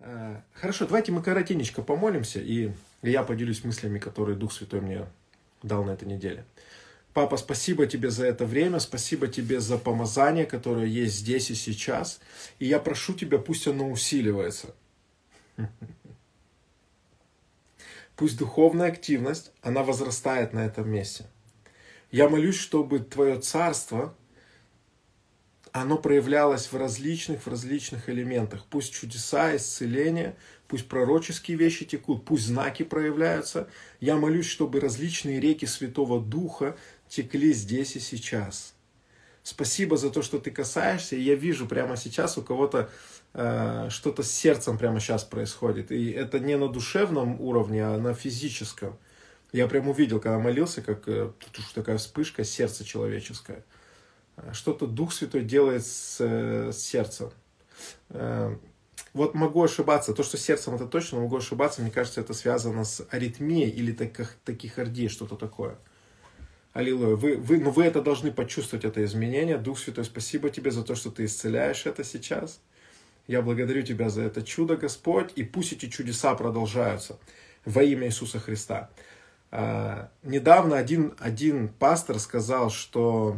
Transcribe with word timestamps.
Э, 0.00 0.40
хорошо, 0.54 0.86
давайте 0.86 1.12
мы 1.12 1.22
коротенечко 1.22 1.82
помолимся, 1.82 2.40
и 2.40 2.72
я 3.02 3.22
поделюсь 3.22 3.64
мыслями, 3.64 3.98
которые 3.98 4.36
Дух 4.36 4.52
Святой 4.52 4.80
мне 4.80 5.06
дал 5.62 5.84
на 5.84 5.90
этой 5.90 6.06
неделе. 6.06 6.44
Папа, 7.14 7.36
спасибо 7.36 7.86
тебе 7.86 8.10
за 8.10 8.26
это 8.26 8.46
время, 8.46 8.78
спасибо 8.78 9.26
тебе 9.26 9.60
за 9.60 9.76
помазание, 9.76 10.46
которое 10.46 10.86
есть 10.86 11.16
здесь 11.16 11.50
и 11.50 11.54
сейчас. 11.54 12.20
И 12.58 12.66
я 12.66 12.78
прошу 12.78 13.14
тебя, 13.14 13.38
пусть 13.38 13.66
оно 13.66 13.90
усиливается. 13.90 14.74
Пусть 18.14 18.36
духовная 18.38 18.88
активность, 18.88 19.52
она 19.62 19.82
возрастает 19.82 20.52
на 20.52 20.66
этом 20.66 20.88
месте. 20.90 21.24
Я 22.10 22.28
молюсь, 22.28 22.58
чтобы 22.58 23.00
твое 23.00 23.40
царство, 23.40 24.14
оно 25.72 25.98
проявлялось 25.98 26.72
в 26.72 26.76
различных, 26.76 27.42
в 27.42 27.48
различных 27.48 28.08
элементах. 28.08 28.64
Пусть 28.70 28.92
чудеса, 28.92 29.56
исцеления, 29.56 30.36
пусть 30.66 30.88
пророческие 30.88 31.56
вещи 31.56 31.84
текут, 31.84 32.24
пусть 32.24 32.46
знаки 32.46 32.82
проявляются. 32.82 33.68
Я 34.00 34.16
молюсь, 34.16 34.46
чтобы 34.46 34.80
различные 34.80 35.40
реки 35.40 35.66
Святого 35.66 36.20
Духа 36.20 36.76
текли 37.08 37.52
здесь 37.52 37.96
и 37.96 38.00
сейчас. 38.00 38.74
Спасибо 39.42 39.96
за 39.96 40.10
то, 40.10 40.22
что 40.22 40.38
ты 40.38 40.50
касаешься. 40.50 41.16
Я 41.16 41.34
вижу 41.34 41.66
прямо 41.66 41.96
сейчас 41.96 42.36
у 42.36 42.42
кого-то 42.42 42.90
э, 43.32 43.88
что-то 43.90 44.22
с 44.22 44.30
сердцем 44.30 44.76
прямо 44.76 45.00
сейчас 45.00 45.24
происходит. 45.24 45.90
И 45.90 46.10
это 46.10 46.38
не 46.38 46.56
на 46.56 46.68
душевном 46.68 47.40
уровне, 47.40 47.84
а 47.84 47.98
на 47.98 48.12
физическом. 48.12 48.98
Я 49.52 49.66
прям 49.66 49.88
увидел, 49.88 50.20
когда 50.20 50.38
молился, 50.38 50.82
как 50.82 51.08
э, 51.08 51.32
такая 51.74 51.96
вспышка 51.96 52.44
сердца 52.44 52.84
человеческое. 52.84 53.64
Что-то 54.52 54.86
Дух 54.86 55.12
Святой 55.12 55.42
делает 55.42 55.84
с, 55.86 56.16
э, 56.20 56.72
с 56.72 56.78
сердцем. 56.78 57.30
Э, 58.10 58.56
вот 59.14 59.34
могу 59.34 59.62
ошибаться. 59.62 60.14
То, 60.14 60.22
что 60.22 60.36
сердцем 60.36 60.74
это 60.74 60.86
точно, 60.86 61.20
могу 61.20 61.36
ошибаться. 61.36 61.82
Мне 61.82 61.90
кажется, 61.90 62.20
это 62.20 62.34
связано 62.34 62.84
с 62.84 63.06
аритмией 63.10 63.70
или 63.70 63.92
таких, 63.92 64.36
таких 64.44 64.78
что-то 65.10 65.36
такое. 65.36 65.76
Аллилуйя. 66.72 67.16
Вы, 67.16 67.36
вы, 67.36 67.58
но 67.58 67.64
ну, 67.64 67.70
вы 67.70 67.84
это 67.84 68.02
должны 68.02 68.30
почувствовать, 68.30 68.84
это 68.84 69.04
изменение. 69.04 69.58
Дух 69.58 69.78
Святой, 69.78 70.04
спасибо 70.04 70.50
тебе 70.50 70.70
за 70.70 70.84
то, 70.84 70.94
что 70.94 71.10
ты 71.10 71.24
исцеляешь 71.24 71.86
это 71.86 72.04
сейчас. 72.04 72.60
Я 73.26 73.42
благодарю 73.42 73.82
тебя 73.82 74.08
за 74.08 74.22
это 74.22 74.42
чудо, 74.42 74.76
Господь. 74.76 75.32
И 75.34 75.42
пусть 75.42 75.72
эти 75.72 75.88
чудеса 75.88 76.34
продолжаются 76.34 77.18
во 77.64 77.82
имя 77.82 78.06
Иисуса 78.06 78.38
Христа. 78.38 78.90
А, 79.50 80.10
недавно 80.22 80.76
один, 80.76 81.14
один 81.18 81.68
пастор 81.68 82.18
сказал, 82.18 82.70
что 82.70 83.36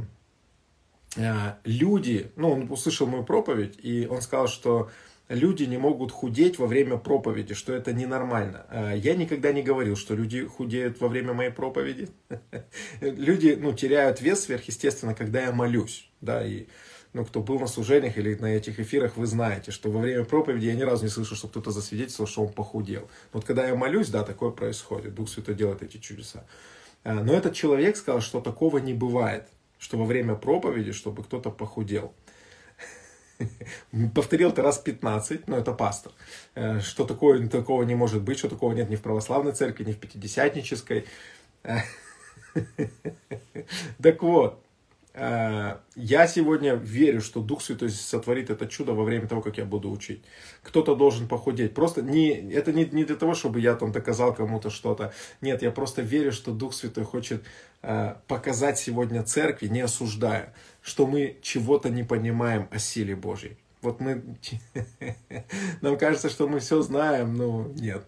люди, 1.64 2.30
ну, 2.36 2.50
он 2.52 2.70
услышал 2.70 3.06
мою 3.06 3.24
проповедь, 3.24 3.78
и 3.82 4.06
он 4.06 4.22
сказал, 4.22 4.48
что 4.48 4.90
люди 5.30 5.64
не 5.64 5.78
могут 5.78 6.12
худеть 6.12 6.58
во 6.58 6.66
время 6.66 6.98
проповеди, 6.98 7.54
что 7.54 7.72
это 7.72 7.92
ненормально. 7.92 8.66
А, 8.68 8.92
я 8.94 9.14
никогда 9.14 9.52
не 9.52 9.62
говорил, 9.62 9.96
что 9.96 10.14
люди 10.14 10.44
худеют 10.44 11.00
во 11.00 11.08
время 11.08 11.32
моей 11.32 11.50
проповеди. 11.50 12.08
Люди, 13.00 13.56
ну, 13.58 13.72
теряют 13.72 14.20
вес 14.20 14.44
сверхъестественно, 14.44 15.14
когда 15.14 15.42
я 15.42 15.52
молюсь, 15.52 16.10
да, 16.20 16.44
и 16.44 16.66
ну, 17.12 17.24
кто 17.24 17.40
был 17.40 17.58
на 17.58 17.66
служениях 17.66 18.18
или 18.18 18.34
на 18.34 18.46
этих 18.46 18.78
эфирах, 18.78 19.16
вы 19.16 19.26
знаете, 19.26 19.72
что 19.72 19.90
во 19.90 20.00
время 20.00 20.24
проповеди 20.24 20.66
я 20.66 20.74
ни 20.74 20.82
разу 20.82 21.04
не 21.04 21.10
слышу, 21.10 21.34
что 21.34 21.48
кто-то 21.48 21.70
засвидетельствовал, 21.70 22.28
что 22.28 22.42
он 22.42 22.52
похудел. 22.52 23.08
Вот 23.32 23.44
когда 23.44 23.66
я 23.66 23.74
молюсь, 23.74 24.08
да, 24.08 24.22
такое 24.22 24.50
происходит. 24.50 25.14
Дух 25.14 25.28
Святой 25.28 25.54
делает 25.54 25.82
эти 25.82 25.96
чудеса. 25.96 26.44
А, 27.02 27.14
но 27.14 27.32
этот 27.34 27.54
человек 27.54 27.96
сказал, 27.96 28.20
что 28.20 28.40
такого 28.40 28.78
не 28.78 28.94
бывает, 28.94 29.48
что 29.80 29.98
во 29.98 30.04
время 30.04 30.36
проповеди, 30.36 30.92
чтобы 30.92 31.24
кто-то 31.24 31.50
похудел. 31.50 32.14
Повторил 34.14 34.50
это 34.50 34.62
раз 34.62 34.78
15, 34.78 35.48
но 35.48 35.56
это 35.56 35.72
пастор. 35.72 36.12
Э, 36.54 36.78
что 36.80 37.04
такое, 37.04 37.48
такого 37.48 37.82
не 37.82 37.96
может 37.96 38.22
быть, 38.22 38.38
что 38.38 38.48
такого 38.48 38.72
нет 38.74 38.90
ни 38.90 38.96
в 38.96 39.02
православной 39.02 39.52
церкви, 39.52 39.84
ни 39.84 39.92
в 39.92 39.98
пятидесятнической. 39.98 41.06
Так 44.02 44.22
вот, 44.22 44.64
я 45.12 46.26
сегодня 46.28 46.74
верю, 46.74 47.20
что 47.20 47.40
Дух 47.40 47.62
Святой 47.62 47.90
сотворит 47.90 48.48
это 48.48 48.66
чудо 48.66 48.92
во 48.92 49.02
время 49.02 49.26
того, 49.26 49.42
как 49.42 49.58
я 49.58 49.64
буду 49.64 49.90
учить. 49.90 50.22
Кто-то 50.62 50.94
должен 50.94 51.26
похудеть. 51.26 51.74
Просто 51.74 52.02
не, 52.02 52.30
это 52.52 52.72
не, 52.72 52.84
не 52.84 53.04
для 53.04 53.16
того, 53.16 53.34
чтобы 53.34 53.60
я 53.60 53.74
там 53.74 53.90
доказал 53.90 54.34
кому-то 54.34 54.70
что-то. 54.70 55.12
Нет, 55.40 55.62
я 55.62 55.72
просто 55.72 56.02
верю, 56.02 56.30
что 56.30 56.52
Дух 56.52 56.74
Святой 56.74 57.04
хочет 57.04 57.44
э, 57.82 58.14
показать 58.28 58.78
сегодня 58.78 59.24
церкви, 59.24 59.66
не 59.66 59.80
осуждая, 59.80 60.54
что 60.80 61.06
мы 61.06 61.38
чего-то 61.42 61.90
не 61.90 62.04
понимаем 62.04 62.68
о 62.70 62.78
силе 62.78 63.16
Божьей. 63.16 63.56
Вот 63.82 63.98
мы, 63.98 64.22
нам 65.80 65.98
кажется, 65.98 66.28
что 66.28 66.46
мы 66.46 66.60
все 66.60 66.82
знаем, 66.82 67.34
но 67.34 67.66
нет. 67.74 68.04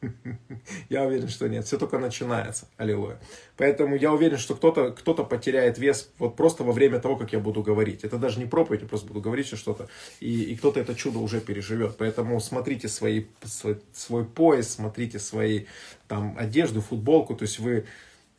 Я 0.88 1.04
уверен, 1.04 1.28
что 1.28 1.48
нет. 1.48 1.64
Все 1.64 1.78
только 1.78 1.98
начинается. 1.98 2.68
Аллилуйя. 2.76 3.18
Поэтому 3.56 3.96
я 3.96 4.12
уверен, 4.12 4.36
что 4.36 4.54
кто-то 4.54 4.92
кто 4.92 5.14
потеряет 5.14 5.78
вес 5.78 6.10
вот 6.18 6.36
просто 6.36 6.64
во 6.64 6.72
время 6.72 7.00
того, 7.00 7.16
как 7.16 7.32
я 7.32 7.40
буду 7.40 7.62
говорить. 7.62 8.04
Это 8.04 8.18
даже 8.18 8.38
не 8.38 8.46
проповедь, 8.46 8.82
я 8.82 8.88
просто 8.88 9.06
буду 9.06 9.20
говорить 9.20 9.46
что-то. 9.46 9.88
И, 10.20 10.42
и 10.42 10.56
кто-то 10.56 10.78
это 10.78 10.94
чудо 10.94 11.18
уже 11.18 11.40
переживет. 11.40 11.96
Поэтому 11.96 12.38
смотрите 12.40 12.88
свои, 12.88 13.24
свой, 13.44 13.80
свой 13.92 14.24
пояс, 14.24 14.74
смотрите 14.74 15.18
свои 15.18 15.64
там 16.08 16.36
одежду, 16.38 16.82
футболку. 16.82 17.34
То 17.34 17.42
есть 17.42 17.58
вы, 17.58 17.86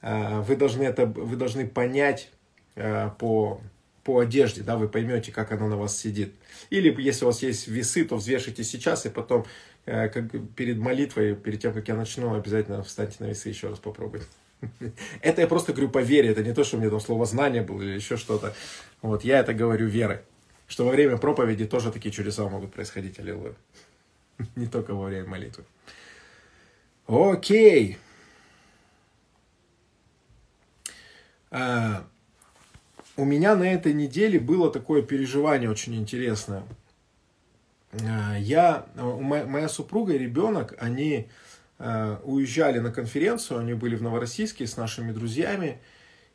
а, 0.01 0.41
вы, 0.41 0.55
должны, 0.55 0.83
это, 0.83 1.05
вы 1.07 1.35
должны 1.35 1.67
понять 1.67 2.29
Э, 2.77 3.09
по, 3.17 3.59
по 4.03 4.19
одежде, 4.19 4.61
да, 4.61 4.77
вы 4.77 4.87
поймете, 4.87 5.31
как 5.31 5.51
она 5.51 5.67
на 5.67 5.77
вас 5.77 5.97
сидит. 5.97 6.35
Или 6.69 6.95
если 7.01 7.25
у 7.25 7.29
вас 7.29 7.41
есть 7.41 7.67
весы, 7.67 8.05
то 8.05 8.17
взвешите 8.17 8.63
сейчас 8.63 9.07
и 9.07 9.09
потом, 9.09 9.45
как 9.87 10.25
перед 10.55 10.77
молитвой, 10.77 11.33
перед 11.33 11.61
тем, 11.61 11.73
как 11.73 11.87
я 11.87 11.95
начну, 11.95 12.35
обязательно 12.35 12.83
встаньте 12.83 13.15
на 13.19 13.27
весы 13.27 13.47
еще 13.47 13.69
раз 13.69 13.79
попробуйте. 13.79 14.25
Это 15.21 15.41
я 15.41 15.47
просто 15.47 15.71
говорю 15.71 15.89
по 15.89 15.99
вере, 15.99 16.29
это 16.29 16.43
не 16.43 16.53
то, 16.53 16.63
что 16.63 16.75
у 16.75 16.79
меня 16.79 16.89
там 16.89 16.99
слово 16.99 17.25
знание 17.25 17.61
было 17.61 17.81
или 17.81 17.91
еще 17.91 18.17
что-то. 18.17 18.53
Вот, 19.01 19.23
я 19.23 19.39
это 19.39 19.53
говорю 19.53 19.87
верой. 19.87 20.19
Что 20.67 20.83
во 20.83 20.91
время 20.91 21.17
проповеди 21.17 21.65
тоже 21.65 21.91
такие 21.91 22.11
чудеса 22.11 22.49
могут 22.49 22.73
происходить, 22.73 23.19
аллилуйя. 23.19 23.53
Не 24.55 24.67
только 24.67 24.93
во 24.93 25.05
время 25.05 25.27
молитвы. 25.27 25.63
Окей. 27.07 27.97
А, 31.51 32.05
у 33.15 33.23
меня 33.23 33.55
на 33.55 33.63
этой 33.63 33.93
неделе 33.93 34.39
было 34.39 34.69
такое 34.71 35.01
переживание 35.03 35.69
очень 35.69 35.95
интересное. 35.95 36.63
А, 37.93 38.37
я, 38.37 38.85
моя 38.95 39.69
супруга 39.69 40.13
и 40.13 40.17
ребенок, 40.17 40.75
они 40.79 41.27
а, 41.79 42.21
уезжали 42.23 42.79
на 42.79 42.91
конференцию, 42.91 43.59
они 43.59 43.73
были 43.73 43.95
в 43.95 44.01
Новороссийске 44.01 44.67
с 44.67 44.77
нашими 44.77 45.11
друзьями, 45.11 45.79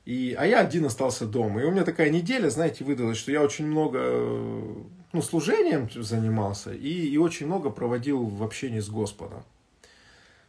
и, 0.05 0.35
а 0.39 0.47
я 0.47 0.61
один 0.61 0.85
остался 0.87 1.27
дома. 1.27 1.63
И 1.63 1.65
у 1.65 1.71
меня 1.71 1.85
такая 1.85 2.11
неделя, 2.11 2.49
знаете, 2.51 2.85
выдалась, 2.85 3.19
что 3.19 3.31
я 3.31 3.43
очень 3.43 3.67
много 3.67 3.99
ну, 5.13 5.23
служением 5.23 5.89
занимался 5.91 6.73
и, 6.73 7.09
и 7.09 7.17
очень 7.19 7.47
много 7.47 7.71
проводил 7.71 8.25
в 8.25 8.43
общении 8.43 8.81
с 8.81 8.89
Господом. 8.89 9.45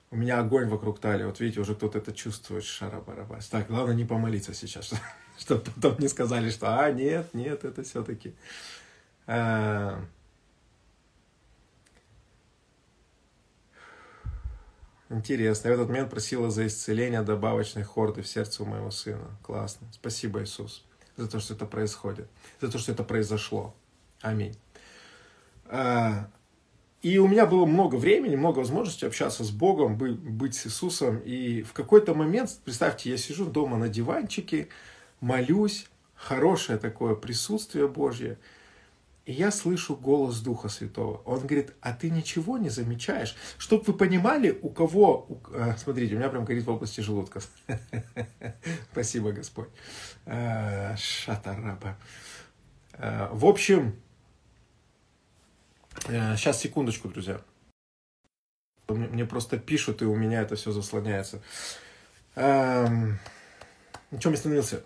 У 0.10 0.16
меня 0.16 0.40
огонь 0.40 0.68
вокруг 0.68 1.00
талии. 1.00 1.24
Вот 1.24 1.40
видите, 1.40 1.60
уже 1.60 1.74
кто-то 1.76 1.98
это 1.98 2.14
чувствует. 2.14 2.64
Шарабарабас. 2.64 3.48
Так, 3.48 3.68
главное 3.68 3.96
не 3.96 4.06
помолиться 4.06 4.54
сейчас. 4.54 4.94
чтобы 5.38 5.62
потом 5.62 5.96
не 6.00 6.08
сказали, 6.08 6.50
что 6.50 6.80
а, 6.80 6.92
нет, 6.92 7.34
нет, 7.34 7.64
это 7.64 7.84
все-таки. 7.84 8.34
Интересно. 15.10 15.68
Я 15.68 15.76
в 15.76 15.80
этот 15.80 15.90
момент 15.90 16.10
просила 16.10 16.50
за 16.50 16.68
исцеление 16.68 17.22
добавочной 17.22 17.84
хорды 17.84 18.22
в 18.22 18.28
сердце 18.28 18.64
у 18.64 18.66
моего 18.66 18.92
сына. 18.92 19.38
Классно. 19.42 19.88
Спасибо, 19.92 20.42
Иисус, 20.44 20.86
за 21.18 21.28
то, 21.28 21.40
что 21.40 21.54
это 21.54 21.66
происходит, 21.66 22.28
за 22.62 22.72
то, 22.72 22.78
что 22.78 22.92
это 22.92 23.04
произошло. 23.04 23.76
Аминь. 24.22 24.56
А... 25.66 26.30
И 27.04 27.18
у 27.18 27.28
меня 27.28 27.46
было 27.46 27.66
много 27.66 27.98
времени, 27.98 28.38
много 28.38 28.60
возможностей 28.60 29.06
общаться 29.06 29.44
с 29.44 29.52
Богом, 29.52 29.98
быть 29.98 30.56
с 30.56 30.68
Иисусом. 30.68 31.18
И 31.18 31.62
в 31.62 31.74
какой-то 31.74 32.14
момент, 32.14 32.58
представьте, 32.64 33.10
я 33.10 33.18
сижу 33.18 33.46
дома 33.46 33.78
на 33.78 33.90
диванчике, 33.90 34.70
молюсь, 35.20 35.90
хорошее 36.16 36.80
такое 36.80 37.16
присутствие 37.16 37.90
Божье, 37.90 38.38
и 39.26 39.32
я 39.32 39.52
слышу 39.52 39.96
голос 39.96 40.42
Духа 40.42 40.68
Святого. 40.68 41.22
Он 41.26 41.40
говорит, 41.40 41.74
а 41.80 41.94
ты 41.94 42.10
ничего 42.10 42.58
не 42.58 42.70
замечаешь? 42.70 43.36
Чтобы 43.58 43.84
вы 43.86 43.94
понимали, 43.94 44.58
у 44.62 44.70
кого... 44.70 45.26
У, 45.30 45.40
а, 45.54 45.78
смотрите, 45.78 46.16
у 46.16 46.18
меня 46.18 46.30
прям 46.30 46.44
горит 46.44 46.66
в 46.66 46.70
области 46.70 47.00
желудка. 47.00 47.40
Спасибо, 48.92 49.32
Господь. 49.32 49.70
А, 50.26 50.96
шатараба. 50.98 51.98
А, 52.94 53.30
в 53.32 53.46
общем, 53.46 53.96
сейчас, 56.02 56.60
секундочку, 56.60 57.08
друзья. 57.08 57.40
Мне 58.90 59.26
просто 59.26 59.58
пишут, 59.58 60.02
и 60.02 60.06
у 60.06 60.16
меня 60.16 60.42
это 60.42 60.58
все 60.58 60.72
заслоняется. 60.72 61.42
На 64.14 64.20
чем 64.20 64.32
я 64.34 64.38
остановился? 64.38 64.84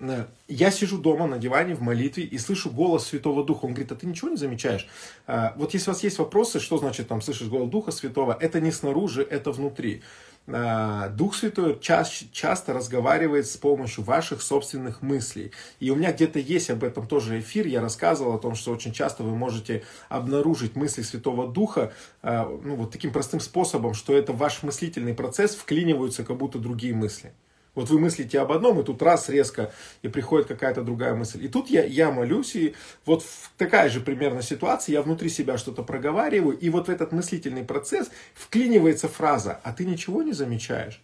Я 0.47 0.71
сижу 0.71 0.97
дома 0.97 1.27
на 1.27 1.37
диване 1.37 1.75
в 1.75 1.81
молитве 1.81 2.23
и 2.23 2.37
слышу 2.37 2.69
голос 2.69 3.07
Святого 3.07 3.43
Духа. 3.43 3.65
Он 3.65 3.73
говорит, 3.73 3.91
а 3.91 3.95
ты 3.95 4.07
ничего 4.07 4.29
не 4.29 4.37
замечаешь? 4.37 4.87
А, 5.27 5.53
вот 5.57 5.73
если 5.73 5.89
у 5.89 5.93
вас 5.93 6.01
есть 6.01 6.17
вопросы, 6.17 6.61
что 6.61 6.77
значит 6.77 7.09
там 7.09 7.21
слышишь 7.21 7.49
голос 7.49 7.69
Духа 7.69 7.91
Святого, 7.91 8.37
это 8.39 8.61
не 8.61 8.71
снаружи, 8.71 9.27
это 9.29 9.51
внутри. 9.51 10.01
А, 10.47 11.09
Дух 11.09 11.35
Святой 11.35 11.77
часто 11.81 12.71
разговаривает 12.73 13.47
с 13.47 13.57
помощью 13.57 14.05
ваших 14.05 14.41
собственных 14.41 15.01
мыслей. 15.01 15.51
И 15.81 15.91
у 15.91 15.95
меня 15.95 16.13
где-то 16.13 16.39
есть 16.39 16.69
об 16.69 16.85
этом 16.85 17.05
тоже 17.05 17.41
эфир. 17.41 17.67
Я 17.67 17.81
рассказывал 17.81 18.33
о 18.33 18.39
том, 18.39 18.55
что 18.55 18.71
очень 18.71 18.93
часто 18.93 19.23
вы 19.23 19.35
можете 19.35 19.83
обнаружить 20.07 20.77
мысли 20.77 21.01
Святого 21.01 21.51
Духа 21.51 21.91
а, 22.21 22.49
ну, 22.63 22.75
вот 22.75 22.91
таким 22.91 23.11
простым 23.11 23.41
способом, 23.41 23.93
что 23.93 24.13
это 24.13 24.31
ваш 24.31 24.63
мыслительный 24.63 25.13
процесс 25.13 25.53
вклиниваются 25.53 26.23
как 26.23 26.37
будто 26.37 26.59
другие 26.59 26.93
мысли. 26.93 27.33
Вот 27.77 27.91
вы 27.91 27.99
мыслите 27.99 28.39
об 28.39 28.51
одном, 28.51 28.79
и 28.79 28.83
тут 28.83 29.03
раз 29.03 29.29
резко, 29.29 29.71
и 30.01 30.07
приходит 30.07 30.47
какая-то 30.47 30.81
другая 30.81 31.13
мысль. 31.13 31.45
И 31.45 31.47
тут 31.47 31.69
я, 31.69 31.83
я 31.83 32.09
молюсь, 32.09 32.55
и 32.55 32.73
вот 33.05 33.23
такая 33.55 33.87
же 33.91 33.99
примерно 34.01 34.41
ситуация, 34.41 34.93
я 34.93 35.03
внутри 35.03 35.29
себя 35.29 35.59
что-то 35.59 35.83
проговариваю, 35.83 36.57
и 36.57 36.71
вот 36.71 36.87
в 36.87 36.89
этот 36.89 37.11
мыслительный 37.11 37.63
процесс 37.63 38.09
вклинивается 38.33 39.07
фраза, 39.07 39.59
а 39.63 39.73
ты 39.73 39.85
ничего 39.85 40.23
не 40.23 40.33
замечаешь? 40.33 41.03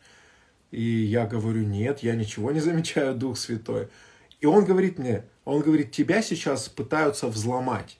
И 0.72 0.82
я 0.82 1.28
говорю, 1.28 1.62
нет, 1.62 2.00
я 2.00 2.16
ничего 2.16 2.52
не 2.52 2.60
замечаю, 2.60 3.14
Дух 3.14 3.38
Святой. 3.38 3.90
И 4.42 4.48
он 4.48 4.66
говорит 4.66 4.98
мне, 4.98 5.26
он 5.46 5.62
говорит, 5.62 5.92
тебя 5.92 6.24
сейчас 6.24 6.70
пытаются 6.70 7.28
взломать. 7.28 8.00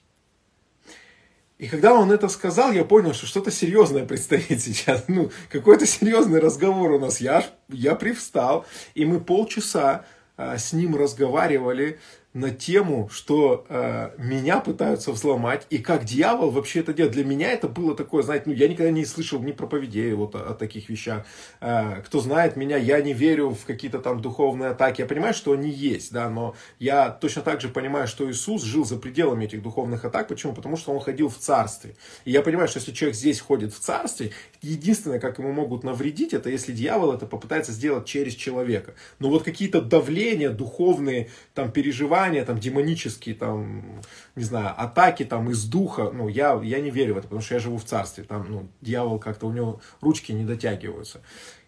И 1.58 1.68
когда 1.68 1.94
он 1.94 2.10
это 2.10 2.28
сказал, 2.28 2.72
я 2.72 2.84
понял, 2.84 3.14
что 3.14 3.26
что-то 3.26 3.50
серьезное 3.50 4.04
предстоит 4.04 4.60
сейчас. 4.60 5.04
Ну, 5.08 5.30
какой-то 5.50 5.86
серьезный 5.86 6.40
разговор 6.40 6.92
у 6.92 6.98
нас. 6.98 7.20
Я, 7.20 7.44
я 7.68 7.94
привстал, 7.94 8.66
и 8.94 9.04
мы 9.04 9.20
полчаса 9.20 10.04
а, 10.36 10.58
с 10.58 10.72
ним 10.72 10.96
разговаривали 10.96 12.00
на 12.34 12.50
тему, 12.50 13.08
что 13.12 13.64
э, 13.68 14.10
меня 14.18 14.58
пытаются 14.58 15.12
взломать, 15.12 15.66
и 15.70 15.78
как 15.78 16.04
дьявол 16.04 16.50
вообще 16.50 16.80
это 16.80 16.92
делает. 16.92 17.14
Для 17.14 17.24
меня 17.24 17.52
это 17.52 17.68
было 17.68 17.94
такое, 17.94 18.24
знаете, 18.24 18.44
ну, 18.46 18.52
я 18.52 18.66
никогда 18.66 18.90
не 18.90 19.04
слышал 19.04 19.40
ни 19.40 19.52
проповедей 19.52 20.12
вот 20.14 20.34
о, 20.34 20.40
о 20.50 20.54
таких 20.54 20.88
вещах. 20.88 21.24
Э, 21.60 22.02
кто 22.04 22.18
знает 22.20 22.56
меня, 22.56 22.76
я 22.76 23.00
не 23.00 23.12
верю 23.12 23.50
в 23.50 23.64
какие-то 23.64 24.00
там 24.00 24.20
духовные 24.20 24.70
атаки. 24.70 25.00
Я 25.00 25.06
понимаю, 25.06 25.32
что 25.32 25.52
они 25.52 25.70
есть, 25.70 26.12
да, 26.12 26.28
но 26.28 26.56
я 26.80 27.10
точно 27.10 27.42
так 27.42 27.60
же 27.60 27.68
понимаю, 27.68 28.08
что 28.08 28.28
Иисус 28.28 28.64
жил 28.64 28.84
за 28.84 28.96
пределами 28.96 29.44
этих 29.44 29.62
духовных 29.62 30.04
атак. 30.04 30.26
Почему? 30.26 30.54
Потому 30.54 30.76
что 30.76 30.92
он 30.92 30.98
ходил 30.98 31.28
в 31.28 31.38
царстве. 31.38 31.94
И 32.24 32.32
я 32.32 32.42
понимаю, 32.42 32.66
что 32.66 32.80
если 32.80 32.90
человек 32.90 33.16
здесь 33.16 33.40
ходит 33.40 33.72
в 33.72 33.78
царстве, 33.78 34.32
единственное, 34.60 35.20
как 35.20 35.38
ему 35.38 35.52
могут 35.52 35.84
навредить, 35.84 36.34
это 36.34 36.50
если 36.50 36.72
дьявол 36.72 37.12
это 37.12 37.26
попытается 37.26 37.70
сделать 37.70 38.06
через 38.06 38.34
человека. 38.34 38.94
Но 39.20 39.30
вот 39.30 39.44
какие-то 39.44 39.80
давления 39.80 40.50
духовные, 40.50 41.30
там, 41.54 41.70
переживания, 41.70 42.23
переживания 42.24 42.44
там 42.44 42.58
демонические, 42.58 43.34
там, 43.34 44.00
не 44.36 44.44
знаю, 44.44 44.74
атаки 44.76 45.24
там 45.24 45.50
из 45.50 45.64
духа, 45.64 46.10
ну, 46.12 46.28
я, 46.28 46.60
я 46.62 46.80
не 46.80 46.90
верю 46.90 47.14
в 47.14 47.18
это, 47.18 47.26
потому 47.28 47.42
что 47.42 47.54
я 47.54 47.60
живу 47.60 47.78
в 47.78 47.84
царстве, 47.84 48.24
там, 48.24 48.46
ну, 48.48 48.68
дьявол 48.80 49.18
как-то, 49.18 49.46
у 49.46 49.52
него 49.52 49.80
ручки 50.00 50.32
не 50.32 50.44
дотягиваются. 50.44 51.20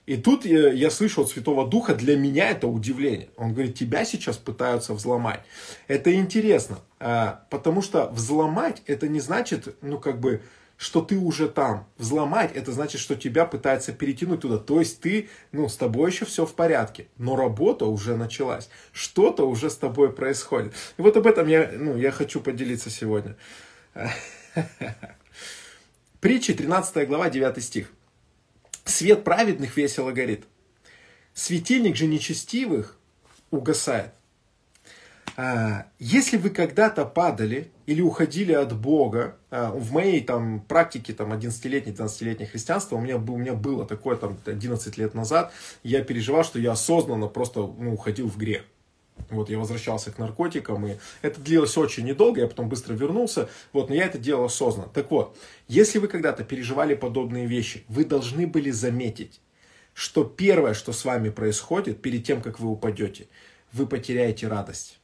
И 0.06 0.16
тут 0.16 0.44
я, 0.44 0.72
я 0.72 0.90
слышу 0.90 1.22
от 1.22 1.28
Святого 1.28 1.66
Духа, 1.66 1.94
для 1.94 2.16
меня 2.16 2.50
это 2.50 2.68
удивление. 2.68 3.28
Он 3.36 3.52
говорит, 3.52 3.74
тебя 3.74 4.04
сейчас 4.04 4.36
пытаются 4.36 4.94
взломать. 4.94 5.40
Это 5.88 6.14
интересно, 6.14 6.78
а, 7.00 7.44
потому 7.50 7.82
что 7.82 8.08
взломать, 8.12 8.82
это 8.86 9.08
не 9.08 9.20
значит, 9.20 9.76
ну, 9.82 9.98
как 9.98 10.20
бы, 10.20 10.42
что 10.76 11.00
ты 11.00 11.16
уже 11.16 11.48
там. 11.48 11.88
Взломать, 11.96 12.54
это 12.54 12.72
значит, 12.72 13.00
что 13.00 13.14
тебя 13.14 13.46
пытаются 13.46 13.92
перетянуть 13.92 14.40
туда. 14.40 14.58
То 14.58 14.80
есть 14.80 15.00
ты, 15.00 15.28
ну, 15.52 15.68
с 15.68 15.76
тобой 15.76 16.10
еще 16.10 16.24
все 16.24 16.44
в 16.44 16.54
порядке, 16.54 17.08
но 17.16 17.36
работа 17.36 17.86
уже 17.86 18.16
началась. 18.16 18.68
Что-то 18.92 19.48
уже 19.48 19.70
с 19.70 19.76
тобой 19.76 20.12
происходит. 20.12 20.74
И 20.98 21.02
вот 21.02 21.16
об 21.16 21.26
этом 21.26 21.48
я, 21.48 21.70
ну, 21.72 21.96
я 21.96 22.10
хочу 22.10 22.40
поделиться 22.40 22.90
сегодня. 22.90 23.36
Притчи, 26.20 26.54
13 26.54 27.08
глава, 27.08 27.30
9 27.30 27.62
стих. 27.62 27.90
Свет 28.84 29.24
праведных 29.24 29.76
весело 29.76 30.12
горит. 30.12 30.44
Светильник 31.34 31.96
же 31.96 32.06
нечестивых 32.06 32.98
угасает. 33.50 34.12
А, 35.36 35.86
если 35.98 36.36
вы 36.36 36.50
когда-то 36.50 37.04
падали 37.04 37.70
или 37.86 38.00
уходили 38.00 38.52
от 38.52 38.76
Бога, 38.76 39.36
а, 39.50 39.70
в 39.70 39.92
моей 39.92 40.20
там 40.20 40.60
практике 40.60 41.12
там 41.12 41.32
11-летней, 41.32 41.92
12-летней 41.92 42.46
христианства, 42.46 42.96
у 42.96 43.00
меня, 43.00 43.16
у 43.16 43.36
меня 43.36 43.54
было 43.54 43.86
такое 43.86 44.16
там 44.16 44.36
11 44.44 44.98
лет 44.98 45.14
назад, 45.14 45.52
я 45.82 46.02
переживал, 46.02 46.44
что 46.44 46.58
я 46.58 46.72
осознанно 46.72 47.28
просто 47.28 47.60
ну, 47.60 47.94
уходил 47.94 48.28
в 48.28 48.36
грех. 48.36 48.62
Вот, 49.30 49.48
я 49.48 49.58
возвращался 49.58 50.10
к 50.10 50.18
наркотикам, 50.18 50.86
и 50.86 50.96
это 51.22 51.40
длилось 51.40 51.76
очень 51.78 52.04
недолго, 52.04 52.40
я 52.40 52.48
потом 52.48 52.68
быстро 52.68 52.92
вернулся, 52.92 53.48
вот, 53.72 53.88
но 53.88 53.94
я 53.94 54.04
это 54.04 54.18
делал 54.18 54.44
осознанно. 54.44 54.90
Так 54.92 55.10
вот, 55.10 55.36
если 55.68 55.98
вы 55.98 56.08
когда-то 56.08 56.44
переживали 56.44 56.94
подобные 56.94 57.46
вещи, 57.46 57.84
вы 57.88 58.04
должны 58.04 58.46
были 58.46 58.70
заметить, 58.70 59.40
что 59.94 60.22
первое, 60.24 60.74
что 60.74 60.92
с 60.92 61.04
вами 61.04 61.30
происходит 61.30 62.02
перед 62.02 62.24
тем, 62.24 62.42
как 62.42 62.60
вы 62.60 62.68
упадете, 62.68 63.28
вы 63.72 63.86
потеряете 63.86 64.48
радость 64.48 64.98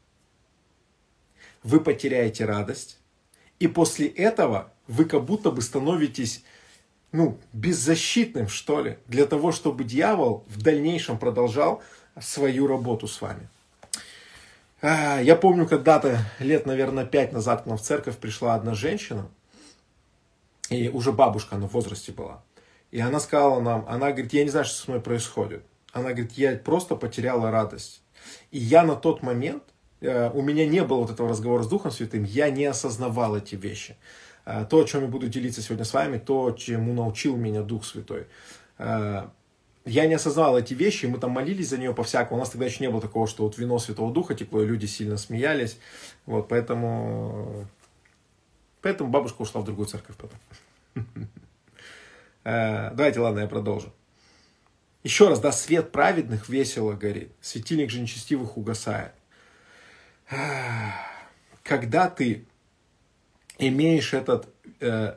вы 1.62 1.80
потеряете 1.80 2.44
радость, 2.44 2.98
и 3.58 3.68
после 3.68 4.08
этого 4.08 4.72
вы 4.86 5.04
как 5.04 5.24
будто 5.24 5.50
бы 5.50 5.62
становитесь 5.62 6.44
ну, 7.12 7.38
беззащитным, 7.52 8.48
что 8.48 8.80
ли, 8.80 8.98
для 9.06 9.26
того, 9.26 9.52
чтобы 9.52 9.84
дьявол 9.84 10.44
в 10.48 10.62
дальнейшем 10.62 11.18
продолжал 11.18 11.82
свою 12.20 12.66
работу 12.66 13.06
с 13.06 13.20
вами. 13.20 13.48
А, 14.80 15.20
я 15.20 15.36
помню, 15.36 15.66
когда-то, 15.66 16.18
лет, 16.40 16.66
наверное, 16.66 17.04
пять 17.04 17.32
назад 17.32 17.62
к 17.62 17.66
нам 17.66 17.78
в 17.78 17.82
церковь 17.82 18.16
пришла 18.16 18.54
одна 18.54 18.74
женщина, 18.74 19.28
и 20.70 20.88
уже 20.88 21.12
бабушка, 21.12 21.56
она 21.56 21.68
в 21.68 21.72
возрасте 21.72 22.12
была. 22.12 22.42
И 22.90 23.00
она 23.00 23.20
сказала 23.20 23.60
нам, 23.60 23.84
она 23.88 24.10
говорит, 24.10 24.32
я 24.32 24.44
не 24.44 24.50
знаю, 24.50 24.64
что 24.64 24.74
с 24.74 24.88
мной 24.88 25.00
происходит. 25.00 25.64
Она 25.92 26.10
говорит, 26.10 26.32
я 26.32 26.56
просто 26.56 26.96
потеряла 26.96 27.50
радость. 27.50 28.02
И 28.50 28.58
я 28.58 28.82
на 28.82 28.96
тот 28.96 29.22
момент 29.22 29.62
у 30.02 30.42
меня 30.42 30.66
не 30.66 30.82
было 30.82 31.02
вот 31.02 31.10
этого 31.10 31.28
разговора 31.28 31.62
с 31.62 31.68
Духом 31.68 31.90
Святым, 31.90 32.24
я 32.24 32.50
не 32.50 32.64
осознавал 32.64 33.36
эти 33.36 33.54
вещи. 33.54 33.96
Э, 34.44 34.66
то, 34.68 34.80
о 34.80 34.84
чем 34.84 35.02
я 35.02 35.08
буду 35.08 35.28
делиться 35.28 35.62
сегодня 35.62 35.84
с 35.84 35.94
вами, 35.94 36.18
то, 36.18 36.50
чему 36.52 36.92
научил 36.92 37.36
меня 37.36 37.62
Дух 37.62 37.84
Святой. 37.84 38.26
Э, 38.78 39.28
я 39.84 40.06
не 40.06 40.14
осознавал 40.14 40.58
эти 40.58 40.74
вещи, 40.74 41.06
мы 41.06 41.18
там 41.18 41.30
молились 41.32 41.68
за 41.68 41.78
нее 41.78 41.94
по-всякому. 41.94 42.36
У 42.36 42.40
нас 42.40 42.50
тогда 42.50 42.66
еще 42.66 42.82
не 42.82 42.90
было 42.90 43.00
такого, 43.00 43.26
что 43.26 43.44
вот 43.44 43.58
вино 43.58 43.78
Святого 43.78 44.12
Духа 44.12 44.34
текло, 44.34 44.62
и 44.62 44.66
люди 44.66 44.86
сильно 44.86 45.16
смеялись. 45.16 45.78
Вот, 46.26 46.48
поэтому... 46.48 47.66
Поэтому 48.80 49.10
бабушка 49.10 49.42
ушла 49.42 49.60
в 49.60 49.64
другую 49.64 49.86
церковь 49.86 50.16
потом. 50.16 50.38
Давайте, 52.44 53.20
ладно, 53.20 53.40
я 53.40 53.46
продолжу. 53.46 53.92
Еще 55.04 55.28
раз, 55.28 55.38
да, 55.38 55.52
свет 55.52 55.92
праведных 55.92 56.48
весело 56.48 56.92
горит, 56.92 57.30
светильник 57.40 57.90
же 57.90 58.00
нечестивых 58.00 58.56
угасает 58.56 59.12
когда 61.62 62.08
ты 62.08 62.44
имеешь 63.58 64.14
этот... 64.14 64.48
Э, 64.80 65.16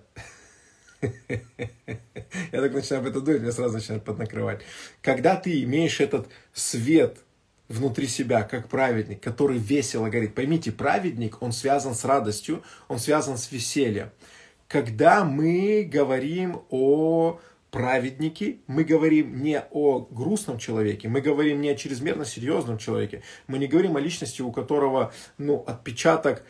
я 1.01 2.61
так 2.61 2.73
начинаю 2.73 3.01
об 3.01 3.07
этом 3.07 3.23
думать, 3.23 3.41
меня 3.41 3.51
сразу 3.51 3.75
начинает 3.75 4.03
поднакрывать. 4.03 4.61
Когда 5.01 5.35
ты 5.35 5.63
имеешь 5.63 5.99
этот 5.99 6.27
свет 6.53 7.19
внутри 7.67 8.07
себя, 8.07 8.43
как 8.43 8.67
праведник, 8.67 9.21
который 9.21 9.57
весело 9.57 10.09
горит. 10.09 10.35
Поймите, 10.35 10.71
праведник, 10.71 11.41
он 11.41 11.51
связан 11.51 11.95
с 11.95 12.05
радостью, 12.05 12.63
он 12.87 12.99
связан 12.99 13.37
с 13.37 13.51
весельем. 13.51 14.11
Когда 14.67 15.23
мы 15.23 15.87
говорим 15.91 16.61
о 16.69 17.39
праведники, 17.71 18.61
мы 18.67 18.83
говорим 18.83 19.41
не 19.41 19.61
о 19.71 19.99
грустном 19.99 20.57
человеке, 20.57 21.07
мы 21.07 21.21
говорим 21.21 21.61
не 21.61 21.69
о 21.69 21.75
чрезмерно 21.75 22.25
серьезном 22.25 22.77
человеке, 22.77 23.21
мы 23.47 23.57
не 23.57 23.67
говорим 23.67 23.97
о 23.97 23.99
личности, 23.99 24.41
у 24.41 24.51
которого, 24.51 25.13
ну, 25.37 25.63
отпечаток, 25.67 26.43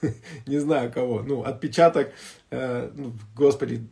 не 0.46 0.58
знаю 0.58 0.92
кого, 0.92 1.22
ну, 1.22 1.42
отпечаток, 1.42 2.12
э, 2.50 2.90
ну, 2.94 3.12
господи, 3.34 3.88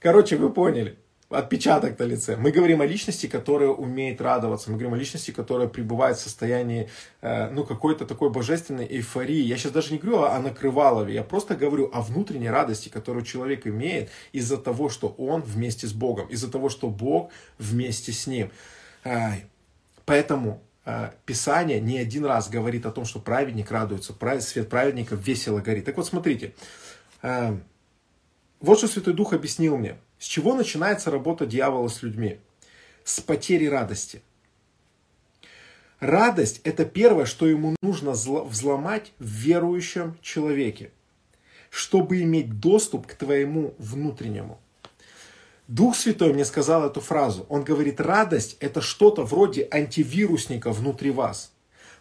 короче, 0.00 0.36
вы 0.36 0.52
поняли, 0.52 0.96
отпечаток 1.30 1.96
на 1.98 2.04
лице. 2.04 2.36
Мы 2.36 2.50
говорим 2.50 2.80
о 2.80 2.86
личности, 2.86 3.26
которая 3.28 3.68
умеет 3.68 4.20
радоваться. 4.20 4.70
Мы 4.70 4.76
говорим 4.76 4.94
о 4.94 4.98
личности, 4.98 5.30
которая 5.30 5.68
пребывает 5.68 6.16
в 6.16 6.20
состоянии, 6.20 6.90
э, 7.20 7.48
ну, 7.50 7.64
какой-то 7.64 8.04
такой 8.04 8.30
божественной 8.30 8.86
эйфории. 8.86 9.40
Я 9.40 9.56
сейчас 9.56 9.70
даже 9.70 9.92
не 9.92 9.98
говорю 9.98 10.24
о 10.24 10.38
накрывалове, 10.40 11.14
я 11.14 11.22
просто 11.22 11.54
говорю 11.54 11.88
о 11.92 12.02
внутренней 12.02 12.50
радости, 12.50 12.88
которую 12.88 13.24
человек 13.24 13.66
имеет 13.66 14.10
из-за 14.32 14.56
того, 14.56 14.88
что 14.88 15.08
он 15.18 15.42
вместе 15.42 15.86
с 15.86 15.92
Богом, 15.92 16.26
из-за 16.26 16.50
того, 16.50 16.68
что 16.68 16.88
Бог 16.88 17.30
вместе 17.58 18.12
с 18.12 18.26
ним. 18.26 18.50
Поэтому 20.04 20.60
э, 20.84 21.10
Писание 21.26 21.80
не 21.80 21.98
один 21.98 22.24
раз 22.24 22.50
говорит 22.50 22.86
о 22.86 22.90
том, 22.90 23.04
что 23.04 23.20
праведник 23.20 23.70
радуется, 23.70 24.14
свет 24.40 24.68
праведника 24.68 25.14
весело 25.14 25.60
горит. 25.60 25.84
Так 25.84 25.96
вот, 25.96 26.06
смотрите, 26.06 26.54
э, 27.22 27.56
вот 28.60 28.78
что 28.78 28.88
Святой 28.88 29.14
Дух 29.14 29.32
объяснил 29.32 29.76
мне– 29.76 29.96
с 30.20 30.26
чего 30.26 30.54
начинается 30.54 31.10
работа 31.10 31.46
дьявола 31.46 31.88
с 31.88 32.02
людьми? 32.02 32.38
С 33.04 33.20
потери 33.20 33.64
радости. 33.64 34.20
Радость– 35.98 36.60
это 36.64 36.84
первое, 36.84 37.24
что 37.24 37.46
ему 37.46 37.74
нужно 37.82 38.10
взломать 38.12 39.12
в 39.18 39.24
верующем 39.24 40.18
человеке, 40.20 40.92
чтобы 41.70 42.20
иметь 42.20 42.60
доступ 42.60 43.06
к 43.06 43.14
твоему 43.14 43.74
внутреннему. 43.78 44.60
Дух 45.68 45.96
Святой 45.96 46.34
мне 46.34 46.44
сказал 46.44 46.84
эту 46.84 47.00
фразу. 47.00 47.46
Он 47.48 47.64
говорит, 47.64 47.98
радость– 47.98 48.58
это 48.60 48.82
что-то 48.82 49.24
вроде 49.24 49.66
антивирусника 49.70 50.70
внутри 50.70 51.10
вас. 51.10 51.52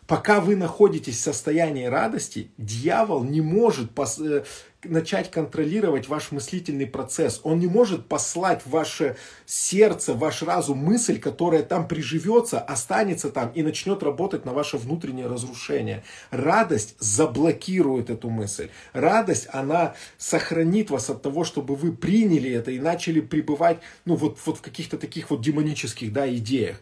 Пока 0.07 0.41
вы 0.41 0.55
находитесь 0.55 1.17
в 1.17 1.23
состоянии 1.23 1.85
радости, 1.85 2.49
дьявол 2.57 3.23
не 3.23 3.41
может 3.41 3.91
э, 4.19 4.43
начать 4.83 5.29
контролировать 5.29 6.07
ваш 6.07 6.31
мыслительный 6.31 6.87
процесс. 6.87 7.41
Он 7.43 7.59
не 7.59 7.67
может 7.67 8.07
послать 8.07 8.61
в 8.65 8.69
ваше 8.69 9.17
сердце, 9.45 10.13
в 10.13 10.19
ваш 10.19 10.41
разум 10.41 10.77
мысль, 10.77 11.19
которая 11.19 11.63
там 11.63 11.87
приживется, 11.87 12.59
останется 12.59 13.29
там 13.29 13.51
и 13.51 13.63
начнет 13.63 14.01
работать 14.03 14.45
на 14.45 14.53
ваше 14.53 14.77
внутреннее 14.77 15.27
разрушение. 15.27 16.03
Радость 16.31 16.95
заблокирует 16.99 18.09
эту 18.09 18.29
мысль. 18.29 18.69
Радость, 18.93 19.47
она 19.51 19.95
сохранит 20.17 20.89
вас 20.89 21.09
от 21.09 21.21
того, 21.21 21.43
чтобы 21.43 21.75
вы 21.75 21.91
приняли 21.91 22.51
это 22.51 22.71
и 22.71 22.79
начали 22.79 23.19
пребывать 23.19 23.79
ну, 24.05 24.15
вот, 24.15 24.37
вот 24.45 24.57
в 24.57 24.61
каких-то 24.61 24.97
таких 24.97 25.29
вот 25.29 25.41
демонических 25.41 26.13
да, 26.13 26.29
идеях. 26.33 26.81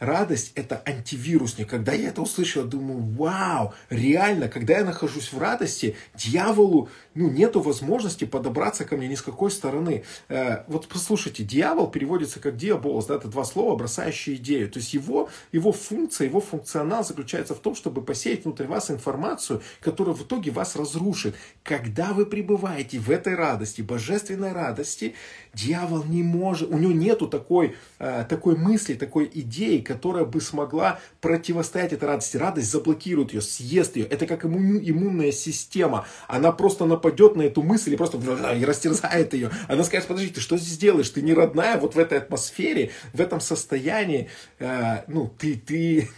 Радость– 0.00 0.52
это 0.54 0.82
антивирусник. 0.86 1.68
Когда 1.68 1.92
я 1.92 2.08
это 2.08 2.22
услышал, 2.22 2.64
думаю, 2.64 3.00
вау, 3.00 3.74
реально, 3.90 4.48
когда 4.48 4.78
я 4.78 4.84
нахожусь 4.84 5.30
в 5.30 5.38
радости, 5.38 5.94
дьяволу 6.14 6.88
ну, 7.14 7.28
нету 7.30 7.60
возможности 7.60 8.24
подобраться 8.24 8.86
ко 8.86 8.96
мне 8.96 9.08
ни 9.08 9.14
с 9.14 9.20
какой 9.20 9.50
стороны. 9.50 10.04
Э, 10.30 10.64
вот 10.68 10.88
послушайте, 10.88 11.42
дьявол 11.44 11.88
переводится 11.90 12.40
как 12.40 12.56
диаболос, 12.56 13.06
да, 13.06 13.16
это 13.16 13.28
два 13.28 13.44
слова, 13.44 13.76
бросающие 13.76 14.36
идею. 14.36 14.70
То 14.70 14.78
есть 14.78 14.94
его, 14.94 15.28
его 15.52 15.70
функция, 15.70 16.28
его 16.28 16.40
функционал 16.40 17.04
заключается 17.04 17.54
в 17.54 17.58
том, 17.58 17.74
чтобы 17.74 18.00
посеять 18.00 18.44
внутрь 18.44 18.64
вас 18.64 18.90
информацию, 18.90 19.60
которая 19.80 20.14
в 20.14 20.22
итоге 20.22 20.50
вас 20.50 20.76
разрушит. 20.76 21.34
Когда 21.62 22.14
вы 22.14 22.24
пребываете 22.24 22.98
в 22.98 23.10
этой 23.10 23.34
радости, 23.34 23.82
божественной 23.82 24.52
радости, 24.52 25.14
дьявол 25.52 26.04
не 26.04 26.22
может, 26.22 26.70
у 26.70 26.78
него 26.78 26.92
нету 26.92 27.28
такой, 27.28 27.76
э, 27.98 28.24
такой 28.26 28.56
мысли, 28.56 28.94
такой 28.94 29.30
идеи, 29.34 29.80
которая 29.90 30.24
бы 30.24 30.40
смогла 30.40 31.00
противостоять 31.20 31.92
этой 31.92 32.04
радости. 32.04 32.36
Радость 32.36 32.70
заблокирует 32.70 33.32
ее, 33.32 33.40
съест 33.40 33.96
ее. 33.96 34.04
Это 34.06 34.24
как 34.24 34.44
иммунная 34.44 35.32
система. 35.32 36.06
Она 36.28 36.52
просто 36.52 36.84
нападет 36.86 37.34
на 37.34 37.42
эту 37.42 37.64
мысль 37.64 37.94
и 37.94 37.96
просто 37.96 38.18
и 38.54 38.64
растерзает 38.64 39.34
ее. 39.34 39.50
Она 39.66 39.82
скажет, 39.82 40.06
подожди, 40.06 40.30
ты 40.30 40.40
что 40.40 40.56
здесь 40.56 40.78
делаешь? 40.78 41.10
Ты 41.10 41.22
не 41.22 41.34
родная 41.34 41.76
вот 41.76 41.96
в 41.96 41.98
этой 41.98 42.18
атмосфере, 42.18 42.92
в 43.12 43.20
этом 43.20 43.40
состоянии. 43.40 44.30
Э, 44.60 45.02
ну, 45.08 45.26
ты, 45.26 45.56
ты, 45.56 46.08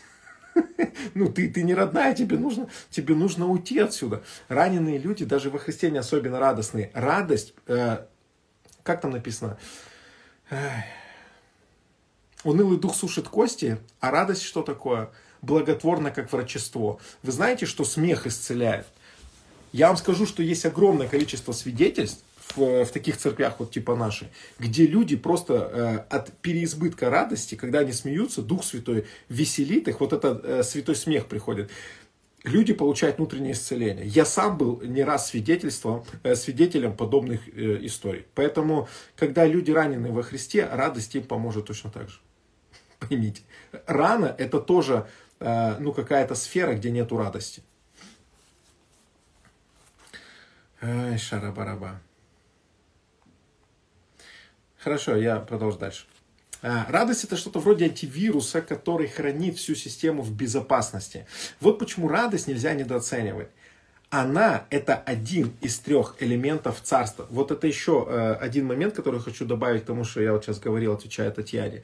ну, 1.14 1.32
ты, 1.32 1.48
ты 1.48 1.62
не 1.62 1.72
родная, 1.72 2.14
тебе 2.14 2.36
нужно, 2.36 2.68
тебе 2.90 3.14
нужно 3.14 3.46
уйти 3.48 3.78
отсюда. 3.78 4.22
Раненые 4.48 4.98
люди, 4.98 5.24
даже 5.24 5.48
во 5.48 5.58
Христе 5.58 5.90
не 5.90 5.96
особенно 5.96 6.38
радостные. 6.38 6.90
Радость, 6.92 7.54
э, 7.68 8.04
как 8.82 9.00
там 9.00 9.12
написано? 9.12 9.56
Унылый 12.44 12.78
дух 12.78 12.96
сушит 12.96 13.28
кости, 13.28 13.78
а 14.00 14.10
радость 14.10 14.42
что 14.42 14.62
такое? 14.62 15.10
Благотворно, 15.42 16.10
как 16.10 16.32
врачество. 16.32 16.98
Вы 17.22 17.32
знаете, 17.32 17.66
что 17.66 17.84
смех 17.84 18.26
исцеляет? 18.26 18.86
Я 19.72 19.88
вам 19.88 19.96
скажу, 19.96 20.26
что 20.26 20.42
есть 20.42 20.66
огромное 20.66 21.08
количество 21.08 21.52
свидетельств 21.52 22.24
в, 22.56 22.84
в 22.84 22.90
таких 22.90 23.16
церквях, 23.16 23.54
вот 23.58 23.70
типа 23.70 23.96
нашей, 23.96 24.28
где 24.58 24.86
люди 24.86 25.16
просто 25.16 25.54
э, 26.10 26.14
от 26.14 26.32
переизбытка 26.38 27.10
радости, 27.10 27.54
когда 27.54 27.78
они 27.78 27.92
смеются, 27.92 28.42
Дух 28.42 28.64
Святой 28.64 29.06
веселит 29.28 29.88
их, 29.88 30.00
вот 30.00 30.12
этот 30.12 30.44
э, 30.44 30.62
святой 30.62 30.96
смех 30.96 31.26
приходит. 31.26 31.70
Люди 32.44 32.72
получают 32.72 33.18
внутреннее 33.18 33.52
исцеление. 33.52 34.04
Я 34.04 34.24
сам 34.24 34.58
был 34.58 34.82
не 34.82 35.04
раз 35.04 35.28
свидетельством, 35.28 36.04
э, 36.24 36.34
свидетелем 36.34 36.96
подобных 36.96 37.48
э, 37.48 37.78
историй. 37.86 38.26
Поэтому, 38.34 38.88
когда 39.16 39.46
люди 39.46 39.70
ранены 39.70 40.10
во 40.10 40.22
Христе, 40.22 40.66
радость 40.66 41.14
им 41.14 41.22
поможет 41.22 41.66
точно 41.66 41.90
так 41.90 42.10
же. 42.10 42.18
Поймите. 43.08 43.42
Рана 43.86 44.34
это 44.38 44.60
тоже 44.60 45.06
э, 45.40 45.76
ну, 45.78 45.92
какая-то 45.92 46.34
сфера, 46.34 46.74
где 46.74 46.90
нету 46.90 47.16
радости. 47.16 47.62
Ай, 50.80 51.16
шарабараба. 51.18 52.00
Хорошо, 54.78 55.16
я 55.16 55.36
продолжу 55.38 55.78
дальше. 55.78 56.06
А, 56.60 56.86
радость 56.88 57.24
это 57.24 57.36
что-то 57.36 57.60
вроде 57.60 57.84
антивируса, 57.84 58.62
который 58.62 59.08
хранит 59.08 59.58
всю 59.58 59.74
систему 59.74 60.22
в 60.22 60.32
безопасности. 60.32 61.26
Вот 61.60 61.78
почему 61.78 62.08
радость 62.08 62.48
нельзя 62.48 62.74
недооценивать. 62.74 63.48
Она 64.10 64.66
это 64.70 64.96
один 64.96 65.56
из 65.60 65.78
трех 65.78 66.16
элементов 66.20 66.80
царства. 66.82 67.26
Вот 67.30 67.50
это 67.50 67.66
еще 67.66 68.06
э, 68.08 68.34
один 68.34 68.66
момент, 68.66 68.94
который 68.94 69.20
хочу 69.20 69.44
добавить 69.44 69.84
к 69.84 69.86
тому, 69.86 70.04
что 70.04 70.20
я 70.20 70.32
вот 70.32 70.44
сейчас 70.44 70.58
говорил, 70.58 70.92
отвечая 70.92 71.30
Татьяне. 71.30 71.82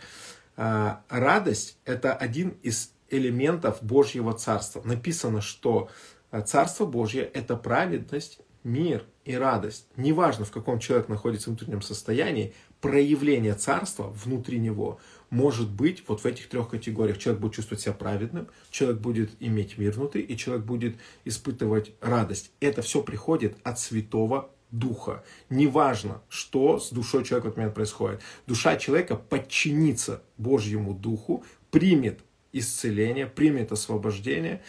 А, 0.60 1.04
радость 1.08 1.78
это 1.84 2.12
один 2.12 2.48
из 2.64 2.92
элементов 3.10 3.80
Божьего 3.80 4.32
царства. 4.32 4.82
Написано, 4.84 5.40
что 5.40 5.88
э, 6.32 6.42
Царство 6.42 6.84
Божье 6.84 7.22
это 7.22 7.56
праведность, 7.56 8.40
мир 8.64 9.04
и 9.24 9.36
радость, 9.36 9.86
неважно 9.96 10.44
в 10.44 10.50
каком 10.50 10.80
человек 10.80 11.08
находится 11.08 11.48
в 11.48 11.52
внутреннем 11.52 11.80
состоянии, 11.80 12.54
проявление 12.80 13.54
царства 13.54 14.08
внутри 14.08 14.58
него 14.58 14.98
может 15.30 15.70
быть 15.70 16.02
вот 16.08 16.22
в 16.22 16.26
этих 16.26 16.48
трех 16.48 16.68
категориях. 16.68 17.18
Человек 17.18 17.40
будет 17.40 17.54
чувствовать 17.54 17.82
себя 17.82 17.92
праведным, 17.92 18.48
человек 18.72 19.00
будет 19.00 19.30
иметь 19.38 19.78
мир 19.78 19.92
внутри, 19.92 20.22
и 20.22 20.36
человек 20.36 20.66
будет 20.66 20.96
испытывать 21.24 21.92
радость. 22.00 22.50
Это 22.58 22.82
все 22.82 23.00
приходит 23.00 23.56
от 23.62 23.78
Святого 23.78 24.50
Духа. 24.70 25.24
Неважно, 25.48 26.22
что 26.28 26.78
с 26.78 26.90
душой 26.90 27.24
человека 27.24 27.46
в 27.46 27.48
этот 27.48 27.56
момент 27.56 27.74
происходит. 27.74 28.20
Душа 28.46 28.76
человека 28.76 29.16
подчинится 29.16 30.22
Божьему 30.36 30.94
Духу, 30.94 31.44
примет 31.70 32.20
исцеление, 32.52 33.26
примет 33.26 33.72
освобождение. 33.72 34.62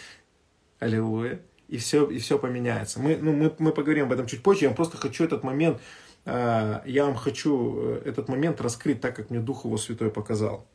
Аллилуйя 0.79 1.41
и 1.69 1.77
все, 1.77 2.05
и 2.05 2.17
все 2.17 2.39
поменяется. 2.39 2.99
Мы, 2.99 3.17
ну, 3.17 3.31
мы, 3.31 3.53
мы 3.59 3.71
поговорим 3.71 4.05
об 4.05 4.11
этом 4.11 4.25
чуть 4.25 4.41
позже. 4.41 4.65
Я 4.65 4.71
просто 4.71 4.97
хочу 4.97 5.23
этот 5.23 5.43
момент, 5.43 5.79
э, 6.25 6.81
я 6.85 7.05
вам 7.05 7.15
хочу 7.15 7.77
э, 7.77 8.01
этот 8.05 8.27
момент 8.27 8.59
раскрыть 8.59 9.01
так, 9.01 9.15
как 9.15 9.29
мне 9.29 9.39
Дух 9.39 9.65
Его 9.65 9.77
Святой 9.77 10.09
показал. 10.09 10.65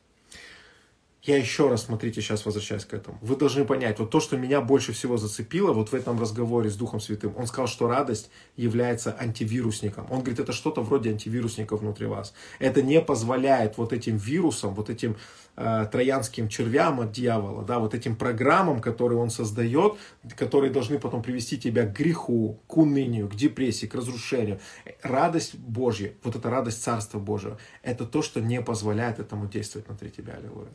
Я 1.25 1.37
еще 1.37 1.69
раз, 1.69 1.85
смотрите, 1.85 2.21
сейчас 2.21 2.45
возвращаюсь 2.45 2.85
к 2.85 2.93
этому. 2.93 3.17
Вы 3.19 3.35
должны 3.35 3.65
понять, 3.65 3.97
вот 3.97 4.11
то, 4.11 4.19
что 4.19 4.37
меня 4.37 4.61
больше 4.61 4.93
всего 4.93 5.17
зацепило 5.17 5.73
вот 5.73 5.89
в 5.89 5.95
этом 5.95 6.21
разговоре 6.21 6.69
с 6.69 6.75
Духом 6.75 6.99
Святым, 6.99 7.33
он 7.35 7.47
сказал, 7.47 7.65
что 7.65 7.87
радость 7.87 8.29
является 8.57 9.17
антивирусником. 9.19 10.05
Он 10.11 10.19
говорит, 10.19 10.39
это 10.39 10.53
что-то 10.53 10.81
вроде 10.81 11.09
антивирусника 11.09 11.77
внутри 11.77 12.05
вас. 12.05 12.35
Это 12.59 12.83
не 12.83 13.01
позволяет 13.01 13.79
вот 13.79 13.91
этим 13.91 14.17
вирусам, 14.17 14.75
вот 14.75 14.91
этим 14.91 15.17
э, 15.55 15.87
троянским 15.91 16.47
червям 16.47 16.99
от 17.01 17.11
дьявола, 17.11 17.63
да, 17.63 17.79
вот 17.79 17.95
этим 17.95 18.15
программам, 18.15 18.79
которые 18.79 19.17
он 19.17 19.31
создает, 19.31 19.95
которые 20.37 20.71
должны 20.71 20.99
потом 20.99 21.23
привести 21.23 21.57
тебя 21.57 21.87
к 21.87 21.93
греху, 21.93 22.59
к 22.67 22.77
унынию, 22.77 23.27
к 23.27 23.33
депрессии, 23.33 23.87
к 23.87 23.95
разрушению. 23.95 24.59
Радость 25.01 25.55
Божья, 25.55 26.13
вот 26.21 26.35
эта 26.35 26.51
радость 26.51 26.83
Царства 26.83 27.17
Божьего, 27.17 27.57
это 27.81 28.05
то, 28.05 28.21
что 28.21 28.41
не 28.41 28.61
позволяет 28.61 29.17
этому 29.17 29.47
действовать 29.47 29.87
внутри 29.87 30.11
тебя. 30.11 30.35
Аллилуйя. 30.35 30.69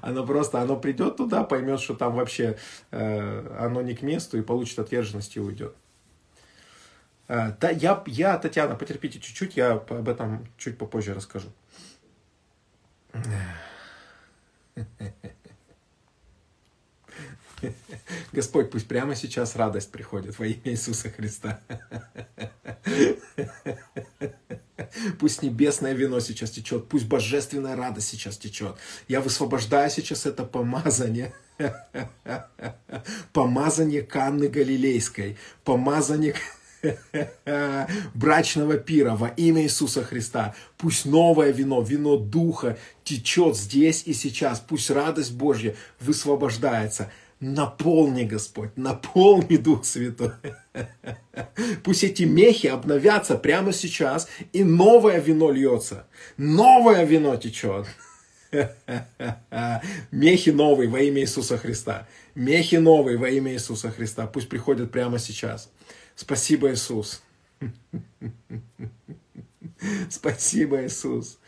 Оно 0.00 0.24
просто, 0.24 0.60
оно 0.60 0.76
придет 0.76 1.16
туда, 1.16 1.42
поймет, 1.42 1.80
что 1.80 1.94
там 1.94 2.14
вообще 2.14 2.56
э, 2.92 3.56
оно 3.58 3.82
не 3.82 3.96
к 3.96 4.02
месту 4.02 4.38
и 4.38 4.42
получит 4.42 4.78
отверженность 4.78 5.36
и 5.36 5.40
уйдет. 5.40 5.74
Э, 7.28 7.52
да, 7.60 7.70
я, 7.70 8.02
я, 8.06 8.38
Татьяна, 8.38 8.76
потерпите 8.76 9.18
чуть-чуть, 9.18 9.56
я 9.56 9.72
об 9.72 10.08
этом 10.08 10.46
чуть 10.56 10.78
попозже 10.78 11.14
расскажу. 11.14 11.48
Господь, 18.32 18.70
пусть 18.70 18.86
прямо 18.88 19.14
сейчас 19.14 19.56
радость 19.56 19.90
приходит 19.90 20.38
во 20.38 20.46
имя 20.46 20.60
Иисуса 20.64 21.10
Христа. 21.10 21.60
Пусть 25.18 25.42
небесное 25.42 25.94
вино 25.94 26.20
сейчас 26.20 26.50
течет, 26.50 26.88
пусть 26.88 27.06
божественная 27.06 27.76
радость 27.76 28.08
сейчас 28.08 28.36
течет. 28.36 28.76
Я 29.08 29.20
высвобождаю 29.20 29.90
сейчас 29.90 30.26
это 30.26 30.44
помазание. 30.44 31.34
Помазание 33.32 34.02
Канны 34.02 34.48
Галилейской. 34.48 35.38
Помазание 35.64 36.34
брачного 38.14 38.76
пира 38.76 39.16
во 39.16 39.28
имя 39.28 39.62
Иисуса 39.62 40.04
Христа. 40.04 40.54
Пусть 40.76 41.06
новое 41.06 41.50
вино, 41.50 41.82
вино 41.82 42.16
Духа 42.16 42.78
течет 43.04 43.56
здесь 43.56 44.02
и 44.06 44.12
сейчас. 44.12 44.60
Пусть 44.60 44.90
радость 44.90 45.32
Божья 45.32 45.74
высвобождается. 46.00 47.10
Наполни, 47.40 48.24
Господь, 48.24 48.76
наполни 48.76 49.56
Дух 49.56 49.84
Святой. 49.84 50.30
Пусть 51.84 52.04
эти 52.04 52.22
мехи 52.22 52.66
обновятся 52.66 53.36
прямо 53.36 53.72
сейчас, 53.72 54.28
и 54.52 54.64
новое 54.64 55.18
вино 55.20 55.50
льется. 55.52 56.06
Новое 56.38 57.04
вино 57.04 57.36
течет. 57.36 57.86
Мехи 60.10 60.50
новые 60.50 60.88
во 60.88 61.00
имя 61.00 61.20
Иисуса 61.20 61.58
Христа. 61.58 62.08
Мехи 62.34 62.76
новые 62.76 63.18
во 63.18 63.28
имя 63.28 63.52
Иисуса 63.52 63.90
Христа. 63.90 64.26
Пусть 64.26 64.48
приходят 64.48 64.90
прямо 64.90 65.18
сейчас. 65.18 65.70
Спасибо, 66.14 66.72
Иисус. 66.72 67.22
Спасибо, 70.08 70.86
Иисус. 70.86 71.38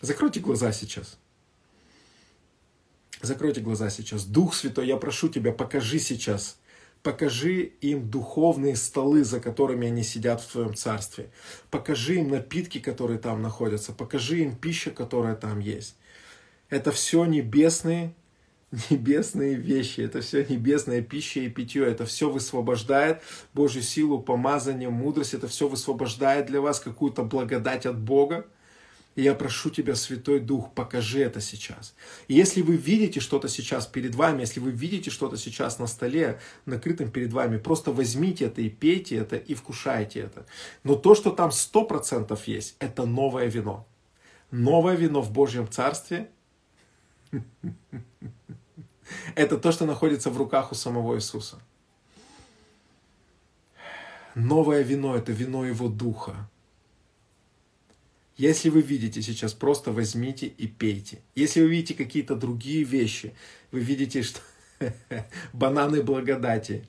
Закройте 0.00 0.40
глаза 0.40 0.72
сейчас. 0.72 1.18
Закройте 3.22 3.60
глаза 3.60 3.90
сейчас. 3.90 4.24
Дух 4.24 4.54
Святой, 4.54 4.86
я 4.86 4.96
прошу 4.96 5.28
Тебя, 5.28 5.52
покажи 5.52 5.98
сейчас. 5.98 6.58
Покажи 7.02 7.72
им 7.82 8.08
духовные 8.10 8.76
столы, 8.76 9.24
за 9.24 9.40
которыми 9.40 9.88
они 9.88 10.02
сидят 10.02 10.40
в 10.40 10.50
Твоем 10.50 10.74
Царстве. 10.74 11.30
Покажи 11.70 12.16
им 12.16 12.30
напитки, 12.30 12.80
которые 12.80 13.18
там 13.18 13.42
находятся. 13.42 13.92
Покажи 13.92 14.38
им 14.42 14.56
пищу, 14.56 14.90
которая 14.90 15.36
там 15.36 15.58
есть. 15.58 15.96
Это 16.70 16.92
все 16.92 17.24
небесные, 17.24 18.14
небесные 18.90 19.54
вещи. 19.54 20.00
Это 20.00 20.20
все 20.20 20.44
небесная 20.44 21.02
пища 21.02 21.40
и 21.40 21.48
питье. 21.48 21.86
Это 21.86 22.06
все 22.06 22.30
высвобождает 22.30 23.22
Божью 23.52 23.82
силу, 23.82 24.20
помазание, 24.20 24.90
мудрость. 24.90 25.34
Это 25.34 25.48
все 25.48 25.68
высвобождает 25.68 26.46
для 26.46 26.60
вас 26.60 26.80
какую-то 26.80 27.22
благодать 27.22 27.86
от 27.86 27.98
Бога. 27.98 28.46
И 29.14 29.22
я 29.22 29.34
прошу 29.34 29.70
Тебя, 29.70 29.94
Святой 29.94 30.40
Дух, 30.40 30.74
покажи 30.74 31.20
это 31.20 31.40
сейчас. 31.40 31.94
И 32.26 32.34
если 32.34 32.62
вы 32.62 32.76
видите 32.76 33.20
что-то 33.20 33.48
сейчас 33.48 33.86
перед 33.86 34.16
вами, 34.16 34.40
если 34.40 34.58
вы 34.58 34.72
видите 34.72 35.10
что-то 35.10 35.36
сейчас 35.36 35.78
на 35.78 35.86
столе, 35.86 36.40
накрытым 36.66 37.12
перед 37.12 37.32
вами, 37.32 37.58
просто 37.58 37.92
возьмите 37.92 38.46
это 38.46 38.60
и 38.60 38.68
пейте 38.68 39.18
это, 39.18 39.36
и 39.36 39.54
вкушайте 39.54 40.18
это. 40.18 40.46
Но 40.82 40.96
то, 40.96 41.14
что 41.14 41.30
там 41.30 41.50
100% 41.50 42.36
есть, 42.46 42.74
это 42.80 43.06
новое 43.06 43.46
вино. 43.46 43.86
Новое 44.50 44.96
вино 44.96 45.22
в 45.22 45.30
Божьем 45.30 45.68
Царстве– 45.68 46.28
это 49.34 49.58
то, 49.58 49.72
что 49.72 49.86
находится 49.86 50.30
в 50.30 50.36
руках 50.36 50.72
у 50.72 50.74
самого 50.74 51.16
Иисуса. 51.16 51.58
Новое 54.34 54.82
вино– 54.82 55.16
это 55.16 55.32
вино 55.32 55.64
Его 55.64 55.88
Духа. 55.88 56.48
Если 58.36 58.68
вы 58.68 58.82
видите 58.82 59.22
сейчас, 59.22 59.54
просто 59.54 59.92
возьмите 59.92 60.46
и 60.46 60.66
пейте. 60.66 61.20
Если 61.36 61.60
вы 61.60 61.68
видите 61.68 61.94
какие-то 61.94 62.34
другие 62.34 62.82
вещи, 62.82 63.32
вы 63.70 63.78
видите, 63.78 64.22
что 64.22 64.40
бананы 65.52 66.02
благодати, 66.02 66.84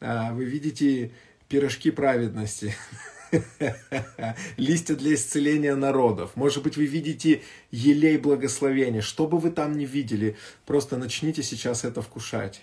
а, 0.00 0.32
вы 0.32 0.44
видите 0.44 1.12
пирожки 1.48 1.92
праведности, 1.92 2.74
листья 4.56 4.94
для 4.94 5.14
исцеления 5.14 5.74
народов. 5.74 6.32
Может 6.34 6.62
быть, 6.62 6.76
вы 6.76 6.86
видите 6.86 7.42
елей 7.70 8.18
благословения. 8.18 9.00
Что 9.00 9.26
бы 9.26 9.38
вы 9.38 9.50
там 9.50 9.76
ни 9.76 9.84
видели, 9.84 10.36
просто 10.66 10.96
начните 10.96 11.42
сейчас 11.42 11.84
это 11.84 12.02
вкушать. 12.02 12.62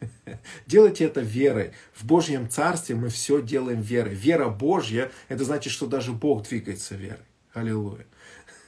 Делайте 0.66 1.04
это 1.04 1.20
верой. 1.20 1.72
В 1.94 2.04
Божьем 2.04 2.48
Царстве 2.48 2.94
мы 2.94 3.08
все 3.08 3.42
делаем 3.42 3.80
верой. 3.80 4.14
Вера 4.14 4.48
Божья, 4.48 5.10
это 5.28 5.44
значит, 5.44 5.72
что 5.72 5.86
даже 5.86 6.12
Бог 6.12 6.48
двигается 6.48 6.94
верой. 6.94 7.24
Аллилуйя. 7.52 8.06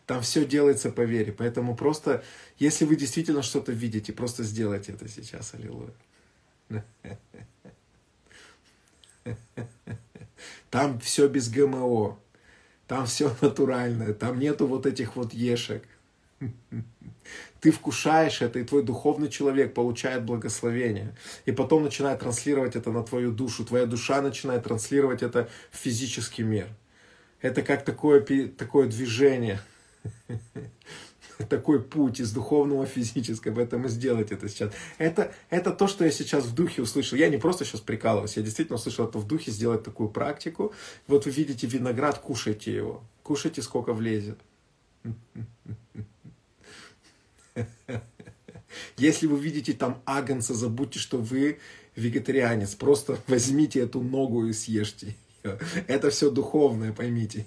Там 0.06 0.22
все 0.22 0.46
делается 0.46 0.92
по 0.92 1.02
вере. 1.02 1.34
Поэтому 1.34 1.76
просто, 1.76 2.24
если 2.58 2.86
вы 2.86 2.96
действительно 2.96 3.42
что-то 3.42 3.72
видите, 3.72 4.14
просто 4.14 4.44
сделайте 4.44 4.94
это 4.94 5.08
сейчас. 5.10 5.54
Аллилуйя. 5.54 5.94
Там 10.70 11.00
все 11.00 11.28
без 11.28 11.50
ГМО. 11.50 12.18
Там 12.88 13.06
все 13.06 13.36
натуральное. 13.42 14.14
Там 14.14 14.40
нету 14.40 14.68
вот 14.68 14.86
этих 14.86 15.16
вот 15.16 15.34
ешек. 15.34 15.84
Ты 17.60 17.72
вкушаешь 17.72 18.42
это, 18.42 18.58
и 18.58 18.64
твой 18.64 18.84
духовный 18.84 19.30
человек 19.30 19.76
получает 19.76 20.26
благословение. 20.26 21.16
И 21.46 21.52
потом 21.52 21.84
начинает 21.84 22.20
транслировать 22.20 22.76
это 22.76 22.92
на 22.92 23.04
твою 23.04 23.32
душу. 23.32 23.64
Твоя 23.64 23.86
душа 23.86 24.22
начинает 24.22 24.64
транслировать 24.64 25.22
это 25.22 25.48
в 25.70 25.78
физический 25.78 26.42
мир. 26.42 26.68
Это 27.42 27.62
как 27.62 27.86
такое, 27.86 28.22
такое 28.58 28.88
движение, 28.88 29.62
такой 31.50 31.82
путь 31.82 32.20
из 32.20 32.32
духовного 32.32 32.86
в 32.86 32.90
физическое, 32.90 33.52
поэтому 33.52 33.88
сделать 33.88 34.32
это 34.32 34.50
сейчас. 34.50 34.72
Это, 34.98 35.34
это 35.50 35.72
то, 35.72 35.88
что 35.88 36.06
я 36.06 36.12
сейчас 36.12 36.46
в 36.46 36.54
духе 36.54 36.82
услышал. 36.82 37.18
Я 37.18 37.30
не 37.30 37.38
просто 37.38 37.66
сейчас 37.66 37.82
прикалываюсь, 37.82 38.38
я 38.38 38.44
действительно 38.44 38.78
услышал 38.78 39.08
это 39.08 39.18
в 39.18 39.28
духе, 39.28 39.52
сделать 39.52 39.84
такую 39.84 40.10
практику. 40.10 40.74
Вот 41.08 41.26
вы 41.26 41.32
видите 41.32 41.68
виноград, 41.68 42.20
кушайте 42.20 42.74
его. 42.74 43.04
Кушайте, 43.24 43.62
сколько 43.62 43.94
влезет. 43.94 44.40
Если 48.98 49.28
вы 49.28 49.40
видите 49.40 49.74
там 49.74 50.02
агнца, 50.06 50.54
забудьте, 50.54 51.00
что 51.00 51.18
вы 51.18 51.60
вегетарианец. 51.96 52.76
Просто 52.76 53.18
возьмите 53.28 53.82
эту 53.82 54.02
ногу 54.02 54.46
и 54.46 54.54
съешьте. 54.54 55.16
Это 55.88 56.10
все 56.10 56.30
духовное, 56.30 56.94
поймите. 56.94 57.46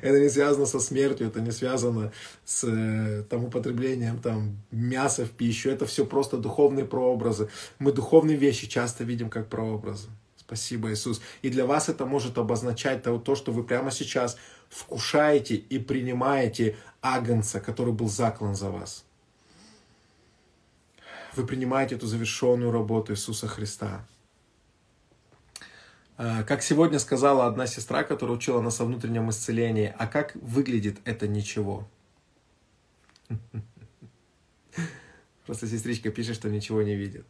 Это 0.00 0.20
не 0.20 0.28
связано 0.28 0.66
со 0.66 0.80
смертью, 0.80 1.26
это 1.26 1.40
не 1.40 1.50
связано 1.50 2.12
с 2.44 2.64
э, 2.64 3.24
там, 3.28 3.44
употреблением 3.44 4.18
там, 4.18 4.56
мяса 4.70 5.24
в 5.24 5.30
пищу. 5.30 5.70
Это 5.70 5.86
все 5.86 6.06
просто 6.06 6.36
духовные 6.36 6.84
прообразы. 6.84 7.48
Мы 7.78 7.92
духовные 7.92 8.36
вещи 8.36 8.66
часто 8.68 9.04
видим 9.04 9.30
как 9.30 9.48
прообразы. 9.48 10.08
Спасибо, 10.36 10.92
Иисус. 10.92 11.20
И 11.42 11.50
для 11.50 11.64
вас 11.64 11.88
это 11.88 12.04
может 12.04 12.36
обозначать 12.36 13.02
то, 13.02 13.18
то, 13.18 13.34
что 13.34 13.52
вы 13.52 13.64
прямо 13.64 13.90
сейчас 13.90 14.36
вкушаете 14.68 15.54
и 15.54 15.78
принимаете 15.78 16.76
агнца, 17.00 17.60
который 17.60 17.92
был 17.92 18.08
заклан 18.08 18.54
за 18.54 18.70
вас. 18.70 19.04
Вы 21.34 21.46
принимаете 21.46 21.94
эту 21.94 22.06
завершенную 22.06 22.70
работу 22.70 23.12
Иисуса 23.12 23.48
Христа. 23.48 24.04
Э, 26.18 26.44
как 26.44 26.62
сегодня 26.62 26.98
сказала 26.98 27.46
одна 27.46 27.66
сестра, 27.66 28.04
которая 28.04 28.36
учила 28.36 28.60
нас 28.60 28.80
о 28.80 28.84
внутреннем 28.84 29.30
исцелении, 29.30 29.94
а 29.98 30.06
как 30.06 30.34
выглядит 30.36 30.98
это 31.04 31.26
ничего? 31.28 31.88
Просто 35.46 35.66
сестричка 35.66 36.10
пишет, 36.10 36.36
что 36.36 36.50
ничего 36.50 36.82
не 36.82 36.94
видит. 36.94 37.26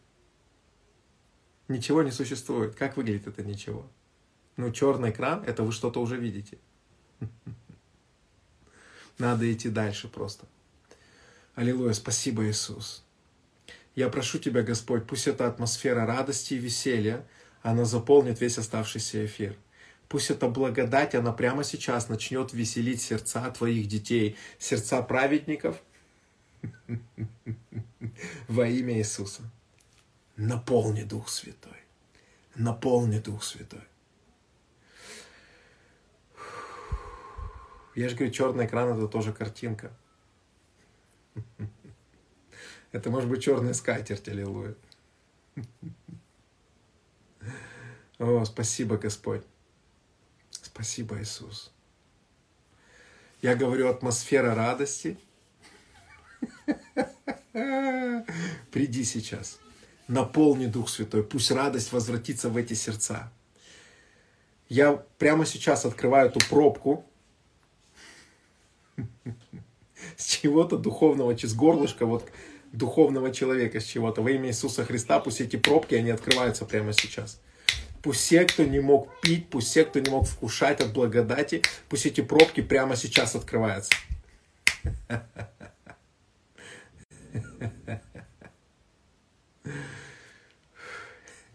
Ничего 1.69 2.03
не 2.03 2.11
существует. 2.11 2.75
Как 2.75 2.97
выглядит 2.97 3.27
это 3.27 3.43
ничего? 3.43 3.87
Ну, 4.57 4.71
черный 4.71 5.11
экран, 5.11 5.43
это 5.45 5.63
вы 5.63 5.73
что-то 5.73 6.01
уже 6.01 6.17
видите. 6.17 6.59
Надо 9.19 9.51
идти 9.51 9.71
дальше 9.71 10.09
просто. 10.09 10.47
Аллилуйя, 11.55 11.93
спасибо, 11.93 12.47
Иисус. 12.47 13.05
Я 13.95 14.09
прошу 14.09 14.39
Тебя, 14.39 14.63
Господь, 14.63 15.07
пусть 15.07 15.27
эта 15.27 15.47
атмосфера 15.47 16.07
радости 16.07 16.55
и 16.55 16.59
веселья, 16.59 17.27
она 17.63 17.85
заполнит 17.85 18.41
весь 18.41 18.59
оставшийся 18.59 19.25
эфир. 19.25 19.57
Пусть 20.09 20.31
эта 20.31 20.49
благодать, 20.49 21.15
она 21.15 21.33
прямо 21.33 21.65
сейчас 21.65 22.09
начнет 22.09 22.53
веселить 22.53 23.01
сердца 23.01 23.51
твоих 23.51 23.89
детей, 23.89 24.37
сердца 24.59 25.01
праведников 25.03 25.81
во 28.49 28.67
имя 28.67 28.99
Иисуса. 28.99 29.43
Наполни 30.37 31.03
Дух 31.03 31.29
Святой. 31.29 31.77
Наполни 32.57 33.19
Дух 33.19 33.43
Святой. 33.43 33.81
Я 37.95 38.09
же 38.09 38.17
говорю, 38.17 38.33
черный 38.33 38.67
экран 38.67 38.97
это 38.97 39.07
тоже 39.07 39.33
картинка. 39.33 39.93
Это 42.93 43.09
может 43.09 43.31
быть 43.31 43.43
черная 43.43 43.73
скатерть, 43.73 44.29
аллилуйя. 44.29 44.75
О, 48.23 48.45
спасибо, 48.45 48.99
Господь. 48.99 49.43
Спасибо, 50.53 51.21
Иисус. 51.21 51.73
Я 53.43 53.57
говорю 53.57 53.89
атмосфера 53.89 54.55
радости. 54.55 55.19
Приди 58.71 59.03
сейчас. 59.03 59.59
Наполни 60.07 60.67
Дух 60.67 60.89
Святой. 60.89 61.25
Пусть 61.25 61.51
радость 61.51 61.91
возвратится 61.91 62.49
в 62.49 62.57
эти 62.57 62.75
сердца. 62.75 63.33
Я 64.69 65.05
прямо 65.19 65.45
сейчас 65.45 65.85
открываю 65.85 66.29
эту 66.29 66.39
пробку 66.49 67.05
с 70.17 70.27
чего-то 70.27 70.79
духовного, 70.79 71.37
через 71.37 71.55
горлышко 71.55 72.07
вот 72.07 72.31
духовного 72.71 73.33
человека, 73.35 73.81
с 73.81 73.85
чего-то. 73.85 74.23
Во 74.23 74.31
имя 74.31 74.51
Иисуса 74.51 74.85
Христа 74.85 75.19
пусть 75.19 75.41
эти 75.41 75.57
пробки, 75.57 75.97
они 75.97 76.11
открываются 76.11 76.65
прямо 76.65 76.93
сейчас. 76.93 77.41
Пусть 78.03 78.21
все, 78.21 78.45
кто 78.45 78.65
не 78.65 78.81
мог 78.81 79.09
пить, 79.21 79.49
пусть 79.49 79.69
все, 79.69 79.85
кто 79.85 80.01
не 80.01 80.11
мог 80.11 80.27
вкушать 80.27 80.81
от 80.81 80.93
благодати, 80.93 81.63
пусть 81.89 82.07
эти 82.07 82.21
пробки 82.21 82.61
прямо 82.61 82.97
сейчас 82.97 83.37
открываются. 83.37 83.93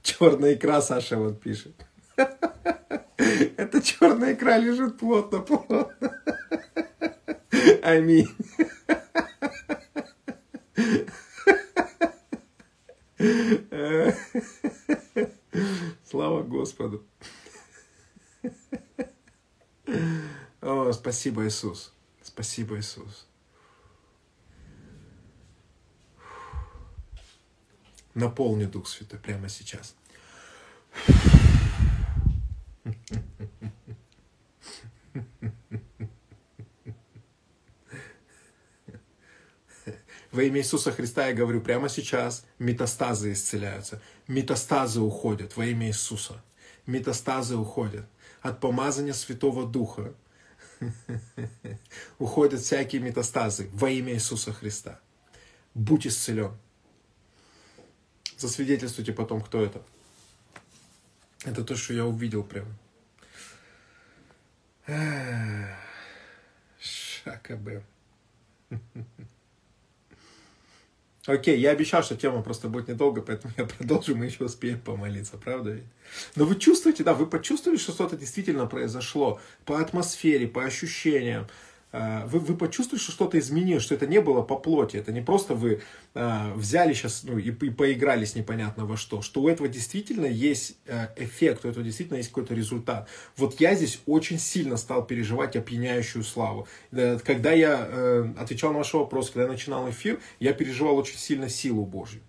черная 0.01 0.55
икра, 0.55 0.81
Саша 0.81 1.17
вот 1.17 1.41
пишет. 1.41 1.75
Эта 3.57 3.81
черная 3.81 4.33
икра 4.33 4.57
лежит 4.57 4.97
плотно, 4.97 5.39
плотно. 5.39 5.91
Аминь. 7.83 8.27
Слава 16.05 16.43
Господу. 16.43 17.05
О, 20.61 20.91
спасибо, 20.91 21.45
Иисус. 21.45 21.93
Спасибо, 22.21 22.77
Иисус. 22.77 23.27
Наполни 28.13 28.65
Дух 28.65 28.87
Святой 28.87 29.19
прямо 29.19 29.47
сейчас. 29.47 29.95
Во 40.31 40.43
имя 40.43 40.59
Иисуса 40.59 40.91
Христа 40.91 41.27
я 41.27 41.33
говорю 41.33 41.61
прямо 41.61 41.89
сейчас, 41.89 42.45
метастазы 42.59 43.33
исцеляются, 43.33 44.01
метастазы 44.27 45.01
уходят 45.01 45.55
во 45.57 45.65
имя 45.65 45.87
Иисуса. 45.87 46.41
Метастазы 46.85 47.55
уходят 47.55 48.05
от 48.41 48.59
помазания 48.59 49.13
Святого 49.13 49.65
Духа. 49.67 50.13
Уходят 52.19 52.61
всякие 52.61 53.01
метастазы 53.01 53.69
во 53.73 53.89
имя 53.89 54.13
Иисуса 54.13 54.53
Христа. 54.53 54.99
Будь 55.73 56.05
исцелен. 56.05 56.55
Засвидетельствуйте 58.37 59.11
потом, 59.11 59.41
кто 59.41 59.63
это. 59.63 59.81
Это 61.43 61.63
то, 61.63 61.75
что 61.75 61.93
я 61.93 62.05
увидел 62.05 62.43
прям. 62.43 62.67
Шакабе. 66.79 67.83
Окей, 71.27 71.59
я 71.59 71.71
обещал, 71.71 72.03
что 72.03 72.15
тема 72.15 72.41
просто 72.41 72.69
будет 72.69 72.87
недолго, 72.87 73.21
поэтому 73.21 73.53
я 73.57 73.65
продолжу, 73.77 74.15
мы 74.15 74.25
еще 74.25 74.45
успеем 74.45 74.79
помолиться, 74.79 75.37
правда 75.37 75.71
ведь? 75.71 75.83
Но 76.35 76.45
вы 76.45 76.55
чувствуете, 76.55 77.03
да, 77.03 77.13
вы 77.13 77.27
почувствовали, 77.27 77.77
что 77.77 77.91
что-то 77.91 78.15
действительно 78.15 78.65
произошло 78.65 79.39
по 79.65 79.79
атмосфере, 79.81 80.47
по 80.47 80.63
ощущениям, 80.63 81.45
вы, 81.91 82.39
вы 82.39 82.57
почувствовали, 82.57 83.01
что 83.01 83.11
что-то 83.11 83.39
изменилось, 83.39 83.83
что 83.83 83.95
это 83.95 84.07
не 84.07 84.19
было 84.19 84.41
по 84.41 84.57
плоти, 84.57 84.97
это 84.97 85.11
не 85.11 85.21
просто 85.21 85.55
вы 85.55 85.81
а, 86.13 86.53
взяли 86.53 86.93
сейчас 86.93 87.23
ну, 87.23 87.37
и, 87.37 87.49
и 87.49 87.69
поигрались 87.69 88.35
непонятно 88.35 88.85
во 88.85 88.97
что, 88.97 89.21
что 89.21 89.41
у 89.41 89.47
этого 89.47 89.69
действительно 89.69 90.25
есть 90.25 90.77
а, 90.87 91.13
эффект, 91.15 91.63
у 91.63 91.69
этого 91.69 91.83
действительно 91.83 92.17
есть 92.17 92.29
какой-то 92.29 92.53
результат. 92.53 93.07
Вот 93.37 93.59
я 93.61 93.75
здесь 93.75 94.01
очень 94.05 94.39
сильно 94.39 94.77
стал 94.77 95.05
переживать 95.05 95.55
опьяняющую 95.55 96.23
славу. 96.23 96.67
Когда 96.91 97.51
я 97.53 97.87
э, 97.87 98.33
отвечал 98.37 98.71
на 98.71 98.79
ваш 98.79 98.93
вопрос, 98.93 99.29
когда 99.29 99.43
я 99.43 99.49
начинал 99.49 99.89
эфир, 99.89 100.19
я 100.39 100.53
переживал 100.53 100.97
очень 100.97 101.17
сильно 101.17 101.49
силу 101.49 101.85
Божью. 101.85 102.21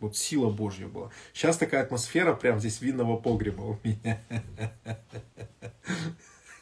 Вот 0.00 0.16
сила 0.16 0.50
Божья 0.50 0.86
была. 0.86 1.10
Сейчас 1.32 1.56
такая 1.56 1.82
атмосфера 1.82 2.34
прям 2.34 2.60
здесь 2.60 2.80
винного 2.80 3.16
погреба 3.16 3.62
у 3.62 3.78
меня. 3.82 4.20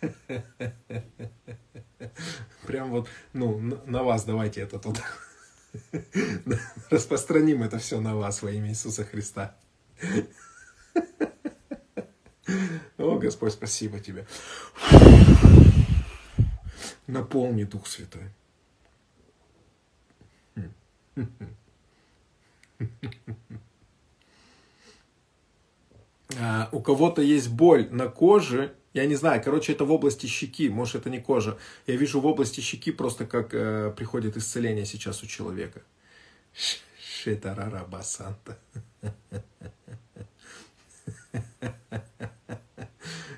Прям 2.66 2.90
вот, 2.90 3.08
ну, 3.32 3.58
на 3.86 4.02
вас 4.02 4.24
давайте 4.24 4.60
это 4.60 4.78
тут. 4.78 5.00
Распространим 6.90 7.62
это 7.62 7.78
все 7.78 8.00
на 8.00 8.16
вас 8.16 8.42
во 8.42 8.50
имя 8.50 8.70
Иисуса 8.70 9.04
Христа. 9.04 9.56
О, 12.98 13.18
Господь, 13.18 13.52
спасибо 13.52 14.00
тебе. 14.00 14.26
Наполни 17.06 17.64
Дух 17.64 17.86
Святой. 17.86 18.30
А, 26.38 26.68
у 26.72 26.80
кого-то 26.80 27.22
есть 27.22 27.50
боль 27.50 27.88
на 27.90 28.08
коже 28.08 28.74
я 28.94 29.06
не 29.06 29.14
знаю, 29.14 29.42
короче, 29.42 29.72
это 29.72 29.84
в 29.84 29.92
области 29.92 30.26
щеки, 30.26 30.68
может, 30.68 30.96
это 30.96 31.10
не 31.10 31.20
кожа. 31.20 31.58
Я 31.86 31.96
вижу 31.96 32.20
в 32.20 32.26
области 32.26 32.60
щеки 32.60 32.92
просто 32.92 33.26
как 33.26 33.54
э, 33.54 33.92
приходит 33.96 34.36
исцеление 34.36 34.84
сейчас 34.84 35.22
у 35.22 35.26
человека. 35.26 35.82
Шитарара 36.98 37.84
басанта. 37.84 38.58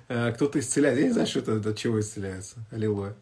А, 0.07 0.33
кто-то 0.33 0.59
исцеляет. 0.59 0.99
Я 0.99 1.05
не 1.07 1.12
знаю, 1.12 1.27
что 1.27 1.40
это, 1.40 1.71
от 1.71 1.79
чего 1.79 1.99
исцеляется. 1.99 2.57
Аллилуйя. 2.71 3.17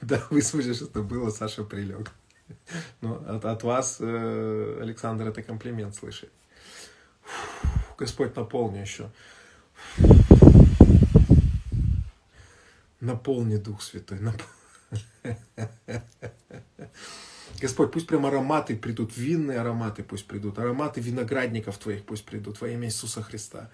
Да, 0.00 0.22
вы 0.30 0.42
слышите, 0.42 0.84
это 0.84 1.02
было, 1.02 1.30
Саша 1.30 1.64
прилег. 1.64 2.10
Но 3.00 3.22
от, 3.26 3.44
от 3.44 3.62
вас, 3.64 3.98
э, 4.00 4.78
Александр, 4.80 5.28
это 5.28 5.42
комплимент 5.42 5.94
слышит. 5.94 6.30
Господь, 7.98 8.34
наполни 8.36 8.78
еще. 8.78 9.10
Наполни 13.00 13.56
Дух 13.56 13.82
Святой. 13.82 14.18
Господь, 17.60 17.92
пусть 17.92 18.06
прям 18.06 18.26
ароматы 18.26 18.76
придут, 18.76 19.16
винные 19.16 19.60
ароматы 19.60 20.02
пусть 20.02 20.26
придут, 20.26 20.58
ароматы 20.58 21.00
виноградников 21.00 21.78
Твоих 21.78 22.04
пусть 22.04 22.24
придут 22.24 22.60
во 22.60 22.68
имя 22.68 22.86
Иисуса 22.86 23.22
Христа. 23.22 23.70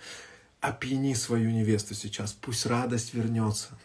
Опьяни 0.61 1.15
свою 1.15 1.51
невесту 1.51 1.95
сейчас, 1.95 2.33
пусть 2.33 2.67
радость 2.67 3.15
вернется. 3.15 3.79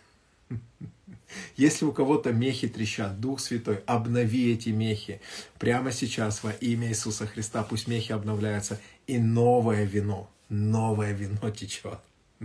Если 1.56 1.86
у 1.86 1.92
кого-то 1.92 2.34
мехи 2.34 2.68
трещат, 2.68 3.20
Дух 3.20 3.40
Святой, 3.40 3.84
обнови 3.86 4.52
эти 4.52 4.70
мехи 4.70 5.22
прямо 5.60 5.92
сейчас 5.92 6.44
во 6.44 6.52
имя 6.52 6.90
Иисуса 6.90 7.28
Христа. 7.28 7.64
Пусть 7.64 7.88
мехи 7.88 8.12
обновляются, 8.12 8.80
и 9.08 9.18
новое 9.18 9.86
вино, 9.86 10.30
новое 10.50 11.14
вино 11.14 11.50
течет. 11.56 12.00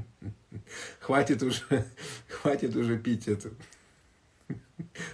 Хватит 1.00 1.42
уже, 1.42 1.87
хватит 2.28 2.74
уже 2.76 2.98
пить 2.98 3.28
это 3.28 3.50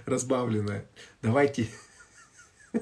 разбавленное. 0.05 0.85
Давайте, 1.21 1.69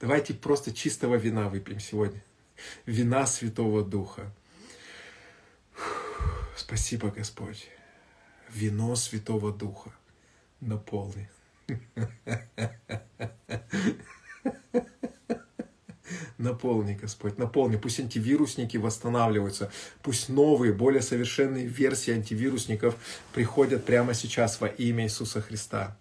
давайте 0.00 0.34
просто 0.34 0.72
чистого 0.72 1.16
вина 1.16 1.48
выпьем 1.48 1.80
сегодня. 1.80 2.22
Вина 2.86 3.26
Святого 3.26 3.84
Духа. 3.84 4.32
Спасибо, 6.56 7.10
Господь. 7.10 7.68
Вино 8.50 8.96
Святого 8.96 9.52
Духа 9.52 9.92
наполни. 10.60 11.28
Наполни, 16.38 16.94
Господь, 16.94 17.38
наполни. 17.38 17.76
Пусть 17.76 18.00
антивирусники 18.00 18.76
восстанавливаются. 18.76 19.70
Пусть 20.02 20.28
новые, 20.28 20.72
более 20.72 21.02
совершенные 21.02 21.66
версии 21.66 22.12
антивирусников 22.12 22.96
приходят 23.32 23.84
прямо 23.84 24.14
сейчас 24.14 24.60
во 24.60 24.68
имя 24.68 25.04
Иисуса 25.04 25.40
Христа. 25.40 25.96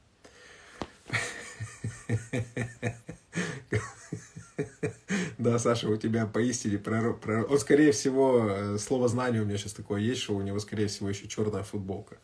Да, 5.38 5.58
Саша, 5.58 5.88
у 5.88 5.96
тебя 5.96 6.26
поистине 6.26 6.78
пророк. 6.78 7.22
пророк. 7.22 7.50
Он, 7.50 7.60
скорее 7.60 7.94
всего, 7.94 8.46
э, 8.50 8.78
слово 8.78 9.08
знание 9.08 9.42
у 9.42 9.46
меня 9.46 9.58
сейчас 9.58 9.72
такое 9.72 10.02
есть, 10.02 10.22
что 10.22 10.36
у 10.36 10.42
него, 10.42 10.60
скорее 10.60 10.88
всего, 10.88 11.08
еще 11.10 11.30
черная 11.30 11.64
футболка. 11.64 12.18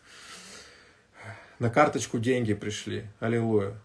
На 1.60 1.70
карточку 1.70 2.20
деньги 2.20 2.54
пришли. 2.54 3.06
Аллилуйя. 3.22 3.78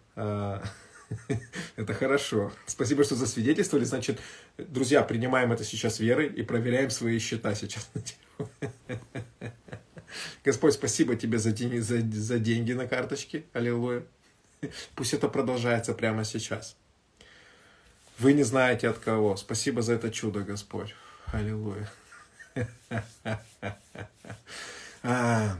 Это 1.76 1.94
хорошо. 1.94 2.52
Спасибо, 2.66 3.04
что 3.04 3.16
засвидетельствовали. 3.16 3.84
Значит, 3.84 4.20
друзья, 4.58 5.02
принимаем 5.02 5.52
это 5.52 5.64
сейчас 5.64 6.00
верой 6.00 6.28
и 6.28 6.42
проверяем 6.42 6.90
свои 6.90 7.18
счета 7.18 7.54
сейчас. 7.54 7.90
Господь, 10.44 10.74
спасибо 10.74 11.16
тебе 11.16 11.38
за, 11.38 11.52
деньги, 11.52 11.78
за, 11.78 12.00
за 12.00 12.38
деньги 12.38 12.72
на 12.72 12.86
карточке. 12.86 13.44
Аллилуйя. 13.52 14.02
Пусть 14.94 15.14
это 15.14 15.28
продолжается 15.28 15.94
прямо 15.94 16.24
сейчас. 16.24 16.76
Вы 18.18 18.34
не 18.34 18.42
знаете 18.42 18.88
от 18.88 18.98
кого. 18.98 19.36
Спасибо 19.36 19.82
за 19.82 19.94
это 19.94 20.10
чудо, 20.10 20.40
Господь. 20.40 20.94
Аллилуйя. 21.26 21.90
А, 25.02 25.56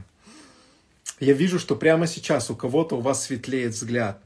я 1.19 1.33
вижу, 1.33 1.57
что 1.57 1.75
прямо 1.75 2.05
сейчас 2.05 2.51
у 2.51 2.55
кого-то 2.55 2.97
у 2.97 3.01
вас 3.01 3.23
светлеет 3.23 3.73
взгляд 3.73 4.21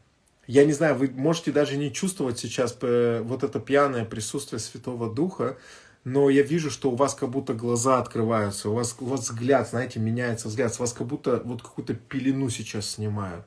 я 0.48 0.66
не 0.66 0.74
знаю, 0.74 0.96
вы 0.96 1.10
можете 1.10 1.52
даже 1.52 1.78
не 1.78 1.92
чувствовать 1.92 2.40
сейчас 2.40 2.78
э, 2.82 3.22
вот 3.24 3.44
это 3.44 3.60
пьяное 3.60 4.06
присутствие 4.06 4.60
Святого 4.60 5.14
Духа, 5.14 5.58
но 6.04 6.30
я 6.30 6.44
вижу, 6.44 6.70
что 6.70 6.92
у 6.92 6.96
вас 6.96 7.16
как 7.16 7.30
будто 7.30 7.54
глаза 7.54 8.00
открываются, 8.00 8.70
у 8.70 8.76
вас, 8.76 8.96
у 9.00 9.06
вас 9.06 9.22
взгляд, 9.22 9.70
знаете, 9.70 10.00
меняется 10.00 10.48
взгляд, 10.48 10.74
с 10.74 10.80
вас 10.80 10.94
как 10.94 11.08
будто 11.08 11.42
вот 11.44 11.64
какую-то 11.64 11.96
пелену 11.96 12.50
сейчас 12.50 12.92
снимают. 12.92 13.46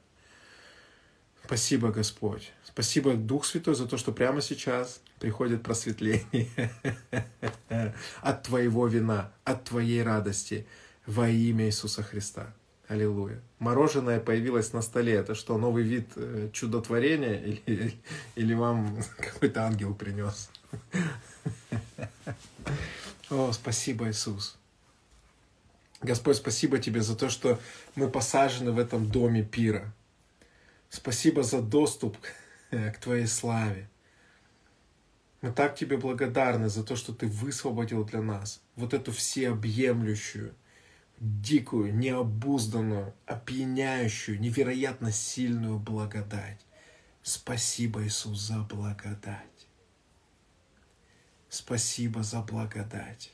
Спасибо, 1.44 1.90
Господь. 1.90 2.52
Спасибо, 2.64 3.14
Дух 3.14 3.46
Святой, 3.46 3.74
за 3.74 3.86
то, 3.86 3.96
что 3.96 4.12
прямо 4.12 4.42
сейчас 4.42 5.00
приходит 5.18 5.62
просветление 5.62 6.48
от 8.20 8.42
твоего 8.42 8.86
вина, 8.86 9.32
от 9.44 9.64
твоей 9.64 10.02
радости 10.02 10.66
во 11.06 11.28
имя 11.28 11.66
Иисуса 11.66 12.02
Христа. 12.02 12.52
Аллилуйя. 12.88 13.38
Мороженое 13.58 14.18
появилось 14.18 14.72
на 14.72 14.80
столе. 14.80 15.12
Это 15.12 15.34
что, 15.34 15.58
новый 15.58 15.82
вид 15.82 16.08
э, 16.16 16.48
чудотворения? 16.54 17.38
Или, 17.66 17.94
или 18.34 18.54
вам 18.54 18.98
какой-то 19.18 19.64
ангел 19.64 19.94
принес? 19.94 20.50
О, 23.30 23.52
спасибо, 23.52 24.08
Иисус. 24.08 24.56
Господь, 26.00 26.36
спасибо 26.36 26.78
Тебе 26.78 27.02
за 27.02 27.14
то, 27.14 27.28
что 27.28 27.60
мы 27.94 28.08
посажены 28.08 28.72
в 28.72 28.78
этом 28.78 29.10
доме 29.10 29.42
пира. 29.42 29.92
Спасибо 30.88 31.42
за 31.42 31.60
доступ 31.60 32.16
к 32.70 32.98
Твоей 33.02 33.26
славе. 33.26 33.90
Мы 35.42 35.52
так 35.52 35.76
Тебе 35.76 35.98
благодарны 35.98 36.70
за 36.70 36.82
то, 36.82 36.96
что 36.96 37.12
Ты 37.12 37.26
высвободил 37.26 38.04
для 38.04 38.22
нас 38.22 38.62
вот 38.76 38.94
эту 38.94 39.12
всеобъемлющую, 39.12 40.54
дикую, 41.20 41.94
необузданную, 41.96 43.14
опьяняющую, 43.26 44.40
невероятно 44.40 45.12
сильную 45.12 45.78
благодать. 45.78 46.60
Спасибо, 47.22 48.04
Иисус, 48.04 48.38
за 48.40 48.58
благодать. 48.58 49.66
Спасибо 51.48 52.22
за 52.22 52.40
благодать. 52.42 53.32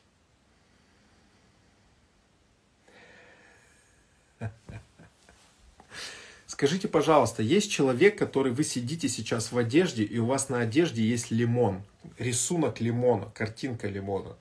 Скажите, 6.46 6.88
пожалуйста, 6.88 7.42
есть 7.42 7.70
человек, 7.70 8.16
который 8.18 8.52
вы 8.52 8.64
сидите 8.64 9.08
сейчас 9.08 9.52
в 9.52 9.58
одежде, 9.58 10.04
и 10.04 10.18
у 10.18 10.26
вас 10.26 10.48
на 10.48 10.60
одежде 10.60 11.02
есть 11.02 11.30
лимон, 11.30 11.82
рисунок 12.18 12.80
лимона, 12.80 13.30
картинка 13.30 13.88
лимона 13.88 14.36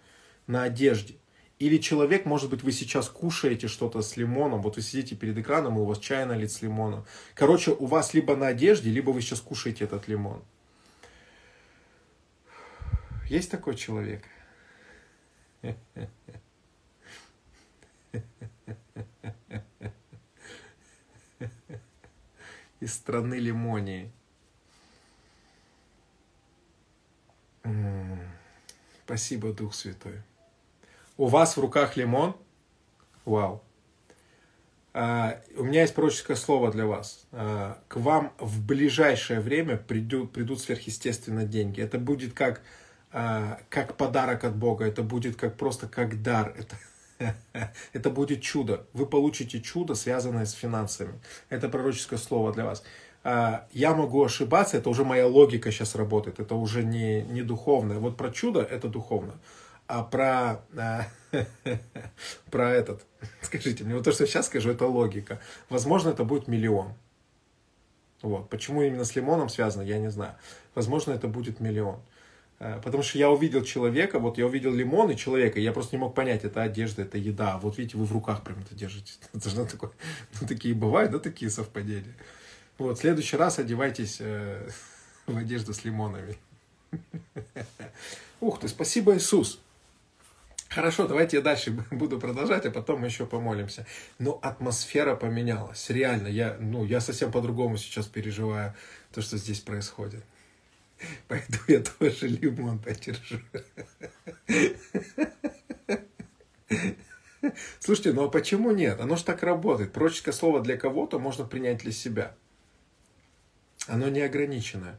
на 0.48 0.64
одежде. 0.64 1.16
Или 1.60 1.78
человек, 1.78 2.26
может 2.26 2.50
быть, 2.50 2.64
вы 2.64 2.72
сейчас 2.72 3.08
кушаете 3.10 3.68
что-то 3.68 4.02
с 4.02 4.18
лимоном, 4.18 4.62
вот 4.62 4.76
вы 4.76 4.82
сидите 4.82 5.16
перед 5.16 5.38
экраном, 5.38 5.78
и 5.78 5.82
у 5.82 5.86
вас 5.86 6.00
чай 6.00 6.26
налит 6.26 6.52
с 6.52 6.62
лимоном. 6.62 7.06
Короче, 7.36 7.72
у 7.72 7.86
вас 7.86 8.14
либо 8.14 8.36
на 8.36 8.48
одежде, 8.48 8.90
либо 8.90 9.12
вы 9.12 9.22
сейчас 9.22 9.40
кушаете 9.40 9.86
этот 9.86 10.08
лимон. 10.08 10.44
Есть 13.30 13.52
такой 13.52 13.76
человек? 13.76 14.24
Из 22.80 22.94
страны 22.94 23.36
лимонии. 23.36 24.12
Спасибо, 29.06 29.54
Дух 29.54 29.74
Святой. 29.74 30.22
У 31.16 31.28
вас 31.28 31.58
в 31.58 31.60
руках 31.60 31.96
лимон? 31.96 32.36
Вау. 33.26 33.62
А, 34.96 35.40
у 35.56 35.64
меня 35.64 35.82
есть 35.82 35.94
пророческое 35.94 36.36
слово 36.36 36.72
для 36.72 36.88
вас. 36.88 37.26
А, 37.32 37.78
к 37.88 37.98
вам 37.98 38.34
в 38.40 38.66
ближайшее 38.66 39.40
время 39.40 39.78
придут, 39.78 40.32
придут 40.32 40.60
сверхъестественно 40.60 41.46
деньги. 41.46 41.82
Это 41.82 42.00
будет 42.00 42.34
как, 42.34 42.62
а, 43.12 43.60
как 43.70 43.96
подарок 43.96 44.44
от 44.44 44.56
Бога. 44.56 44.86
Это 44.86 45.04
будет 45.04 45.36
как 45.36 45.56
просто 45.56 45.88
как 45.88 46.24
дар. 46.24 46.56
Это, 46.58 47.34
это 47.94 48.10
будет 48.10 48.42
чудо. 48.42 48.88
Вы 48.94 49.06
получите 49.06 49.62
чудо, 49.62 49.94
связанное 49.94 50.46
с 50.46 50.54
финансами. 50.54 51.14
Это 51.50 51.70
пророческое 51.70 52.18
слово 52.18 52.54
для 52.54 52.66
вас. 52.66 52.84
Я 53.72 53.96
могу 53.96 54.22
ошибаться, 54.22 54.76
это 54.76 54.90
уже 54.90 55.06
моя 55.06 55.26
логика 55.28 55.72
сейчас 55.72 55.96
работает. 55.96 56.42
Это 56.42 56.56
уже 56.56 56.84
не, 56.84 57.22
не 57.22 57.42
духовное. 57.42 57.98
Вот 57.98 58.18
про 58.18 58.32
чудо 58.32 58.62
это 58.62 58.90
духовно 58.90 59.36
а 59.88 60.04
про, 60.04 60.64
а, 60.78 61.08
про 62.52 62.72
этот, 62.72 63.06
скажите 63.42 63.84
мне, 63.84 63.96
вот 63.96 64.04
то, 64.04 64.12
что 64.12 64.24
я 64.24 64.28
сейчас 64.28 64.48
скажу, 64.48 64.72
это 64.72 64.86
логика. 64.86 65.40
Возможно, 65.70 66.10
это 66.10 66.24
будет 66.24 66.48
миллион. 66.48 66.94
Вот. 68.22 68.50
Почему 68.50 68.82
именно 68.82 69.04
с 69.04 69.16
лимоном 69.16 69.50
связано, 69.50 69.84
я 69.84 70.00
не 70.00 70.10
знаю. 70.10 70.36
Возможно, 70.76 71.12
это 71.12 71.28
будет 71.28 71.60
миллион. 71.60 72.00
А, 72.60 72.80
потому 72.80 73.04
что 73.04 73.18
я 73.18 73.30
увидел 73.30 73.64
человека, 73.64 74.20
вот 74.20 74.38
я 74.38 74.46
увидел 74.46 74.74
лимон 74.74 75.12
и 75.12 75.18
человека, 75.18 75.60
и 75.60 75.64
я 75.64 75.74
просто 75.74 75.98
не 75.98 76.00
мог 76.00 76.16
понять, 76.16 76.46
это 76.46 76.62
одежда, 76.62 77.02
это 77.02 77.18
еда. 77.18 77.58
Вот 77.58 77.78
видите, 77.78 77.98
вы 77.98 78.06
в 78.06 78.14
руках 78.14 78.44
прям 78.44 78.60
это 78.62 78.74
держите. 78.74 79.14
Это 79.34 79.50
же 79.50 79.66
такое, 79.66 79.92
ну, 80.42 80.48
такие 80.48 80.74
бывают, 80.74 81.12
да, 81.12 81.20
такие 81.20 81.52
совпадения. 81.52 82.16
Вот, 82.78 82.98
в 82.98 83.02
следующий 83.02 83.38
раз 83.38 83.60
одевайтесь 83.60 84.18
э, 84.20 84.68
в 85.28 85.38
одежду 85.38 85.74
с 85.74 85.84
лимонами. 85.84 86.38
Ух 88.40 88.60
ты, 88.60 88.68
спасибо, 88.68 89.16
Иисус. 89.16 89.60
Хорошо, 90.74 91.08
давайте 91.08 91.38
я 91.38 91.44
дальше 91.44 91.72
буду 91.92 92.20
продолжать, 92.20 92.66
а 92.66 92.72
потом 92.72 93.02
мы 93.02 93.08
еще 93.08 93.28
помолимся. 93.28 93.86
Но 94.18 94.40
атмосфера 94.42 95.16
поменялась. 95.16 95.90
Реально, 95.90 96.28
я, 96.28 96.58
ну, 96.60 96.84
я 96.84 97.00
совсем 97.00 97.32
по-другому 97.32 97.78
сейчас 97.78 98.08
переживаю 98.08 98.74
то, 99.12 99.22
что 99.22 99.38
здесь 99.38 99.60
происходит. 99.60 100.24
Пойду 101.28 101.60
я 101.68 101.82
тоже 101.82 102.28
лимон 102.28 102.80
подержу. 102.80 103.40
Слушайте, 107.80 108.14
ну 108.14 108.24
а 108.24 108.30
почему 108.30 108.72
нет? 108.72 109.00
Оно 109.00 109.16
же 109.16 109.24
так 109.24 109.44
работает. 109.44 109.94
Пророческое 109.94 110.34
слово 110.34 110.62
для 110.62 110.76
кого-то 110.76 111.20
можно 111.20 111.46
принять 111.46 111.84
для 111.84 111.92
себя. 111.92 112.34
Оно 113.88 114.10
не 114.10 114.22
ограниченное. 114.22 114.98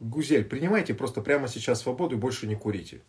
Гузель, 0.00 0.44
принимайте 0.44 0.94
просто 0.94 1.20
прямо 1.20 1.46
сейчас 1.46 1.82
свободу 1.82 2.16
и 2.16 2.18
больше 2.18 2.46
не 2.46 2.56
курите. 2.56 3.02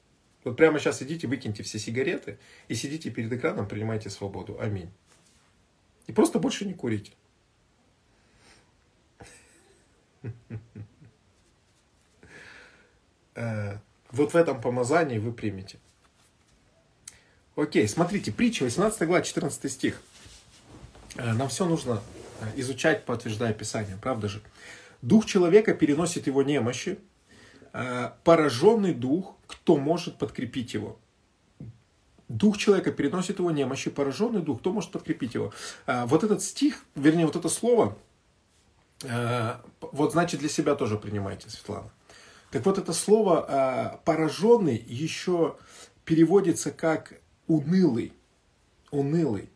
Вот 0.43 0.57
прямо 0.57 0.79
сейчас 0.79 1.01
идите, 1.01 1.27
выкиньте 1.27 1.63
все 1.63 1.79
сигареты 1.79 2.37
и 2.67 2.75
сидите 2.75 3.09
перед 3.09 3.31
экраном, 3.31 3.67
принимайте 3.67 4.09
свободу. 4.09 4.59
Аминь. 4.59 4.91
И 6.07 6.11
просто 6.11 6.39
больше 6.39 6.65
не 6.65 6.73
курите. 6.73 7.13
Э, 13.33 13.77
вот 14.11 14.33
в 14.33 14.35
этом 14.35 14.59
помазании 14.59 15.17
вы 15.17 15.31
примете. 15.31 15.79
Окей, 17.55 17.87
смотрите, 17.87 18.33
притча, 18.33 18.63
18 18.63 19.07
глава, 19.07 19.21
14 19.21 19.71
стих. 19.71 20.01
Э, 21.15 21.31
нам 21.31 21.47
все 21.47 21.65
нужно 21.65 22.03
э, 22.41 22.59
изучать, 22.59 23.05
подтверждая 23.05 23.53
Писание, 23.53 23.97
правда 24.01 24.27
же? 24.27 24.41
Дух 25.01 25.25
человека 25.25 25.73
переносит 25.73 26.27
его 26.27 26.43
немощи. 26.43 26.99
А, 27.73 28.17
пораженный 28.23 28.93
дух, 28.93 29.35
кто 29.47 29.77
может 29.77 30.17
подкрепить 30.17 30.73
его? 30.73 30.99
Дух 32.27 32.57
человека 32.57 32.91
переносит 32.91 33.39
его 33.39 33.51
немощи, 33.51 33.89
пораженный 33.89 34.41
дух, 34.41 34.59
кто 34.59 34.71
может 34.71 34.91
подкрепить 34.91 35.33
его? 35.33 35.53
А, 35.85 36.05
вот 36.05 36.23
этот 36.23 36.41
стих, 36.43 36.85
вернее, 36.95 37.25
вот 37.25 37.35
это 37.35 37.49
слово, 37.49 37.97
а, 39.03 39.61
вот 39.79 40.11
значит 40.11 40.39
для 40.39 40.49
себя 40.49 40.75
тоже 40.75 40.97
принимайте, 40.97 41.49
Светлана. 41.49 41.91
Так 42.51 42.65
вот 42.65 42.77
это 42.77 42.91
слово 42.91 44.01
пораженный 44.03 44.75
еще 44.75 45.55
переводится 46.03 46.71
как 46.71 47.13
унылый. 47.47 48.13
Унылый. 48.91 49.49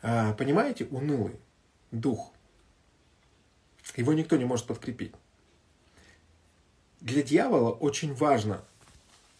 Понимаете? 0.00 0.86
Унылый 0.90 1.38
дух. 1.92 2.31
Его 3.96 4.12
никто 4.12 4.36
не 4.36 4.44
может 4.44 4.66
подкрепить. 4.66 5.12
Для 7.00 7.22
дьявола 7.22 7.70
очень 7.70 8.14
важно 8.14 8.62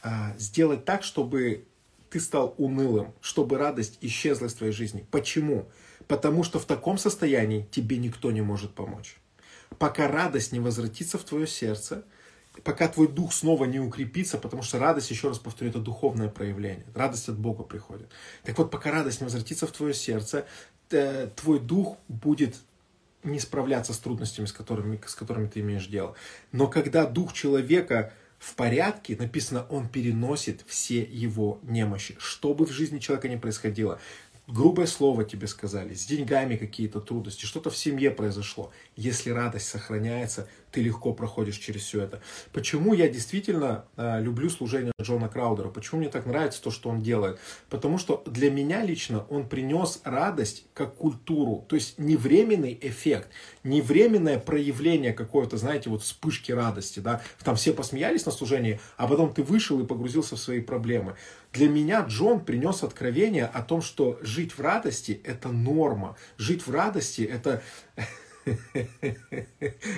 а, 0.02 0.35
сделать 0.37 0.85
так, 0.85 1.05
чтобы 1.05 1.64
ты 2.11 2.20
стал 2.20 2.55
унылым, 2.59 3.14
чтобы 3.20 3.57
радость 3.57 3.98
исчезла 4.00 4.46
из 4.46 4.55
твоей 4.55 4.72
жизни. 4.72 5.07
Почему? 5.11 5.68
Потому 6.09 6.44
что 6.44 6.59
в 6.59 6.64
таком 6.64 6.98
состоянии 6.98 7.66
тебе 7.70 7.96
никто 7.96 8.33
не 8.33 8.42
может 8.42 8.74
помочь. 8.74 9.16
Пока 9.78 10.09
радость 10.09 10.52
не 10.52 10.61
возвратится 10.61 11.18
в 11.18 11.24
твое 11.24 11.46
сердце, 11.46 12.05
пока 12.64 12.88
твой 12.88 13.09
дух 13.09 13.33
снова 13.33 13.64
не 13.64 13.81
укрепится, 13.81 14.37
потому 14.37 14.62
что 14.62 14.78
радость, 14.78 15.11
еще 15.11 15.28
раз 15.28 15.38
повторю, 15.38 15.70
это 15.70 15.78
духовное 15.78 16.28
проявление. 16.28 16.85
Радость 16.94 17.28
от 17.28 17.38
Бога 17.38 17.62
приходит. 17.62 18.09
Так 18.42 18.59
вот, 18.59 18.70
пока 18.70 18.90
радость 18.90 19.20
не 19.20 19.24
возвратится 19.24 19.66
в 19.66 19.72
твое 19.72 19.94
сердце, 19.94 20.46
э, 20.90 21.28
твой 21.35 21.61
дух 21.61 21.96
будет 22.09 22.57
не 23.24 23.38
справляться 23.38 23.92
с 23.92 23.98
трудностями, 23.98 24.46
с 24.46 24.52
которыми, 24.52 25.00
с 25.06 25.14
которыми 25.14 25.46
ты 25.46 25.61
имеешь 25.61 25.87
дело. 25.87 26.14
Но 26.50 26.66
когда 26.68 27.06
дух 27.06 27.32
человека 27.32 28.12
в 28.38 28.54
порядке, 28.56 29.16
написано, 29.16 29.66
он 29.70 29.88
переносит 29.88 30.64
все 30.66 31.02
его 31.02 31.61
немощи. 31.62 32.16
Что 32.18 32.54
бы 32.54 32.66
в 32.66 32.72
жизни 32.72 32.98
человека 32.98 33.28
ни 33.28 33.37
происходило, 33.37 34.00
грубое 34.46 34.87
слово 34.87 35.24
тебе 35.24 35.46
сказали, 35.46 35.94
с 35.94 36.05
деньгами 36.07 36.57
какие-то 36.57 37.00
трудности, 37.00 37.44
что-то 37.44 37.70
в 37.70 37.76
семье 37.76 38.11
произошло. 38.11 38.72
Если 38.96 39.31
радость 39.31 39.68
сохраняется, 39.68 40.48
ты 40.72 40.83
легко 40.83 41.12
проходишь 41.12 41.59
через 41.59 41.83
все 41.83 42.02
это. 42.02 42.22
Почему 42.52 42.94
я 42.94 43.09
действительно 43.09 43.85
э, 43.96 44.20
люблю 44.22 44.48
служение 44.48 44.92
Джона 45.00 45.28
Краудера? 45.28 45.68
Почему 45.68 46.00
мне 46.00 46.09
так 46.09 46.26
нравится 46.26 46.62
то, 46.62 46.70
что 46.70 46.88
он 46.88 47.02
делает? 47.02 47.38
Потому 47.68 47.98
что 47.98 48.22
для 48.26 48.50
меня 48.50 48.83
лично 48.83 49.26
он 49.28 49.48
принес 49.48 50.00
радость 50.05 50.66
как 50.72 50.94
культуру. 50.96 51.66
То 51.68 51.76
есть 51.76 51.98
не 51.98 52.16
временный 52.16 52.76
эффект, 52.81 53.28
не 53.62 53.83
временное 53.83 54.38
проявление 54.38 55.12
какой-то, 55.12 55.59
знаете, 55.59 55.90
вот 55.90 56.02
вспышки 56.02 56.52
радости. 56.52 57.00
Да? 57.00 57.20
Там 57.44 57.57
все 57.57 57.74
посмеялись 57.74 58.24
на 58.24 58.33
служении, 58.33 58.81
а 58.96 59.07
потом 59.07 59.33
ты 59.33 59.42
вышел 59.42 59.78
и 59.81 59.87
погрузился 59.87 60.37
в 60.37 60.40
свои 60.40 60.61
проблемы. 60.61 61.16
Для 61.52 61.68
меня 61.68 62.04
Джон 62.08 62.40
принес 62.40 62.82
откровение 62.82 63.46
о 63.46 63.62
том, 63.62 63.82
что 63.82 64.18
жить 64.22 64.52
в 64.52 64.60
радости– 64.60 65.20
это 65.24 65.48
норма. 65.48 66.16
Жить 66.38 66.66
в 66.66 66.70
радости– 66.70 67.22
это 67.32 67.62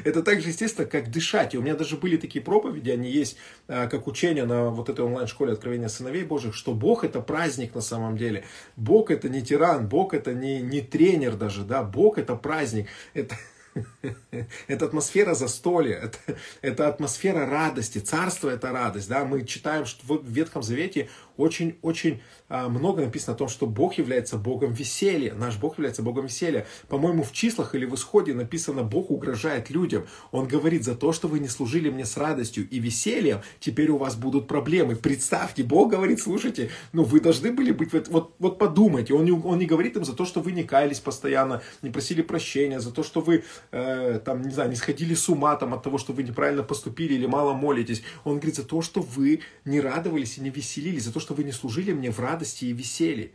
Это 0.05 0.23
так 0.23 0.41
же 0.41 0.49
естественно, 0.49 0.87
как 0.87 1.11
дышать. 1.11 1.55
И 1.55 1.59
у 1.59 1.63
меня 1.63 1.75
даже 1.75 1.97
были 1.97 2.17
такие 2.17 2.45
проповеди, 2.45 2.91
они 2.91 3.11
есть 3.11 3.37
а, 3.69 3.87
как 3.87 4.07
учение 4.07 4.45
на 4.45 4.71
вот 4.71 4.89
этой 4.89 5.05
онлайн-школе 5.05 5.53
откровения 5.53 5.89
сыновей 5.89 6.25
Божьих, 6.25 6.55
что 6.55 6.75
Бог 6.75 7.05
это 7.05 7.21
праздник 7.21 7.75
на 7.75 7.81
самом 7.81 8.17
деле. 8.17 8.45
Бог 8.77 9.11
это 9.11 9.29
не 9.29 9.43
тиран, 9.43 9.89
Бог 9.89 10.15
это 10.15 10.35
не, 10.35 10.61
не 10.61 10.81
тренер 10.81 11.37
даже, 11.37 11.65
да, 11.65 11.83
Бог 11.83 12.19
это 12.19 12.37
праздник. 12.37 12.89
Это, 13.15 13.37
это 14.67 14.85
атмосфера 14.87 15.35
застолья, 15.35 15.97
это, 15.97 16.19
это 16.63 16.89
атмосфера 16.89 17.47
радости, 17.47 17.99
царство 17.99 18.51
это 18.51 18.73
радость. 18.73 19.09
Да? 19.09 19.25
Мы 19.25 19.45
читаем, 19.45 19.87
что 19.87 20.05
в 20.07 20.27
Ветхом 20.27 20.63
Завете 20.63 21.09
очень-очень 21.37 22.21
а, 22.49 22.69
много 22.69 23.03
написано 23.03 23.35
о 23.35 23.37
том, 23.37 23.49
что 23.49 23.67
Бог 23.67 23.95
является 23.95 24.37
Богом 24.37 24.73
веселья. 24.73 25.35
Наш 25.35 25.57
Бог 25.57 25.79
является 25.79 26.03
Богом 26.03 26.27
веселья. 26.27 26.67
По-моему, 26.89 27.23
в 27.23 27.33
числах 27.33 27.75
или 27.75 27.85
в 27.85 27.95
исходе 27.95 28.35
написано, 28.35 28.83
Бог 28.83 29.11
угрожает 29.11 29.71
людям. 29.71 30.07
Он 30.31 30.47
говорит, 30.47 30.85
за 30.85 30.95
то, 30.95 31.13
что 31.13 31.29
вы 31.29 31.41
не 31.41 31.49
служили 31.49 31.91
мне 31.91 32.05
с 32.05 32.17
радостью 32.17 32.69
и 32.69 32.79
весельем, 32.79 33.41
теперь 33.61 33.91
у 33.91 33.97
вас 33.97 34.17
будут 34.17 34.47
проблемы. 34.47 34.97
Представьте, 34.97 35.63
Бог 35.63 35.91
говорит, 35.91 36.21
слушайте, 36.21 36.71
ну 36.93 37.03
вы 37.03 37.21
должны 37.21 37.51
были 37.51 37.73
быть, 37.73 37.93
вот, 38.09 38.35
вот 38.39 38.59
подумайте. 38.59 39.15
Он 39.15 39.25
не, 39.25 39.33
он 39.33 39.59
не 39.59 39.67
говорит 39.67 39.97
им 39.97 40.05
за 40.05 40.15
то, 40.15 40.25
что 40.25 40.41
вы 40.41 40.53
не 40.53 40.65
каялись 40.65 41.01
постоянно, 41.01 41.63
не 41.83 41.91
просили 41.91 42.23
прощения, 42.23 42.81
за 42.81 42.93
то, 42.93 43.03
что 43.03 43.21
вы, 43.21 43.45
э, 43.73 44.21
там, 44.25 44.43
не 44.43 44.51
знаю, 44.51 44.71
не 44.71 44.77
сходили 44.77 45.15
с 45.15 45.29
ума 45.29 45.57
там, 45.57 45.75
от 45.75 45.83
того, 45.83 45.99
что 45.99 46.13
вы 46.13 46.23
неправильно 46.23 46.63
поступили 46.63 47.15
или 47.15 47.27
мало 47.27 47.55
молитесь. 47.55 48.03
Он 48.25 48.37
говорит 48.37 48.57
за 48.57 48.65
то, 48.65 48.83
что 48.83 49.01
вы 49.01 49.41
не 49.65 49.81
радовались 49.81 50.39
и 50.39 50.41
не 50.41 50.51
веселились, 50.51 51.05
за 51.05 51.13
то, 51.13 51.21
что 51.25 51.35
вы 51.35 51.45
не 51.45 51.53
служили 51.53 51.93
мне 51.93 52.11
в 52.11 52.21
радости 52.21 52.67
и 52.67 52.73
веселье. 52.73 53.31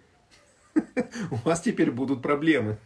У 1.32 1.36
вас 1.44 1.62
теперь 1.62 1.90
будут 1.90 2.22
проблемы. 2.22 2.78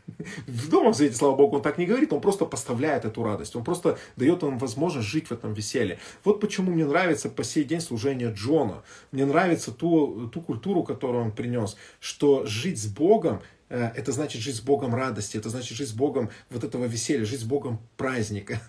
В 0.48 0.72
Новом 0.72 0.94
Завете, 0.94 1.18
слава 1.18 1.36
Богу, 1.36 1.58
он 1.58 1.62
так 1.62 1.78
не 1.78 1.86
говорит, 1.86 2.14
он 2.14 2.22
просто 2.22 2.46
поставляет 2.46 3.04
эту 3.04 3.22
радость, 3.22 3.56
он 3.58 3.66
просто 3.66 4.00
дает 4.16 4.42
вам 4.42 4.58
возможность 4.58 5.08
жить 5.08 5.28
в 5.28 5.32
этом 5.34 5.54
веселье. 5.54 6.00
Вот 6.24 6.40
почему 6.40 6.72
мне 6.72 6.86
нравится 6.86 7.30
по 7.30 7.44
сей 7.44 7.66
день 7.66 7.82
служение 7.82 8.32
Джона. 8.34 8.84
Мне 9.12 9.26
нравится 9.26 9.72
ту, 9.72 10.30
ту 10.34 10.42
культуру, 10.42 10.84
которую 10.84 11.26
он 11.26 11.32
принес, 11.34 11.76
что 12.00 12.46
жить 12.46 12.82
с 12.82 12.88
Богом 12.88 13.42
это 13.70 14.12
значит 14.12 14.42
жить 14.42 14.56
с 14.56 14.62
Богом 14.62 14.94
радости, 14.94 15.38
это 15.38 15.50
значит 15.50 15.78
жить 15.78 15.90
с 15.90 15.94
Богом 15.94 16.30
вот 16.50 16.64
этого 16.64 16.86
веселья, 16.86 17.26
жить 17.26 17.42
с 17.42 17.44
Богом 17.44 17.80
праздника. 17.98 18.62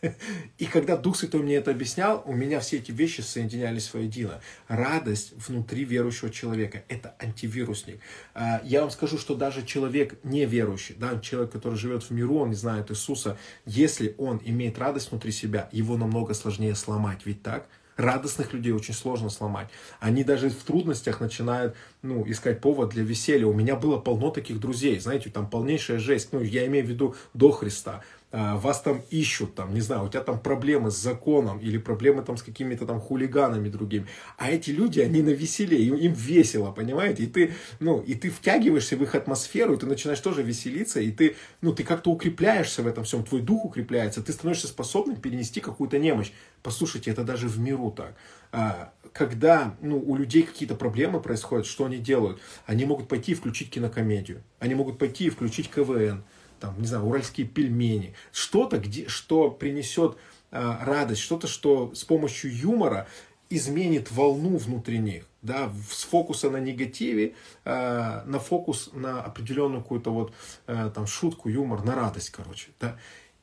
И 0.58 0.66
когда 0.66 0.96
Дух 0.96 1.16
Святой 1.16 1.42
мне 1.42 1.56
это 1.56 1.70
объяснял, 1.70 2.22
у 2.26 2.32
меня 2.32 2.60
все 2.60 2.78
эти 2.78 2.92
вещи 2.92 3.20
соединялись 3.20 3.92
воедино. 3.92 4.40
Радость 4.68 5.32
внутри 5.48 5.84
верующего 5.84 6.30
человека– 6.30 6.84
это 6.88 7.14
антивирусник. 7.18 8.00
Э, 8.34 8.60
я 8.64 8.82
вам 8.82 8.90
скажу, 8.90 9.18
что 9.18 9.34
даже 9.34 9.64
человек 9.64 10.18
неверующий, 10.22 10.94
да, 10.98 11.18
человек, 11.20 11.52
который 11.52 11.78
живет 11.78 12.02
в 12.02 12.10
миру, 12.10 12.38
он 12.38 12.50
не 12.50 12.56
знает 12.56 12.90
Иисуса, 12.90 13.38
если 13.66 14.14
он 14.18 14.40
имеет 14.44 14.78
радость 14.78 15.10
внутри 15.10 15.32
себя, 15.32 15.68
его 15.72 15.96
намного 15.96 16.34
сложнее 16.34 16.74
сломать, 16.74 17.20
ведь 17.24 17.42
так? 17.42 17.68
Радостных 17.96 18.52
людей 18.52 18.72
очень 18.72 18.94
сложно 18.94 19.28
сломать. 19.28 19.68
Они 20.00 20.24
даже 20.24 20.48
в 20.48 20.62
трудностях 20.62 21.20
начинают 21.20 21.76
ну, 22.02 22.24
искать 22.28 22.60
повод 22.60 22.90
для 22.90 23.04
веселья. 23.04 23.46
У 23.46 23.52
меня 23.52 23.76
было 23.76 23.98
полно 23.98 24.30
таких 24.30 24.60
друзей, 24.60 24.98
знаете, 24.98 25.30
там 25.30 25.48
полнейшая 25.48 25.98
жесть. 25.98 26.28
Ну, 26.32 26.40
я 26.40 26.66
имею 26.66 26.86
в 26.86 26.88
виду 26.88 27.14
до 27.34 27.50
Христа. 27.50 28.02
А, 28.34 28.56
вас 28.56 28.80
там 28.80 29.02
ищут, 29.10 29.54
там, 29.54 29.74
не 29.74 29.82
знаю, 29.82 30.04
у 30.04 30.08
тебя 30.08 30.22
там 30.22 30.40
проблемы 30.40 30.90
с 30.90 30.96
законом 30.96 31.58
или 31.58 31.76
проблемы 31.76 32.22
там 32.22 32.38
с 32.38 32.42
какими-то 32.42 32.86
там 32.86 32.98
хулиганами 32.98 33.68
другими. 33.68 34.06
А 34.38 34.50
эти 34.50 34.70
люди, 34.70 35.00
они 35.00 35.20
на 35.20 35.28
веселе, 35.28 35.76
им, 35.76 35.96
им 35.96 36.14
весело, 36.14 36.72
понимаете? 36.72 37.24
И 37.24 37.26
ты, 37.26 37.52
ну, 37.78 38.00
и 38.00 38.14
ты 38.14 38.30
втягиваешься 38.30 38.96
в 38.96 39.02
их 39.02 39.14
атмосферу, 39.14 39.74
и 39.74 39.76
ты 39.76 39.84
начинаешь 39.84 40.20
тоже 40.20 40.42
веселиться, 40.42 40.98
и 41.00 41.10
ты, 41.10 41.36
ну, 41.60 41.74
ты 41.74 41.84
как-то 41.84 42.10
укрепляешься 42.10 42.82
в 42.82 42.86
этом 42.86 43.04
всем, 43.04 43.22
твой 43.22 43.42
дух 43.42 43.66
укрепляется, 43.66 44.22
ты 44.22 44.32
становишься 44.32 44.68
способным 44.68 45.16
перенести 45.16 45.60
какую-то 45.60 45.98
немощь. 45.98 46.32
Послушайте, 46.62 47.10
это 47.10 47.24
даже 47.24 47.48
в 47.48 47.58
миру 47.60 47.90
так. 47.90 48.14
А, 48.50 48.94
когда 49.12 49.76
ну, 49.82 49.98
у 49.98 50.16
людей 50.16 50.42
какие-то 50.42 50.74
проблемы 50.74 51.20
происходят, 51.20 51.66
что 51.66 51.84
они 51.84 51.98
делают? 51.98 52.40
Они 52.64 52.86
могут 52.86 53.08
пойти 53.08 53.32
и 53.32 53.34
включить 53.34 53.68
кинокомедию, 53.68 54.42
они 54.58 54.74
могут 54.74 54.98
пойти 54.98 55.26
и 55.26 55.30
включить 55.30 55.70
КВН, 55.70 56.24
там, 56.62 56.80
не 56.80 56.86
знаю, 56.86 57.04
уральские 57.04 57.46
пельмени, 57.46 58.14
что-то, 58.30 58.78
где, 58.78 59.08
что 59.08 59.50
принесет 59.50 60.16
э, 60.52 60.76
радость, 60.80 61.20
что-то, 61.20 61.48
что 61.48 61.92
с 61.92 62.04
помощью 62.04 62.56
юмора 62.56 63.08
изменит 63.50 64.12
волну 64.12 64.56
внутри 64.58 64.98
них, 64.98 65.26
да, 65.42 65.72
с 65.90 66.04
фокуса 66.04 66.50
на 66.50 66.58
негативе, 66.58 67.34
э, 67.64 68.22
на 68.24 68.38
фокус 68.38 68.90
на 68.92 69.20
определенную 69.20 69.82
какую-то 69.82 70.12
вот 70.12 70.32
э, 70.68 70.92
там 70.94 71.08
шутку, 71.08 71.48
юмор, 71.48 71.82
на 71.84 71.96
радость, 71.96 72.30
короче, 72.30 72.70
да. 72.78 72.96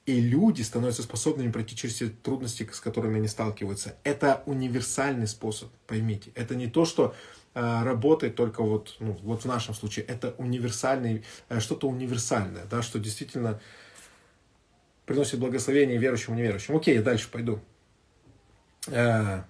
И 0.06 0.22
люди 0.22 0.62
становятся 0.62 1.04
способными 1.04 1.52
пройти 1.52 1.76
через 1.76 1.98
те 1.98 2.08
трудности, 2.08 2.68
с 2.72 2.80
которыми 2.80 3.18
они 3.18 3.28
сталкиваются. 3.28 3.98
Это 4.06 4.42
универсальный 4.46 5.28
способ, 5.28 5.70
поймите. 5.86 6.32
Это 6.36 6.56
не 6.56 6.68
то, 6.68 6.86
что 6.86 7.14
работает 7.54 8.36
только 8.36 8.64
вот, 8.64 8.96
ну, 9.00 9.18
вот 9.24 9.44
в 9.44 9.46
нашем 9.46 9.74
случае. 9.74 10.06
Это 10.06 10.36
универсальный, 10.38 11.24
э, 11.50 11.60
что-то 11.60 11.88
универсальное, 11.90 12.66
да, 12.66 12.82
что 12.82 13.00
действительно 13.00 13.60
приносит 15.06 15.40
благословение 15.40 15.98
верующим 15.98 16.36
и 16.36 16.38
неверующим. 16.38 16.76
Окей, 16.76 16.96
я 16.96 17.02
дальше 17.02 17.30
пойду. 17.32 17.60
Э, 18.88 19.44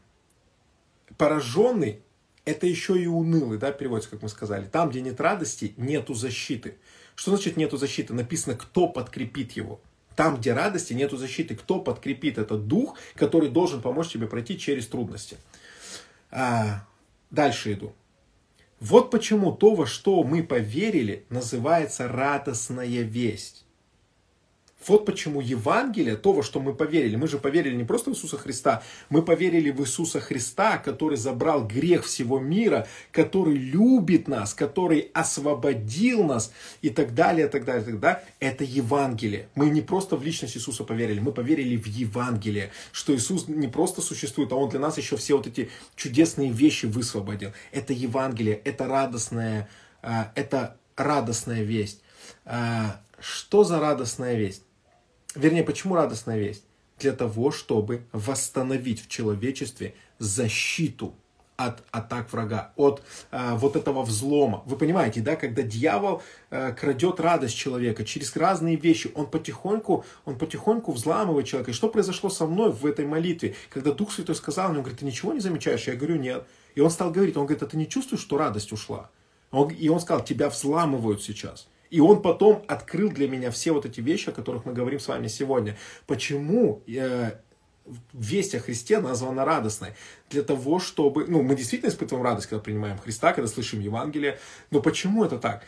пораженный– 1.17 2.01
это 2.45 2.65
еще 2.65 2.97
и 2.97 3.07
унылый, 3.07 3.57
да, 3.57 3.71
переводится, 3.71 4.09
как 4.09 4.21
мы 4.21 4.29
сказали. 4.29 4.65
Там, 4.65 4.89
где 4.89 5.01
нет 5.01 5.19
радости, 5.19 5.73
нету 5.77 6.13
защиты. 6.13 6.77
Что 7.15 7.31
значит 7.31 7.57
нету 7.57 7.77
защиты? 7.77 8.13
Написано, 8.13 8.55
кто 8.55 8.88
подкрепит 8.88 9.51
его. 9.51 9.81
Там, 10.15 10.38
где 10.38 10.53
радости, 10.53 10.93
нету 10.93 11.17
защиты. 11.17 11.55
Кто 11.55 11.79
подкрепит 11.79 12.38
этот 12.38 12.67
дух, 12.67 12.97
который 13.15 13.49
должен 13.49 13.81
помочь 13.81 14.07
тебе 14.07 14.27
пройти 14.27 14.57
через 14.57 14.88
трудности. 14.88 15.38
Дальше 17.29 17.73
иду. 17.73 17.93
Вот 18.79 19.11
почему 19.11 19.51
то, 19.51 19.75
во 19.75 19.85
что 19.85 20.23
мы 20.23 20.41
поверили, 20.41 21.25
называется 21.29 22.07
радостная 22.07 23.01
весть. 23.01 23.65
Вот 24.87 25.05
почему 25.05 25.41
Евангелие, 25.41 26.15
то, 26.15 26.31
во 26.31 26.41
что 26.41 26.59
мы 26.59 26.73
поверили, 26.73 27.15
мы 27.15 27.27
же 27.27 27.37
поверили 27.37 27.75
не 27.75 27.83
просто 27.83 28.11
в 28.11 28.13
Иисуса 28.13 28.37
Христа, 28.37 28.81
мы 29.09 29.21
поверили 29.21 29.71
в 29.71 29.81
Иисуса 29.81 30.19
Христа, 30.21 30.77
который 30.77 31.17
забрал 31.17 31.67
грех 31.67 32.05
всего 32.05 32.39
мира, 32.39 32.87
который 33.11 33.55
любит 33.55 34.27
нас, 34.27 34.53
который 34.53 35.11
освободил 35.13 36.23
нас 36.23 36.53
и 36.81 36.89
так 36.89 37.13
далее, 37.13 37.47
и 37.47 37.49
так 37.49 37.65
далее, 37.65 37.83
и 37.83 37.85
так 37.85 37.99
далее. 37.99 38.23
Это 38.39 38.63
Евангелие. 38.63 39.49
Мы 39.55 39.69
не 39.69 39.81
просто 39.81 40.15
в 40.15 40.23
личность 40.23 40.55
Иисуса 40.55 40.83
поверили, 40.85 41.19
мы 41.19 41.33
поверили 41.33 41.75
в 41.75 41.85
Евангелие, 41.85 42.71
что 42.93 43.13
Иисус 43.13 43.47
не 43.47 43.67
просто 43.67 44.01
существует, 44.01 44.51
а 44.53 44.55
Он 44.55 44.69
для 44.69 44.79
нас 44.79 44.97
еще 44.97 45.17
все 45.17 45.35
вот 45.35 45.47
эти 45.47 45.69
чудесные 45.95 46.51
вещи 46.51 46.85
высвободил. 46.85 47.51
Это 47.71 47.91
Евангелие, 47.91 48.55
это 48.63 48.87
радостная, 48.87 49.67
это 50.01 50.77
радостная 50.95 51.63
весть. 51.63 52.01
А, 52.45 53.01
что 53.19 53.63
за 53.63 53.79
радостная 53.79 54.35
весть? 54.35 54.63
Вернее, 55.35 55.63
почему 55.63 55.95
радостная 55.95 56.37
весть? 56.37 56.63
Для 56.97 57.13
того, 57.13 57.51
чтобы 57.51 58.03
восстановить 58.11 59.01
в 59.03 59.07
человечестве 59.07 59.93
защиту 60.17 61.13
от 61.59 61.83
атак 61.91 62.31
врага, 62.31 62.71
от 62.77 63.01
э, 63.31 63.55
вот 63.55 63.75
этого 63.75 64.03
взлома. 64.03 64.63
Вы 64.65 64.77
понимаете, 64.77 65.19
да, 65.19 65.35
когда 65.35 65.61
дьявол 65.61 66.21
э, 66.51 66.71
крадет 66.71 67.19
радость 67.19 67.57
человека 67.57 68.05
через 68.05 68.33
разные 68.37 68.77
вещи, 68.77 69.11
он 69.13 69.27
потихоньку, 69.27 70.05
он 70.23 70.37
потихоньку 70.37 70.93
взламывает 70.93 71.47
человека. 71.47 71.71
И 71.71 71.73
что 71.73 71.89
произошло 71.89 72.29
со 72.29 72.45
мной 72.45 72.71
в 72.71 72.85
этой 72.85 73.05
молитве? 73.05 73.55
Когда 73.69 73.91
Дух 73.91 74.13
Святой 74.13 74.35
сказал 74.35 74.69
он 74.69 74.77
говорит, 74.77 74.99
ты 74.99 75.05
ничего 75.05 75.33
не 75.33 75.41
замечаешь? 75.41 75.85
Я 75.87 75.95
говорю, 75.95 76.15
нет. 76.15 76.47
И 76.75 76.79
он 76.79 76.89
стал 76.89 77.12
говорить, 77.12 77.35
он 77.35 77.45
говорит, 77.45 77.62
а 77.63 77.67
ты 77.67 77.75
не 77.75 77.89
чувствуешь, 77.89 78.21
что 78.21 78.37
радость 78.37 78.71
ушла? 78.71 79.10
Он, 79.51 79.69
и 79.69 79.89
он 79.89 79.99
сказал, 79.99 80.23
тебя 80.23 80.49
взламывают 80.49 81.21
сейчас. 81.21 81.67
И 81.90 82.00
он 82.00 82.21
потом 82.21 82.63
открыл 82.67 83.10
для 83.10 83.27
меня 83.27 83.52
все 83.52 83.71
вот 83.71 83.85
эти 83.85 84.02
вещи, 84.02 84.29
о 84.29 84.31
которых 84.31 84.65
мы 84.65 84.73
говорим 84.73 85.00
с 85.00 85.08
вами 85.08 85.27
сегодня. 85.27 85.75
Почему 86.06 86.83
э, 86.87 87.31
весть 88.13 88.56
о 88.56 88.60
Христе 88.60 89.00
названа 89.00 89.46
радостной? 89.46 89.94
Для 90.29 90.44
того, 90.44 90.79
чтобы... 90.79 91.25
Ну, 91.27 91.42
мы 91.42 91.56
действительно 91.56 91.90
испытываем 91.90 92.25
радость, 92.25 92.48
когда 92.48 92.62
принимаем 92.62 92.98
Христа, 93.00 93.33
когда 93.33 93.48
слышим 93.48 93.79
Евангелие. 93.79 94.37
Но 94.71 94.81
почему 94.81 95.25
это 95.25 95.40
так? 95.40 95.63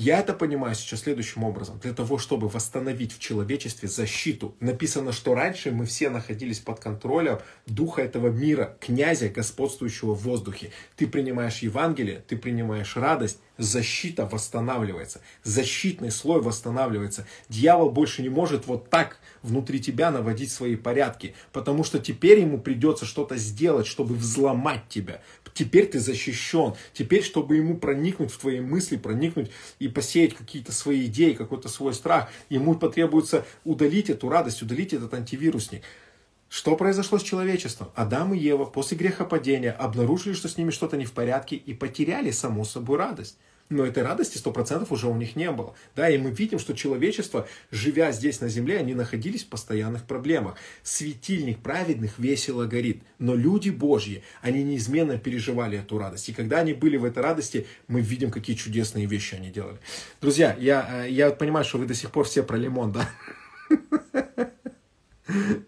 Я 0.00 0.20
это 0.20 0.32
понимаю 0.32 0.76
сейчас 0.76 1.00
следующим 1.00 1.42
образом. 1.42 1.80
Для 1.80 1.92
того, 1.92 2.18
чтобы 2.18 2.48
восстановить 2.48 3.12
в 3.12 3.18
человечестве 3.18 3.88
защиту. 3.88 4.54
Написано, 4.60 5.10
что 5.10 5.34
раньше 5.34 5.72
мы 5.72 5.86
все 5.86 6.08
находились 6.08 6.60
под 6.60 6.78
контролем 6.78 7.40
духа 7.66 8.02
этого 8.02 8.28
мира, 8.28 8.76
князя, 8.78 9.28
господствующего 9.28 10.14
в 10.14 10.22
воздухе. 10.22 10.70
Ты 10.94 11.08
принимаешь 11.08 11.58
Евангелие, 11.58 12.22
ты 12.28 12.36
принимаешь 12.36 12.94
радость, 12.94 13.40
защита 13.56 14.24
восстанавливается, 14.24 15.20
защитный 15.42 16.12
слой 16.12 16.40
восстанавливается. 16.40 17.26
Дьявол 17.48 17.90
больше 17.90 18.22
не 18.22 18.28
может 18.28 18.68
вот 18.68 18.88
так 18.90 19.18
внутри 19.42 19.80
тебя 19.80 20.10
наводить 20.10 20.52
свои 20.52 20.76
порядки, 20.76 21.34
потому 21.52 21.84
что 21.84 21.98
теперь 21.98 22.40
ему 22.40 22.58
придется 22.58 23.04
что-то 23.04 23.36
сделать, 23.36 23.86
чтобы 23.86 24.14
взломать 24.14 24.88
тебя. 24.88 25.22
Теперь 25.58 25.88
ты 25.88 25.98
защищен. 25.98 26.74
Теперь, 26.92 27.24
чтобы 27.24 27.56
ему 27.56 27.78
проникнуть 27.78 28.30
в 28.30 28.38
твои 28.38 28.60
мысли, 28.60 28.96
проникнуть 28.96 29.50
и 29.80 29.88
посеять 29.88 30.36
какие-то 30.36 30.70
свои 30.70 31.06
идеи, 31.06 31.32
какой-то 31.32 31.68
свой 31.68 31.94
страх, 31.94 32.30
ему 32.48 32.76
потребуется 32.76 33.44
удалить 33.64 34.08
эту 34.08 34.28
радость, 34.28 34.62
удалить 34.62 34.92
этот 34.92 35.14
антивирусник. 35.14 35.82
Что 36.48 36.76
произошло 36.76 37.18
с 37.18 37.24
человечеством? 37.24 37.90
Адам 37.96 38.34
и 38.34 38.38
Ева 38.38 38.66
после 38.66 38.96
грехопадения 38.96 39.72
обнаружили, 39.72 40.32
что 40.32 40.48
с 40.48 40.56
ними 40.56 40.70
что-то 40.70 40.96
не 40.96 41.06
в 41.06 41.12
порядке 41.12 41.56
и 41.56 41.74
потеряли 41.74 42.30
саму 42.30 42.64
собой 42.64 42.98
радость 42.98 43.36
но 43.68 43.84
этой 43.84 44.02
радости 44.02 44.38
100% 44.38 44.86
уже 44.90 45.08
у 45.08 45.16
них 45.16 45.36
не 45.36 45.50
было. 45.50 45.74
Да, 45.94 46.08
и 46.08 46.18
мы 46.18 46.30
видим, 46.30 46.58
что 46.58 46.74
человечество, 46.74 47.46
живя 47.70 48.12
здесь 48.12 48.40
на 48.40 48.48
земле, 48.48 48.78
они 48.78 48.94
находились 48.94 49.44
в 49.44 49.48
постоянных 49.48 50.04
проблемах. 50.04 50.56
Светильник 50.82 51.58
праведных 51.60 52.18
весело 52.18 52.64
горит, 52.64 53.02
но 53.18 53.34
люди 53.34 53.70
Божьи, 53.70 54.22
они 54.42 54.62
неизменно 54.62 55.18
переживали 55.18 55.78
эту 55.78 55.98
радость. 55.98 56.28
И 56.28 56.32
когда 56.32 56.58
они 56.58 56.72
были 56.72 56.96
в 56.96 57.04
этой 57.04 57.22
радости, 57.22 57.66
мы 57.86 58.00
видим, 58.00 58.30
какие 58.30 58.56
чудесные 58.56 59.06
вещи 59.06 59.34
они 59.34 59.50
делали. 59.50 59.78
Друзья, 60.20 60.56
я, 60.58 61.04
э, 61.04 61.10
я 61.10 61.30
понимаю, 61.30 61.64
что 61.64 61.78
вы 61.78 61.86
до 61.86 61.94
сих 61.94 62.10
пор 62.10 62.24
все 62.26 62.42
про 62.42 62.56
лимон, 62.56 62.92
да? 62.92 63.08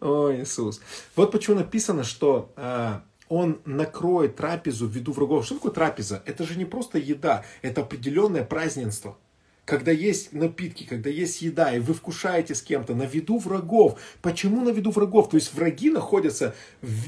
О, 0.00 0.32
Иисус. 0.32 0.80
Вот 1.16 1.32
почему 1.32 1.56
написано, 1.56 2.04
что 2.04 2.52
э, 2.56 3.00
он 3.30 3.60
накроет 3.64 4.36
трапезу 4.36 4.86
в 4.86 4.90
виду 4.90 5.12
врагов. 5.12 5.46
Что 5.46 5.54
такое 5.54 5.72
трапеза? 5.72 6.22
Это 6.26 6.44
же 6.44 6.58
не 6.58 6.66
просто 6.66 6.98
еда, 6.98 7.44
это 7.62 7.80
определенное 7.80 8.44
праздненство. 8.44 9.16
Когда 9.64 9.92
есть 9.92 10.32
напитки, 10.32 10.82
когда 10.82 11.10
есть 11.10 11.40
еда, 11.42 11.72
и 11.72 11.78
вы 11.78 11.94
вкушаете 11.94 12.56
с 12.56 12.62
кем-то 12.62 12.96
на 12.96 13.04
виду 13.04 13.38
врагов. 13.38 14.00
Почему 14.20 14.62
на 14.62 14.70
виду 14.70 14.90
врагов? 14.90 15.30
То 15.30 15.36
есть 15.36 15.54
враги 15.54 15.90
находятся 15.90 16.56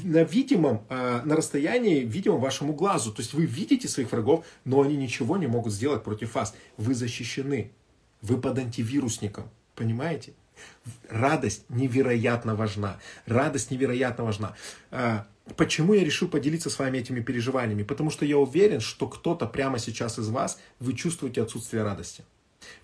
на 0.03 0.23
видимом, 0.23 0.85
а, 0.87 1.21
на 1.25 1.35
расстоянии 1.35 2.05
видимом 2.05 2.39
вашему 2.39 2.71
глазу. 2.71 3.11
То 3.11 3.21
есть 3.21 3.33
вы 3.33 3.45
видите 3.45 3.89
своих 3.89 4.09
врагов, 4.13 4.45
но 4.63 4.81
они 4.81 4.95
ничего 4.95 5.35
не 5.35 5.47
могут 5.47 5.73
сделать 5.73 6.05
против 6.05 6.35
вас. 6.35 6.55
Вы 6.77 6.95
защищены. 6.95 7.73
Вы 8.21 8.39
под 8.39 8.57
антивирусником. 8.59 9.49
Понимаете? 9.75 10.31
Радость 11.09 11.65
невероятно 11.67 12.55
важна. 12.55 12.97
Радость 13.25 13.71
невероятно 13.71 14.23
важна. 14.23 14.55
Почему 15.57 15.93
я 15.93 16.03
решил 16.03 16.29
поделиться 16.29 16.69
с 16.69 16.79
вами 16.79 16.99
этими 16.99 17.19
переживаниями? 17.19 17.83
Потому 17.83 18.09
что 18.09 18.25
я 18.25 18.37
уверен, 18.37 18.79
что 18.79 19.07
кто-то 19.07 19.45
прямо 19.45 19.77
сейчас 19.77 20.17
из 20.17 20.29
вас, 20.29 20.59
вы 20.79 20.93
чувствуете 20.93 21.41
отсутствие 21.41 21.83
радости. 21.83 22.23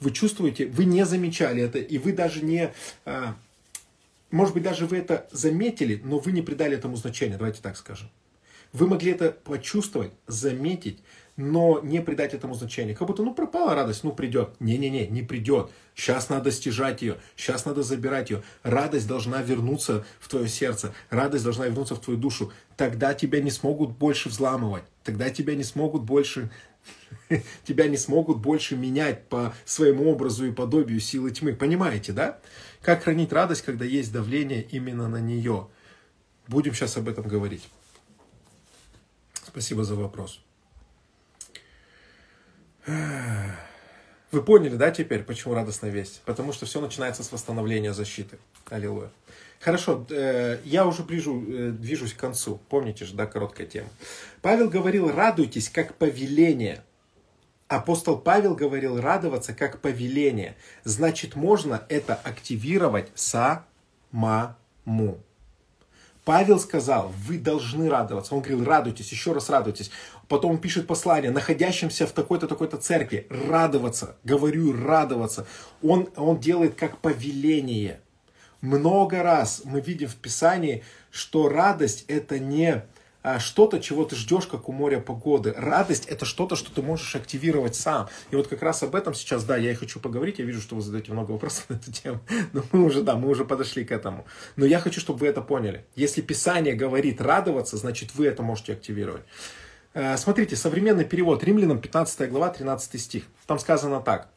Вы 0.02 0.12
чувствуете, 0.12 0.68
вы 0.68 0.84
не 0.84 1.06
замечали 1.06 1.64
это, 1.64 1.80
и 1.80 1.98
вы 1.98 2.12
даже 2.12 2.44
не, 2.44 2.74
а, 3.06 3.36
может 4.30 4.54
быть, 4.54 4.64
даже 4.64 4.86
вы 4.86 4.98
это 4.98 5.28
заметили, 5.32 6.02
но 6.04 6.20
вы 6.20 6.34
не 6.34 6.42
придали 6.42 6.76
этому 6.76 6.98
значения, 6.98 7.38
давайте 7.38 7.62
так 7.62 7.78
скажем. 7.78 8.10
Вы 8.74 8.88
могли 8.88 9.12
это 9.12 9.32
почувствовать, 9.32 10.12
заметить, 10.28 11.00
но 11.40 11.80
не 11.82 12.02
придать 12.02 12.34
этому 12.34 12.54
значения. 12.54 12.94
Как 12.94 13.08
будто, 13.08 13.24
ну, 13.24 13.34
пропала 13.34 13.74
радость, 13.74 14.04
ну, 14.04 14.12
придет. 14.12 14.60
Не-не-не, 14.60 15.08
не 15.08 15.24
придет. 15.24 15.72
Сейчас 15.96 16.28
надо 16.28 16.52
стяжать 16.52 17.02
ее, 17.02 17.18
сейчас 17.38 17.64
надо 17.64 17.82
забирать 17.82 18.30
ее. 18.30 18.44
Радость 18.62 19.08
должна 19.08 19.42
вернуться 19.42 20.06
в 20.20 20.28
твое 20.28 20.50
сердце, 20.50 20.94
радость 21.10 21.46
должна 21.46 21.66
вернуться 21.68 21.96
в 21.96 22.02
твою 22.02 22.20
душу. 22.20 22.52
Тогда 22.76 23.14
тебя 23.14 23.40
не 23.40 23.52
смогут 23.52 23.92
больше 23.92 24.28
взламывать, 24.28 24.84
тогда 25.06 25.30
тебя 25.30 25.56
не 25.56 25.64
смогут 25.64 26.04
больше 26.04 26.52
тебя 27.66 27.88
не 27.88 27.98
смогут 27.98 28.40
больше 28.40 28.76
менять 28.76 29.30
по 29.30 29.54
своему 29.64 30.12
образу 30.12 30.46
и 30.46 30.52
подобию 30.52 31.00
силы 31.00 31.32
тьмы. 31.32 31.54
Понимаете, 31.54 32.12
да? 32.12 32.40
Как 32.82 33.04
хранить 33.04 33.32
радость, 33.32 33.62
когда 33.62 33.86
есть 33.86 34.12
давление 34.12 34.62
именно 34.62 35.08
на 35.08 35.22
нее? 35.22 35.70
Будем 36.48 36.74
сейчас 36.74 36.98
об 36.98 37.08
этом 37.08 37.26
говорить. 37.26 37.70
Спасибо 39.46 39.86
за 39.86 39.96
вопрос. 39.96 40.42
Вы 42.86 44.44
поняли, 44.44 44.76
да, 44.76 44.92
теперь, 44.92 45.24
почему 45.24 45.56
радостная 45.56 45.90
весть? 45.90 46.22
Потому 46.26 46.54
что 46.54 46.68
все 46.68 46.80
начинается 46.80 47.24
с 47.24 47.32
восстановления 47.32 47.94
защиты. 47.94 48.38
Аллилуйя. 48.70 49.10
Хорошо, 49.60 50.06
э, 50.10 50.60
я 50.64 50.86
уже 50.86 51.04
ближу, 51.04 51.44
э, 51.48 51.72
движусь 51.72 52.14
к 52.14 52.18
концу. 52.18 52.62
Помните 52.70 53.06
же, 53.06 53.16
да, 53.16 53.26
короткая 53.26 53.68
тема. 53.68 53.90
Павел 54.42 54.70
говорил, 54.70 55.12
радуйтесь, 55.12 55.70
как 55.70 55.96
повеление. 55.96 56.84
Апостол 57.68 58.18
Павел 58.18 58.56
говорил, 58.56 59.02
радоваться, 59.02 59.54
как 59.54 59.80
повеление. 59.82 60.56
Значит, 60.84 61.36
можно 61.36 61.84
это 61.90 62.16
активировать 62.16 63.12
самому. 63.16 64.56
Павел 66.30 66.60
сказал, 66.60 67.12
вы 67.26 67.40
должны 67.40 67.90
радоваться. 67.90 68.36
Он 68.36 68.42
говорил, 68.42 68.64
радуйтесь, 68.64 69.12
еще 69.12 69.32
раз 69.32 69.50
радуйтесь. 69.50 69.90
Потом 70.28 70.52
он 70.52 70.58
пишет 70.60 70.86
послание, 70.86 71.32
находящимся 71.32 72.06
в 72.06 72.12
такой-то, 72.12 72.46
такой-то 72.46 72.78
церкви, 72.78 73.26
радоваться. 73.32 74.16
Говорю, 74.24 74.72
радоваться. 74.74 75.48
Он, 75.82 76.08
он 76.16 76.40
делает 76.40 76.76
как 76.76 77.00
повеление. 77.00 78.02
Много 78.62 79.24
раз 79.24 79.64
мы 79.66 79.82
видим 79.82 80.08
в 80.08 80.18
Писании, 80.18 80.84
что 81.10 81.50
радость 81.50 82.06
это 82.08 82.38
не 82.38 82.84
что-то, 83.40 83.80
чего 83.80 84.06
ты 84.06 84.16
ждешь, 84.16 84.48
как 84.48 84.70
у 84.70 84.72
моря 84.72 85.00
погоды. 85.00 85.54
Радость 85.56 86.06
это 86.06 86.26
что-то, 86.26 86.56
что 86.56 86.72
ты 86.72 86.82
можешь 86.82 87.16
активировать 87.16 87.76
сам. 87.76 88.08
И 88.32 88.36
вот 88.36 88.48
как 88.48 88.62
раз 88.62 88.82
об 88.84 88.96
этом 88.96 89.14
сейчас, 89.14 89.44
да, 89.44 89.58
я 89.58 89.72
и 89.72 89.76
хочу 89.76 90.00
поговорить. 90.00 90.40
Я 90.40 90.46
вижу, 90.46 90.62
что 90.62 90.76
вы 90.76 90.82
задаете 90.82 91.12
много 91.12 91.32
вопросов 91.32 91.70
на 91.70 91.76
эту 91.76 91.92
тему. 91.92 92.20
Но 92.54 92.64
мы 92.72 92.86
уже, 92.86 93.02
да, 93.04 93.16
мы 93.16 93.30
уже 93.30 93.46
подошли 93.46 93.84
к 93.84 93.92
этому. 93.92 94.26
Но 94.56 94.66
я 94.66 94.80
хочу, 94.80 95.00
чтобы 95.00 95.20
вы 95.20 95.28
это 95.28 95.42
поняли. 95.42 95.86
Если 95.96 96.22
Писание 96.22 96.76
говорит 96.76 97.22
радоваться, 97.22 97.78
значит 97.78 98.16
вы 98.16 98.28
это 98.28 98.42
можете 98.42 98.74
активировать. 98.74 99.24
А, 99.94 100.18
смотрите, 100.18 100.56
современный 100.56 101.06
перевод 101.06 101.44
Римлянам 101.44 101.80
15 101.80 102.30
глава 102.30 102.50
13 102.50 103.02
стих. 103.02 103.24
Там 103.48 103.60
сказано 103.60 104.02
так. 104.02 104.30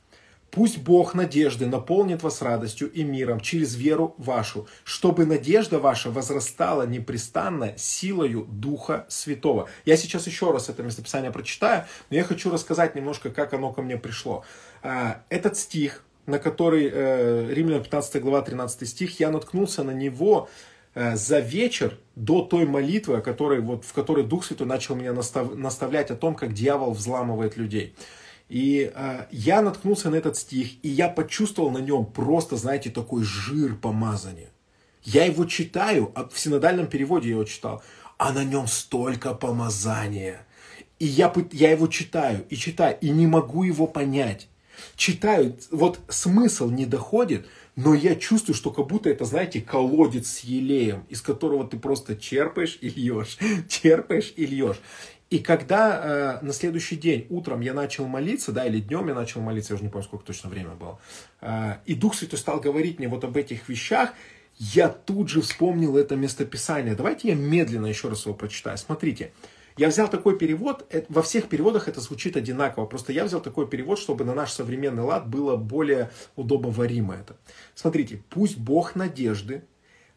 Пусть 0.53 0.77
Бог 0.77 1.15
надежды 1.15 1.65
наполнит 1.67 2.23
вас 2.23 2.43
радостью 2.43 2.93
и 2.93 3.05
миром 3.05 3.41
через 3.41 3.75
веру 3.75 4.15
вашу, 4.19 4.69
чтобы 4.85 5.25
надежда 5.25 5.79
ваша 5.79 6.11
возрастала 6.11 6.87
непрестанно 6.87 7.73
силою 7.79 8.47
Духа 8.51 9.07
Святого. 9.09 9.71
Я 9.87 9.97
сейчас 9.97 10.27
еще 10.27 10.51
раз 10.51 10.69
это 10.69 10.83
местописание 10.83 11.31
прочитаю, 11.31 11.87
но 12.11 12.17
я 12.17 12.23
хочу 12.23 12.51
рассказать 12.51 12.95
немножко, 12.95 13.31
как 13.31 13.55
оно 13.55 13.73
ко 13.73 13.81
мне 13.81 13.97
пришло. 13.97 14.45
А, 14.83 15.23
этот 15.31 15.57
стих, 15.57 16.05
на 16.27 16.39
который 16.39 16.91
э, 16.93 17.47
Римлян 17.49 17.83
15 17.83 18.21
глава 18.21 18.43
13 18.43 18.87
стих, 18.87 19.21
я 19.21 19.31
наткнулся 19.31 19.83
на 19.85 19.93
него 19.93 20.51
э, 20.95 21.17
за 21.17 21.39
вечер 21.39 21.97
до 22.15 22.43
той 22.43 22.67
молитвы, 22.67 23.23
которой, 23.23 23.61
вот, 23.61 23.87
в 23.87 23.95
которой 23.95 24.23
Дух 24.23 24.45
Святой 24.45 24.67
начал 24.67 24.97
меня 24.97 25.15
настав, 25.15 25.55
наставлять 25.55 26.11
о 26.11 26.15
том, 26.15 26.35
как 26.35 26.53
дьявол 26.53 26.93
взламывает 26.93 27.57
людей. 27.57 27.95
И 28.53 28.93
э, 28.95 29.25
я 29.31 29.63
наткнулся 29.63 30.11
на 30.11 30.17
этот 30.17 30.37
стих, 30.37 30.73
и 30.83 30.89
я 30.91 31.09
почувствовал 31.09 31.71
на 31.71 31.79
нем 31.79 32.05
просто, 32.05 32.59
знаете, 32.59 32.91
такой 32.91 33.23
жир 33.23 33.77
помазания. 33.77 34.51
Я 35.05 35.25
его 35.25 35.47
читаю, 35.47 36.13
а 36.15 36.29
в 36.29 36.39
синодальном 36.39 36.87
переводе 36.87 37.31
я 37.31 37.37
его 37.37 37.45
читал, 37.45 37.83
а 38.19 38.31
на 38.31 38.45
нем 38.45 38.67
столько 38.67 39.33
помазания. 39.33 40.47
И 40.99 41.07
я, 41.07 41.33
я 41.53 41.71
его 41.71 41.87
читаю, 41.87 42.45
и 42.51 42.57
читаю, 42.57 42.99
и 43.01 43.09
не 43.09 43.27
могу 43.27 43.63
его 43.63 43.87
понять. 43.87 44.49
Читаю, 44.97 45.57
вот 45.71 46.01
смысл 46.09 46.69
не 46.69 46.85
доходит, 46.85 47.47
но 47.75 47.95
я 47.95 48.17
чувствую, 48.17 48.55
что 48.55 48.71
как 48.71 48.87
будто 48.87 49.09
это, 49.09 49.25
знаете, 49.25 49.63
колодец 49.63 50.29
с 50.29 50.41
елеем, 50.41 51.05
из 51.09 51.23
которого 51.23 51.67
ты 51.67 51.79
просто 51.79 52.17
черпаешь 52.17 52.77
и 52.83 52.91
льешь, 52.91 53.39
черпаешь 53.69 54.35
и 54.37 54.45
льешь. 54.45 54.81
И 55.33 55.39
когда 55.39 56.41
э, 56.43 56.45
на 56.45 56.53
следующий 56.53 56.97
день 56.97 57.27
утром 57.31 57.63
я 57.63 57.73
начал 57.73 58.07
молиться, 58.07 58.53
да, 58.53 58.67
или 58.67 58.81
днем 58.81 59.09
я 59.09 59.15
начал 59.15 59.41
молиться, 59.41 59.73
я 59.73 59.77
уже 59.77 59.85
не 59.85 59.89
помню, 59.89 60.05
сколько 60.05 60.27
точно 60.27 60.51
время 60.51 60.73
было, 60.73 61.01
э, 61.41 61.77
и 61.87 61.95
Дух 61.95 62.15
Святой 62.15 62.39
стал 62.39 62.61
говорить 62.61 62.99
мне 62.99 63.09
вот 63.09 63.25
об 63.25 63.35
этих 63.39 63.67
вещах, 63.67 64.11
я 64.59 64.91
тут 64.91 65.31
же 65.31 65.41
вспомнил 65.41 65.97
это 65.97 66.17
местописание. 66.17 66.95
Давайте 66.95 67.29
я 67.29 67.35
медленно 67.35 67.87
еще 67.87 68.11
раз 68.11 68.27
его 68.27 68.35
прочитаю. 68.35 68.77
Смотрите, 68.77 69.33
я 69.79 69.89
взял 69.89 70.07
такой 70.07 70.39
перевод, 70.39 70.85
э, 70.91 71.05
во 71.09 71.23
всех 71.23 71.49
переводах 71.49 71.89
это 71.89 72.03
звучит 72.03 72.37
одинаково, 72.37 72.85
просто 72.85 73.15
я 73.15 73.25
взял 73.25 73.41
такой 73.41 73.67
перевод, 73.67 73.99
чтобы 73.99 74.27
на 74.27 74.35
наш 74.35 74.53
современный 74.53 75.03
лад 75.03 75.31
было 75.31 75.57
более 75.57 76.11
удобоваримо 76.37 77.15
это. 77.15 77.39
Смотрите, 77.75 78.23
пусть 78.29 78.59
Бог 78.59 78.97
надежды 78.97 79.65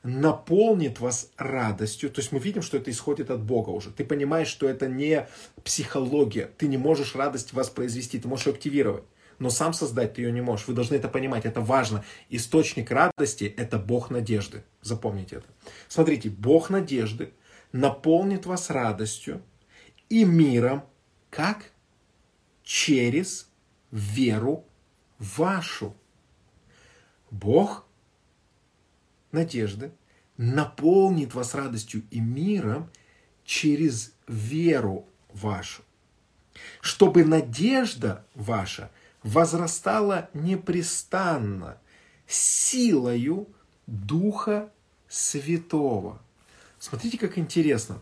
наполнит 0.06 1.00
вас 1.00 1.32
радостью. 1.36 2.12
То 2.12 2.22
есть 2.22 2.32
мы 2.32 2.40
видим, 2.40 2.62
что 2.62 2.78
это 2.78 2.92
исходит 2.92 3.32
от 3.32 3.42
Бога 3.42 3.72
уже. 3.72 3.90
Ты 3.90 4.06
понимаешь, 4.06 4.48
что 4.48 4.70
это 4.70 4.88
не 4.88 5.28
психология. 5.64 6.52
Ты 6.58 6.68
не 6.68 6.78
можешь 6.78 7.16
радость 7.16 7.54
воспроизвести, 7.54 8.20
ты 8.20 8.28
можешь 8.28 8.46
ее 8.46 8.54
активировать. 8.54 9.04
но 9.40 9.50
сам 9.50 9.74
создать 9.74 10.14
ты 10.14 10.22
ее 10.22 10.32
не 10.32 10.42
можешь. 10.42 10.68
Вы 10.68 10.74
должны 10.74 10.96
это 10.96 11.10
понимать, 11.10 11.46
это 11.46 11.60
важно. 11.60 12.06
Источник 12.30 12.92
радости– 12.92 13.54
это 13.58 13.78
Бог 13.80 14.10
надежды. 14.10 14.64
Запомните 14.82 15.38
это. 15.38 15.48
Смотрите, 15.88 16.30
Бог 16.30 16.70
надежды 16.70 17.34
наполнит 17.72 18.46
вас 18.46 18.70
радостью 18.70 19.42
и 20.10 20.24
миром, 20.24 20.84
как? 21.30 21.72
Через 22.64 23.50
веру 23.92 24.66
вашу. 25.20 25.96
Бог 27.32 27.85
надежды 29.32 29.92
наполнит 30.38 31.34
вас 31.34 31.54
радостью 31.54 32.04
и 32.12 32.20
миром 32.20 32.90
через 33.44 34.14
веру 34.28 35.08
вашу, 35.34 35.84
чтобы 36.82 37.24
надежда 37.24 38.26
ваша 38.34 38.92
возрастала 39.24 40.30
непрестанно 40.34 41.78
силою 42.28 43.48
Духа 43.88 44.72
Святого. 45.08 46.22
Смотрите, 46.80 47.18
как 47.18 47.38
интересно. 47.38 48.02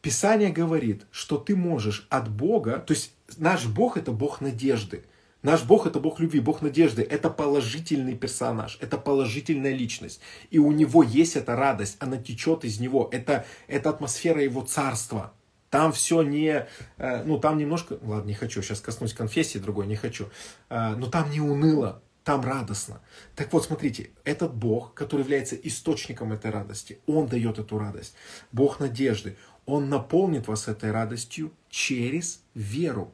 Писание 0.00 0.50
говорит, 0.50 1.06
что 1.10 1.38
ты 1.38 1.56
можешь 1.56 2.06
от 2.10 2.30
Бога, 2.30 2.78
то 2.78 2.92
есть 2.92 3.12
наш 3.38 3.66
Бог 3.66 3.96
это 3.96 4.12
Бог 4.12 4.40
надежды. 4.40 5.04
Наш 5.44 5.62
Бог 5.62 5.86
это 5.86 6.00
Бог 6.00 6.20
любви, 6.20 6.40
Бог 6.40 6.62
надежды. 6.62 7.02
Это 7.02 7.28
положительный 7.28 8.16
персонаж, 8.16 8.78
это 8.80 8.96
положительная 8.96 9.74
личность. 9.74 10.20
И 10.50 10.58
у 10.58 10.72
него 10.72 11.02
есть 11.02 11.36
эта 11.36 11.54
радость, 11.54 11.98
она 12.00 12.16
течет 12.16 12.64
из 12.64 12.80
него. 12.80 13.10
Это, 13.12 13.44
это 13.68 13.90
атмосфера 13.90 14.42
его 14.42 14.62
царства. 14.62 15.34
Там 15.68 15.92
все 15.92 16.22
не, 16.22 16.66
э, 16.96 17.24
ну 17.24 17.38
там 17.38 17.58
немножко, 17.58 17.98
ладно, 18.00 18.28
не 18.28 18.34
хочу, 18.34 18.62
сейчас 18.62 18.80
коснусь 18.80 19.12
конфессии 19.12 19.58
другой, 19.58 19.86
не 19.86 19.96
хочу. 19.96 20.30
Э, 20.70 20.94
но 20.96 21.08
там 21.08 21.30
не 21.30 21.40
уныло, 21.42 22.00
там 22.22 22.40
радостно. 22.40 23.02
Так 23.36 23.52
вот, 23.52 23.66
смотрите, 23.66 24.12
этот 24.24 24.54
Бог, 24.54 24.94
который 24.94 25.22
является 25.22 25.56
источником 25.56 26.32
этой 26.32 26.52
радости, 26.52 27.00
Он 27.06 27.26
дает 27.26 27.58
эту 27.58 27.78
радость. 27.78 28.14
Бог 28.50 28.80
надежды, 28.80 29.36
Он 29.66 29.90
наполнит 29.90 30.48
вас 30.48 30.68
этой 30.68 30.90
радостью 30.90 31.52
через 31.68 32.42
веру 32.54 33.12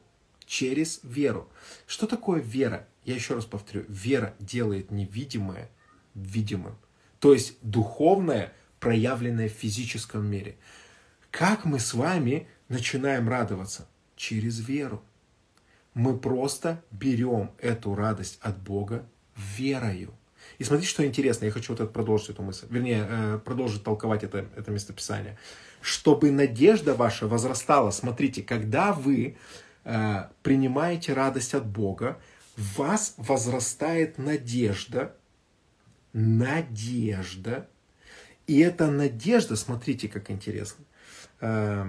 через 0.51 0.99
веру. 1.03 1.47
Что 1.87 2.07
такое 2.07 2.41
вера? 2.41 2.85
Я 3.05 3.15
еще 3.15 3.35
раз 3.35 3.45
повторю, 3.45 3.85
вера 3.87 4.35
делает 4.37 4.91
невидимое 4.91 5.69
видимым. 6.13 6.75
То 7.19 7.31
есть 7.31 7.57
духовное, 7.61 8.51
проявленное 8.81 9.47
в 9.47 9.53
физическом 9.53 10.29
мире. 10.29 10.57
Как 11.29 11.63
мы 11.63 11.79
с 11.79 11.93
вами 11.93 12.49
начинаем 12.67 13.29
радоваться? 13.29 13.87
Через 14.17 14.59
веру. 14.59 15.01
Мы 15.93 16.17
просто 16.17 16.83
берем 16.91 17.51
эту 17.57 17.95
радость 17.95 18.37
от 18.41 18.61
Бога 18.61 19.05
верою. 19.37 20.13
И 20.57 20.65
смотрите, 20.65 20.89
что 20.89 21.05
интересно, 21.05 21.45
я 21.45 21.51
хочу 21.51 21.71
вот 21.71 21.79
это 21.79 21.89
продолжить 21.89 22.31
эту 22.31 22.43
мысль, 22.43 22.65
вернее, 22.69 23.07
э, 23.09 23.39
продолжить 23.45 23.85
толковать 23.85 24.25
это, 24.25 24.45
это 24.57 24.69
местописание. 24.69 25.37
Чтобы 25.79 26.29
надежда 26.29 26.93
ваша 26.93 27.25
возрастала, 27.25 27.91
смотрите, 27.91 28.43
когда 28.43 28.91
вы 28.91 29.37
принимаете 29.83 31.13
радость 31.13 31.53
от 31.53 31.65
Бога, 31.65 32.19
в 32.55 32.77
вас 32.77 33.15
возрастает 33.17 34.17
надежда, 34.17 35.15
надежда, 36.13 37.67
и 38.47 38.59
эта 38.59 38.87
надежда, 38.87 39.55
смотрите, 39.55 40.09
как 40.09 40.29
интересно, 40.29 40.83
э, 41.39 41.85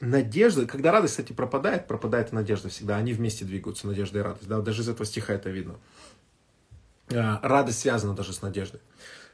надежда, 0.00 0.66
когда 0.66 0.92
радость, 0.92 1.14
кстати, 1.14 1.32
пропадает, 1.32 1.86
пропадает 1.86 2.32
и 2.32 2.34
надежда 2.34 2.68
всегда, 2.68 2.96
они 2.96 3.12
вместе 3.12 3.44
двигаются, 3.44 3.86
надежда 3.86 4.20
и 4.20 4.22
радость, 4.22 4.48
да, 4.48 4.60
даже 4.60 4.82
из 4.82 4.88
этого 4.88 5.04
стиха 5.06 5.34
это 5.34 5.50
видно. 5.50 5.76
Э, 7.08 7.38
радость 7.42 7.80
связана 7.80 8.14
даже 8.14 8.32
с 8.32 8.42
надеждой. 8.42 8.80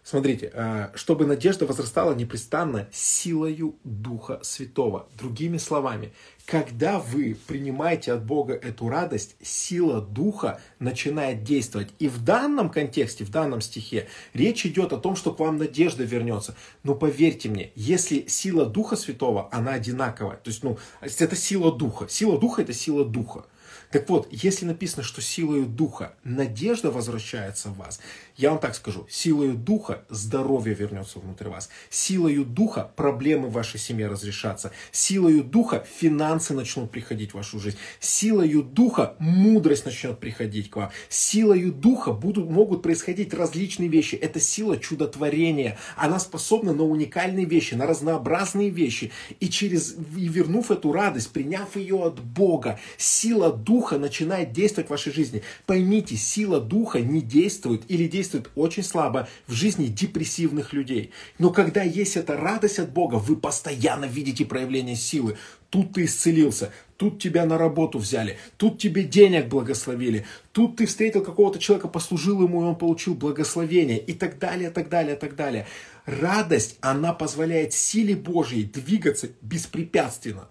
Смотрите, 0.05 0.51
э, 0.53 0.89
чтобы 0.95 1.27
надежда 1.27 1.65
возрастала 1.65 2.13
непрестанно 2.13 2.89
силою 2.91 3.77
Духа 3.85 4.41
Святого. 4.43 5.07
Другими 5.17 5.59
словами, 5.59 6.13
когда 6.45 6.99
вы 6.99 7.37
принимаете 7.47 8.13
от 8.13 8.25
Бога 8.25 8.55
эту 8.55 8.89
радость, 8.89 9.37
сила 9.41 10.01
Духа 10.01 10.61
начинает 10.81 11.45
действовать. 11.45 11.91
И 12.01 12.09
в 12.09 12.25
данном 12.25 12.69
контексте, 12.69 13.25
в 13.25 13.31
данном 13.31 13.61
стихе, 13.61 14.09
речь 14.35 14.67
идет 14.67 14.93
о 14.93 14.99
том, 14.99 15.15
что 15.15 15.33
к 15.33 15.39
вам 15.39 15.59
надежда 15.59 16.03
вернется. 16.03 16.57
Но 16.83 16.97
поверьте 16.97 17.49
мне, 17.49 17.71
если 17.77 18.27
сила 18.27 18.67
Духа 18.67 18.97
Святого, 18.97 19.49
она 19.53 19.75
одинаковая, 19.75 20.37
то 20.37 20.51
есть, 20.51 20.65
ну, 20.65 20.79
это 21.01 21.37
сила 21.37 21.71
Духа. 21.73 22.09
Сила 22.09 22.41
Духа– 22.41 22.63
это 22.63 22.73
сила 22.73 23.05
Духа. 23.05 23.45
Так 23.93 24.09
вот, 24.09 24.27
если 24.31 24.65
написано, 24.65 25.03
что 25.03 25.21
силою 25.21 25.67
духа 25.67 26.15
надежда 26.25 26.91
возвращается 26.91 27.69
в 27.69 27.77
вас, 27.77 28.01
я 28.37 28.51
вам 28.51 28.59
так 28.59 28.75
скажу, 28.75 29.07
силою 29.11 29.55
духа 29.55 30.05
здоровье 30.09 30.75
вернется 30.75 31.19
внутрь 31.19 31.49
вас, 31.49 31.69
силою 31.91 32.47
духа 32.47 32.91
проблемы 32.97 33.49
в 33.49 33.53
вашей 33.53 33.79
семье 33.79 34.09
разрешатся, 34.09 34.73
силою 34.93 35.45
духа 35.45 35.85
финансы 36.01 36.55
начнут 36.55 36.91
приходить 36.91 37.33
в 37.33 37.35
вашу 37.35 37.61
жизнь, 37.61 37.77
силою 38.01 38.63
духа 38.63 39.15
мудрость 39.19 39.85
начнет 39.85 40.19
приходить 40.19 40.71
к 40.71 40.77
вам, 40.77 40.91
силою 41.11 41.71
духа 41.71 42.13
будут, 42.13 42.49
могут 42.49 42.83
происходить 42.83 43.35
различные 43.35 43.91
вещи. 43.91 44.15
Это 44.15 44.41
сила 44.41 44.79
чудотворения. 44.79 45.77
Она 45.97 46.19
способна 46.19 46.73
на 46.73 46.85
уникальные 46.85 47.45
вещи, 47.45 47.75
на 47.75 47.87
разнообразные 47.87 48.71
вещи. 48.71 49.13
И 49.39 49.51
через, 49.51 49.95
и 50.17 50.29
вернув 50.29 50.71
эту 50.71 50.93
радость, 50.93 51.31
приняв 51.31 51.77
ее 51.77 52.03
от 52.03 52.21
Бога, 52.21 52.79
сила 52.97 53.53
духа 53.53 53.82
Духа 53.83 53.99
начинает 53.99 54.53
действовать 54.53 54.87
в 54.87 54.91
вашей 54.93 55.13
жизни. 55.13 55.43
Поймите, 55.67 56.15
сила 56.15 56.61
Духа 56.61 57.01
не 57.01 57.21
действует 57.21 57.83
или 57.89 58.07
действует 58.07 58.49
очень 58.55 58.85
слабо 58.85 59.29
в 59.49 59.55
жизни 59.55 59.87
депрессивных 59.87 60.73
людей. 60.73 61.11
Но 61.41 61.51
когда 61.51 61.83
есть 61.83 62.17
эта 62.17 62.37
радость 62.37 62.79
от 62.79 62.93
Бога, 62.93 63.17
вы 63.17 63.35
постоянно 63.35 64.05
видите 64.05 64.45
проявление 64.45 64.95
силы. 64.95 65.37
Тут 65.69 65.95
ты 65.95 66.05
исцелился, 66.05 66.71
тут 66.97 67.21
тебя 67.21 67.45
на 67.45 67.59
работу 67.59 67.99
взяли, 67.99 68.39
тут 68.57 68.79
тебе 68.79 69.03
денег 69.03 69.49
благословили, 69.49 70.27
тут 70.53 70.77
ты 70.77 70.87
встретил 70.87 71.25
какого-то 71.25 71.59
человека, 71.59 71.89
послужил 71.89 72.41
ему, 72.41 72.63
и 72.63 72.67
он 72.67 72.77
получил 72.77 73.15
благословение, 73.15 73.99
и 73.99 74.13
так 74.13 74.39
далее, 74.39 74.71
так 74.71 74.91
далее, 74.91 75.17
так 75.17 75.35
далее. 75.35 75.67
Радость, 76.07 76.77
она 76.83 77.13
позволяет 77.13 77.73
силе 77.73 78.15
Божьей 78.15 78.63
двигаться 78.63 79.31
беспрепятственно. 79.41 80.49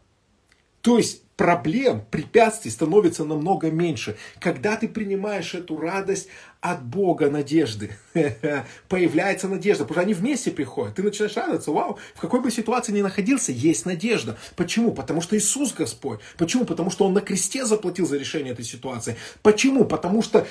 То 0.82 0.98
есть 0.98 1.22
проблем, 1.42 2.04
препятствий 2.12 2.70
становится 2.70 3.26
намного 3.26 3.72
меньше. 3.72 4.16
Когда 4.40 4.76
ты 4.76 4.88
принимаешь 4.88 5.56
эту 5.56 5.76
радость 5.76 6.28
от 6.60 6.86
Бога 6.86 7.32
надежды, 7.32 7.98
появляется 8.88 9.48
надежда, 9.48 9.86
потому 9.86 9.96
что 9.96 10.02
они 10.02 10.14
вместе 10.14 10.52
приходят. 10.52 10.94
Ты 10.94 11.02
начинаешь 11.02 11.36
радоваться, 11.36 11.72
вау, 11.72 11.98
в 12.14 12.22
какой 12.22 12.42
бы 12.42 12.52
ситуации 12.52 12.92
ни 12.92 13.02
находился, 13.02 13.52
есть 13.52 13.88
надежда. 13.88 14.38
Почему? 14.56 14.92
Потому 14.92 15.20
что 15.22 15.36
Иисус 15.36 15.74
Господь. 15.74 16.20
Почему? 16.38 16.64
Потому 16.64 16.92
что 16.92 17.06
Он 17.06 17.14
на 17.14 17.22
кресте 17.22 17.66
заплатил 17.66 18.06
за 18.06 18.20
решение 18.20 18.54
этой 18.54 18.64
ситуации. 18.64 19.18
Почему? 19.42 19.86
Потому 19.86 20.22
что 20.22 20.46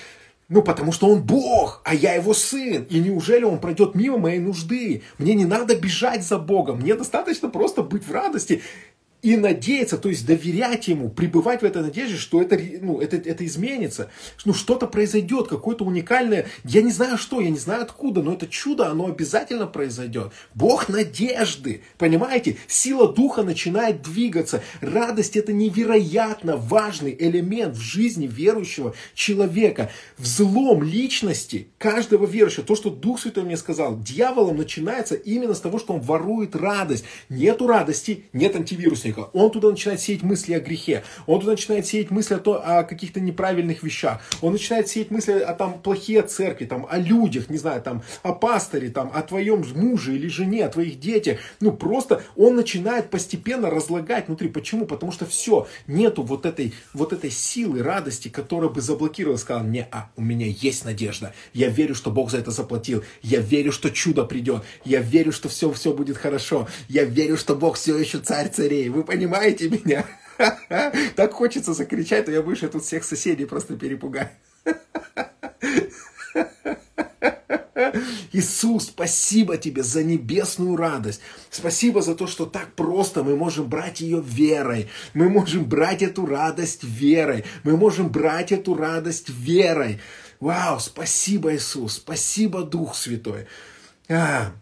ну, 0.51 0.63
потому 0.63 0.91
что 0.91 1.07
он 1.07 1.23
Бог, 1.23 1.81
а 1.85 1.95
я 1.95 2.15
его 2.15 2.35
сын. 2.35 2.83
И 2.91 2.99
неужели 2.99 3.45
он 3.45 3.61
пройдет 3.61 3.95
мимо 3.95 4.19
моей 4.19 4.41
нужды? 4.41 5.03
Мне 5.17 5.35
не 5.35 5.45
надо 5.45 5.77
бежать 5.77 6.25
за 6.25 6.39
Богом. 6.39 6.81
Мне 6.81 6.97
достаточно 6.97 7.49
просто 7.49 7.83
быть 7.83 8.05
в 8.05 8.11
радости 8.11 8.61
и 9.23 9.37
надеяться, 9.37 9.99
то 9.99 10.09
есть 10.09 10.27
доверять 10.27 10.89
ему, 10.89 11.11
пребывать 11.11 11.63
в 11.63 11.65
этой 11.65 11.83
надежде, 11.83 12.17
что 12.17 12.41
это, 12.41 12.59
ну, 12.81 13.01
это, 13.01 13.17
это 13.17 13.45
изменится, 13.45 14.11
ну, 14.45 14.55
что-то 14.55 14.87
произойдет, 14.87 15.49
какое-то 15.49 15.85
уникальное, 15.85 16.47
я 16.65 16.83
не 16.83 16.91
знаю 16.91 17.19
что, 17.19 17.41
я 17.41 17.51
не 17.51 17.59
знаю 17.59 17.83
откуда, 17.83 18.23
но 18.23 18.33
это 18.33 18.47
чудо, 18.47 18.89
оно 18.89 19.07
обязательно 19.07 19.67
произойдет. 19.67 20.33
Бог 20.55 20.89
надежды, 20.89 21.83
понимаете? 21.99 22.57
Сила 22.67 23.13
духа 23.13 23.43
начинает 23.43 24.03
двигаться. 24.03 24.63
Радость 24.81 25.37
это 25.37 25.53
невероятно 25.53 26.57
важный 26.57 27.15
элемент 27.19 27.77
в 27.77 27.81
жизни 27.81 28.27
верующего 28.27 28.95
человека. 29.15 29.91
Взлом 30.17 30.83
личности 30.83 31.69
каждого 31.79 32.27
верующего, 32.27 32.65
то, 32.65 32.75
что 32.75 32.91
Дух 32.91 33.21
Святой 33.21 33.45
мне 33.45 33.57
сказал, 33.57 33.99
дьяволом 33.99 34.57
начинается 34.57 35.15
именно 35.15 35.55
с 35.55 35.61
того, 35.61 35.79
что 35.79 35.95
он 35.95 36.01
ворует 36.01 36.57
радость. 36.57 37.05
Нету 37.29 37.67
радости, 37.67 38.25
нет 38.33 38.57
антивируса 38.57 39.10
грешника, 39.11 39.31
он 39.33 39.51
туда 39.51 39.71
начинает 39.71 40.01
сеять 40.01 40.23
мысли 40.23 40.55
о 40.55 40.61
грехе, 40.61 41.03
он 41.27 41.41
туда 41.41 41.53
начинает 41.53 41.87
сеять 41.87 42.11
мысли 42.11 42.35
о, 42.35 42.39
то, 42.39 42.63
о 42.65 42.85
каких-то 42.85 43.21
неправильных 43.21 43.83
вещах, 43.83 44.21
он 44.41 44.53
начинает 44.53 44.89
сеять 44.89 45.11
мысли 45.11 45.33
о 45.33 45.55
там 45.55 45.81
плохие 45.81 46.23
церкви, 46.23 46.67
там, 46.67 46.87
о 46.91 46.99
людях, 46.99 47.51
не 47.51 47.59
знаю, 47.59 47.83
там, 47.83 48.03
о 48.23 48.33
пасторе, 48.33 48.91
там, 48.91 49.11
о 49.15 49.23
твоем 49.23 49.65
муже 49.75 50.15
или 50.15 50.29
жене, 50.29 50.67
о 50.67 50.69
твоих 50.69 51.01
детях. 51.01 51.39
Ну, 51.61 51.73
просто 51.73 52.23
он 52.37 52.57
начинает 52.57 53.11
постепенно 53.11 53.71
разлагать 53.71 54.29
внутри. 54.29 54.49
Почему? 54.49 54.87
Потому 54.87 55.13
что 55.13 55.27
все, 55.27 55.67
нету 55.87 56.23
вот 56.23 56.47
этой, 56.47 56.75
вот 56.95 57.13
этой 57.13 57.31
силы, 57.31 57.83
радости, 57.83 58.29
которая 58.29 58.71
бы 58.71 58.81
заблокировала, 58.81 59.37
сказала, 59.37 59.65
не, 59.65 59.87
а, 59.91 60.11
у 60.17 60.23
меня 60.23 60.47
есть 60.47 60.85
надежда, 60.85 61.35
я 61.53 61.69
верю, 61.69 61.95
что 61.95 62.11
Бог 62.11 62.31
за 62.31 62.39
это 62.39 62.51
заплатил, 62.51 63.05
я 63.23 63.41
верю, 63.41 63.73
что 63.73 63.91
чудо 63.91 64.25
придет, 64.25 64.63
я 64.85 65.01
верю, 65.01 65.33
что 65.33 65.49
все, 65.49 65.73
все 65.73 65.93
будет 65.93 66.17
хорошо, 66.17 66.69
я 66.89 67.05
верю, 67.05 67.37
что 67.37 67.55
Бог 67.55 67.77
все 67.77 67.97
еще 67.97 68.19
царь 68.19 68.51
царей, 68.51 68.89
вы 68.89 69.00
понимаете 69.05 69.69
меня? 69.69 70.05
Так 71.17 71.35
хочется 71.35 71.75
закричать, 71.75 72.25
то 72.25 72.33
я 72.33 72.41
больше 72.41 72.69
тут 72.69 72.83
всех 72.83 73.05
соседей 73.05 73.45
просто 73.45 73.77
перепугаю. 73.77 74.31
Иисус, 78.33 78.87
спасибо 78.87 79.57
тебе 79.57 79.83
за 79.83 80.03
небесную 80.03 80.77
радость. 80.77 81.21
Спасибо 81.51 82.01
за 82.01 82.15
то, 82.15 82.27
что 82.27 82.47
так 82.47 82.75
просто 82.75 83.25
мы 83.25 83.37
можем 83.37 83.69
брать 83.69 84.01
ее 84.01 84.23
верой. 84.25 84.89
Мы 85.15 85.29
можем 85.29 85.65
брать 85.65 86.03
эту 86.03 86.27
радость 86.27 86.85
верой. 86.85 87.45
Мы 87.65 87.77
можем 87.77 88.09
брать 88.09 88.53
эту 88.53 88.75
радость 88.75 89.29
верой. 89.29 90.01
Вау, 90.39 90.81
спасибо, 90.81 91.55
Иисус. 91.55 91.95
Спасибо, 91.95 92.63
Дух 92.63 92.95
Святой. 92.95 93.47
А, 94.09 94.53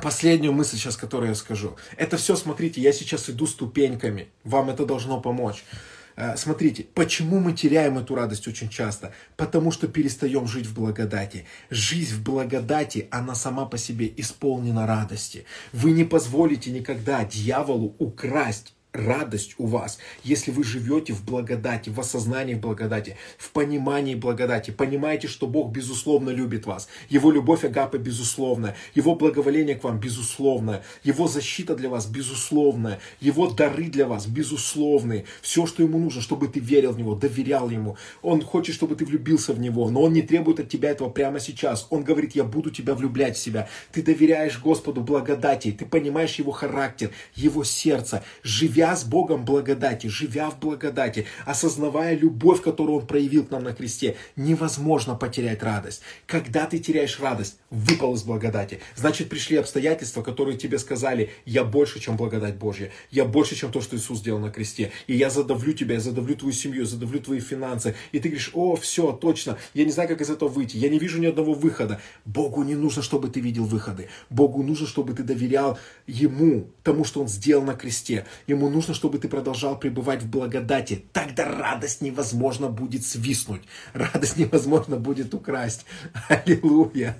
Последнюю 0.00 0.52
мысль 0.52 0.76
сейчас, 0.76 0.96
которую 0.96 1.30
я 1.30 1.34
скажу. 1.34 1.76
Это 1.96 2.16
все, 2.16 2.34
смотрите, 2.36 2.80
я 2.80 2.92
сейчас 2.92 3.28
иду 3.28 3.46
ступеньками. 3.46 4.28
Вам 4.42 4.70
это 4.70 4.86
должно 4.86 5.20
помочь. 5.20 5.64
Э, 6.16 6.36
смотрите, 6.36 6.86
почему 6.94 7.40
мы 7.40 7.52
теряем 7.52 7.98
эту 7.98 8.14
радость 8.14 8.48
очень 8.48 8.70
часто? 8.70 9.12
Потому 9.36 9.70
что 9.70 9.88
перестаем 9.88 10.46
жить 10.46 10.66
в 10.66 10.74
благодати. 10.74 11.46
Жизнь 11.68 12.14
в 12.16 12.22
благодати, 12.22 13.08
она 13.10 13.34
сама 13.34 13.66
по 13.66 13.76
себе 13.76 14.12
исполнена 14.16 14.86
радости. 14.86 15.44
Вы 15.72 15.90
не 15.90 16.04
позволите 16.04 16.70
никогда 16.70 17.24
дьяволу 17.24 17.94
украсть 17.98 18.74
радость 18.92 19.54
у 19.58 19.66
вас, 19.66 19.98
если 20.22 20.50
вы 20.50 20.64
живете 20.64 21.12
в 21.12 21.24
благодати, 21.24 21.88
в 21.88 21.98
осознании 21.98 22.54
благодати, 22.54 23.16
в 23.38 23.50
понимании 23.50 24.14
благодати, 24.14 24.70
понимаете, 24.70 25.28
что 25.28 25.46
Бог 25.46 25.72
безусловно 25.72 26.30
любит 26.30 26.66
вас, 26.66 26.88
Его 27.08 27.30
любовь 27.30 27.64
Агапа 27.64 27.96
безусловная, 27.96 28.76
Его 28.94 29.14
благоволение 29.14 29.76
к 29.76 29.84
вам 29.84 29.98
безусловное, 29.98 30.82
Его 31.04 31.26
защита 31.26 31.74
для 31.74 31.88
вас 31.88 32.06
безусловная, 32.06 33.00
Его 33.20 33.48
дары 33.48 33.84
для 33.84 34.06
вас 34.06 34.26
безусловные, 34.26 35.24
все, 35.40 35.66
что 35.66 35.82
Ему 35.82 35.98
нужно, 35.98 36.20
чтобы 36.20 36.48
ты 36.48 36.60
верил 36.60 36.92
в 36.92 36.98
Него, 36.98 37.14
доверял 37.14 37.70
Ему, 37.70 37.96
Он 38.20 38.42
хочет, 38.42 38.74
чтобы 38.74 38.94
ты 38.94 39.06
влюбился 39.06 39.54
в 39.54 39.60
Него, 39.60 39.88
но 39.88 40.02
Он 40.02 40.12
не 40.12 40.22
требует 40.22 40.60
от 40.60 40.68
тебя 40.68 40.90
этого 40.90 41.08
прямо 41.08 41.40
сейчас, 41.40 41.86
Он 41.88 42.04
говорит, 42.04 42.34
я 42.34 42.44
буду 42.44 42.70
тебя 42.70 42.94
влюблять 42.94 43.36
в 43.36 43.40
себя, 43.40 43.68
ты 43.90 44.02
доверяешь 44.02 44.60
Господу 44.60 45.00
благодати, 45.00 45.72
ты 45.72 45.86
понимаешь 45.86 46.34
Его 46.34 46.52
характер, 46.52 47.10
Его 47.34 47.64
сердце, 47.64 48.22
живя 48.42 48.81
живя 48.82 48.96
с 48.96 49.04
Богом 49.04 49.44
благодати, 49.44 50.08
живя 50.08 50.50
в 50.50 50.58
благодати, 50.58 51.26
осознавая 51.46 52.16
любовь, 52.16 52.62
которую 52.62 52.98
Он 52.98 53.06
проявил 53.06 53.44
к 53.44 53.50
нам 53.50 53.62
на 53.62 53.72
кресте, 53.72 54.16
невозможно 54.36 55.14
потерять 55.14 55.62
радость. 55.62 56.02
Когда 56.26 56.66
ты 56.66 56.78
теряешь 56.78 57.20
радость, 57.20 57.58
выпал 57.70 58.14
из 58.14 58.22
благодати. 58.22 58.80
Значит, 58.96 59.28
пришли 59.28 59.56
обстоятельства, 59.56 60.22
которые 60.22 60.58
тебе 60.58 60.78
сказали, 60.78 61.30
я 61.46 61.64
больше, 61.64 62.00
чем 62.00 62.16
благодать 62.16 62.56
Божья, 62.56 62.90
я 63.10 63.24
больше, 63.24 63.54
чем 63.54 63.70
то, 63.70 63.80
что 63.80 63.96
Иисус 63.96 64.18
сделал 64.18 64.40
на 64.40 64.50
кресте, 64.50 64.90
и 65.06 65.14
я 65.14 65.30
задавлю 65.30 65.72
тебя, 65.72 65.94
я 65.94 66.00
задавлю 66.00 66.34
твою 66.34 66.52
семью, 66.52 66.84
задавлю 66.84 67.20
твои 67.20 67.40
финансы. 67.40 67.94
И 68.12 68.18
ты 68.18 68.28
говоришь, 68.28 68.50
о, 68.54 68.74
все, 68.74 69.12
точно, 69.12 69.58
я 69.74 69.84
не 69.84 69.92
знаю, 69.92 70.08
как 70.08 70.20
из 70.20 70.30
этого 70.30 70.48
выйти, 70.48 70.76
я 70.76 70.88
не 70.88 70.98
вижу 70.98 71.20
ни 71.20 71.26
одного 71.26 71.54
выхода. 71.54 72.00
Богу 72.24 72.64
не 72.64 72.74
нужно, 72.74 73.02
чтобы 73.02 73.28
ты 73.28 73.40
видел 73.40 73.64
выходы. 73.64 74.08
Богу 74.28 74.62
нужно, 74.62 74.86
чтобы 74.86 75.14
ты 75.14 75.22
доверял 75.22 75.78
Ему, 76.06 76.66
тому, 76.82 77.04
что 77.04 77.20
Он 77.20 77.28
сделал 77.28 77.62
на 77.62 77.74
кресте. 77.74 78.26
Ему 78.46 78.71
нужно, 78.72 78.94
чтобы 78.94 79.18
ты 79.18 79.28
продолжал 79.28 79.78
пребывать 79.78 80.22
в 80.22 80.28
благодати. 80.28 81.04
Тогда 81.12 81.44
радость 81.44 82.00
невозможно 82.00 82.68
будет 82.68 83.04
свистнуть. 83.04 83.62
Радость 83.92 84.36
невозможно 84.36 84.96
будет 84.96 85.34
украсть. 85.34 85.86
Аллилуйя. 86.28 87.16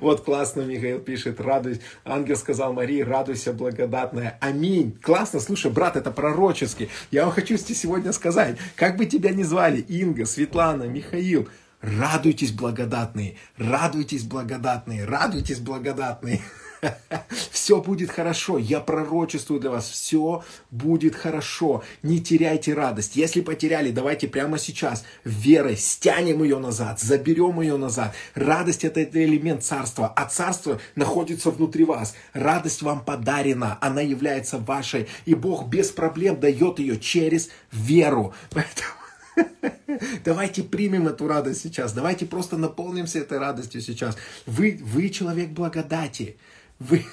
Вот 0.00 0.20
классно 0.24 0.62
Михаил 0.62 1.00
пишет. 1.00 1.40
Радуйся. 1.40 1.80
Ангел 2.04 2.36
сказал 2.36 2.72
Марии, 2.72 3.00
радуйся, 3.00 3.52
благодатная. 3.52 4.38
Аминь. 4.40 4.96
Классно. 5.02 5.40
Слушай, 5.40 5.72
брат, 5.72 5.96
это 5.96 6.12
пророчески. 6.12 6.88
Я 7.10 7.24
вам 7.24 7.32
хочу 7.32 7.56
тебе 7.56 7.74
сегодня 7.74 8.12
сказать, 8.12 8.56
как 8.76 8.96
бы 8.96 9.06
тебя 9.06 9.30
ни 9.30 9.42
звали, 9.42 9.80
Инга, 9.80 10.26
Светлана, 10.26 10.84
Михаил, 10.84 11.48
радуйтесь, 11.80 12.52
благодатные, 12.52 13.36
радуйтесь, 13.56 14.24
благодатные, 14.24 15.04
радуйтесь, 15.04 15.60
благодатные. 15.60 16.40
Все 17.50 17.80
будет 17.80 18.10
хорошо. 18.10 18.58
Я 18.58 18.80
пророчествую 18.80 19.60
для 19.60 19.70
вас. 19.70 19.88
Все 19.88 20.44
будет 20.70 21.14
хорошо. 21.14 21.82
Не 22.02 22.20
теряйте 22.20 22.74
радость. 22.74 23.16
Если 23.16 23.40
потеряли, 23.40 23.90
давайте 23.90 24.28
прямо 24.28 24.58
сейчас 24.58 25.04
верой 25.24 25.76
стянем 25.76 26.42
ее 26.42 26.58
назад, 26.58 27.00
заберем 27.00 27.60
ее 27.60 27.76
назад. 27.76 28.14
Радость 28.34 28.84
это, 28.84 29.00
это 29.00 29.24
элемент 29.24 29.62
царства, 29.62 30.12
а 30.14 30.26
царство 30.26 30.80
находится 30.94 31.50
внутри 31.50 31.84
вас. 31.84 32.14
Радость 32.32 32.82
вам 32.82 33.04
подарена, 33.04 33.78
она 33.80 34.00
является 34.00 34.58
вашей, 34.58 35.08
и 35.24 35.34
Бог 35.34 35.68
без 35.68 35.90
проблем 35.90 36.40
дает 36.40 36.78
ее 36.78 36.98
через 36.98 37.50
веру. 37.72 38.34
Поэтому 38.50 38.94
Давайте 40.24 40.62
примем 40.62 41.08
эту 41.08 41.26
радость 41.26 41.62
сейчас. 41.62 41.92
Давайте 41.92 42.26
просто 42.26 42.56
наполнимся 42.56 43.18
этой 43.18 43.38
радостью 43.38 43.80
сейчас. 43.80 44.16
Вы, 44.46 44.80
вы 44.82 45.08
человек 45.10 45.50
благодати. 45.50 46.36
Вы, 46.78 47.04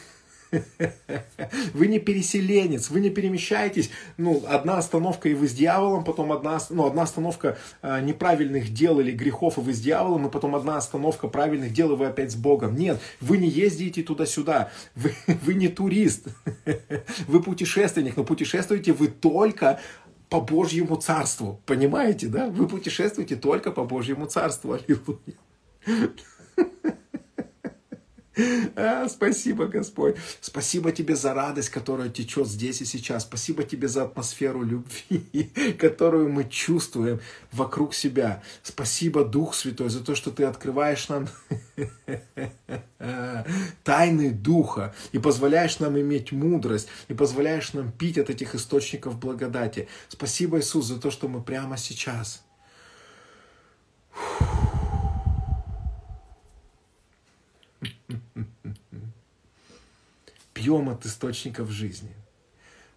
вы 1.74 1.88
не 1.88 2.00
переселенец, 2.00 2.90
вы 2.90 3.00
не 3.00 3.10
перемещаетесь. 3.10 3.90
Ну, 4.18 4.44
одна 4.48 4.78
остановка 4.78 5.30
и 5.30 5.34
вы 5.34 5.48
с 5.48 5.54
дьяволом, 5.54 6.04
потом 6.04 6.32
одна, 6.32 6.60
ну, 6.70 6.86
одна 6.86 7.04
остановка 7.04 7.58
э, 7.82 8.02
неправильных 8.02 8.74
дел 8.74 9.00
или 9.00 9.12
грехов 9.12 9.58
и 9.58 9.62
вы 9.62 9.74
с 9.74 9.80
дьяволом, 9.80 10.28
и 10.28 10.32
потом 10.32 10.56
одна 10.56 10.78
остановка 10.78 11.28
правильных 11.28 11.74
дел 11.74 11.94
и 11.94 11.96
вы 11.96 12.08
опять 12.08 12.32
с 12.32 12.36
Богом. 12.36 12.76
Нет, 12.76 13.00
вы 13.20 13.38
не 13.38 13.48
ездите 13.48 14.04
туда-сюда, 14.04 14.72
вы, 14.96 15.14
вы 15.28 15.54
не 15.54 15.68
турист, 15.68 16.28
вы 17.28 17.42
путешественник, 17.42 18.18
но 18.18 18.24
путешествуете 18.24 18.94
вы 18.94 19.08
только 19.08 19.80
по 20.30 20.40
Божьему 20.40 20.96
царству. 20.96 21.62
Понимаете, 21.66 22.28
да? 22.28 22.48
Вы 22.48 22.68
путешествуете 22.68 23.36
только 23.36 23.72
по 23.72 23.84
Божьему 23.84 24.28
царству. 24.28 24.74
Аллилуйя. 24.74 25.36
А, 28.76 29.08
спасибо, 29.10 29.66
Господь. 29.68 30.16
Спасибо 30.40 30.92
тебе 30.92 31.16
за 31.16 31.34
радость, 31.34 31.70
которая 31.70 32.10
течет 32.10 32.48
здесь 32.48 32.82
и 32.82 32.86
сейчас. 32.86 33.24
Спасибо 33.24 33.64
тебе 33.64 33.88
за 33.88 34.04
атмосферу 34.04 34.64
любви, 34.64 35.50
которую 35.80 36.30
мы 36.30 36.46
чувствуем 36.46 37.20
вокруг 37.52 37.94
себя. 37.94 38.44
Спасибо, 38.64 39.24
Дух 39.26 39.54
Святой, 39.56 39.90
за 39.90 40.04
то, 40.04 40.16
что 40.16 40.32
ты 40.32 40.44
открываешь 40.44 41.10
нам 41.10 41.28
тайны 43.84 44.32
Духа 44.32 44.94
и 45.12 45.20
позволяешь 45.20 45.80
нам 45.80 46.00
иметь 46.00 46.32
мудрость 46.32 46.88
и 47.08 47.14
позволяешь 47.14 47.74
нам 47.74 47.92
пить 47.92 48.18
от 48.18 48.30
этих 48.30 48.56
источников 48.56 49.20
благодати. 49.20 49.88
Спасибо, 50.08 50.60
Иисус, 50.60 50.86
за 50.86 51.00
то, 51.00 51.12
что 51.12 51.28
мы 51.28 51.42
прямо 51.42 51.78
сейчас 51.78 52.44
Пьем 60.54 60.90
от 60.90 61.06
источников 61.06 61.70
жизни. 61.70 62.14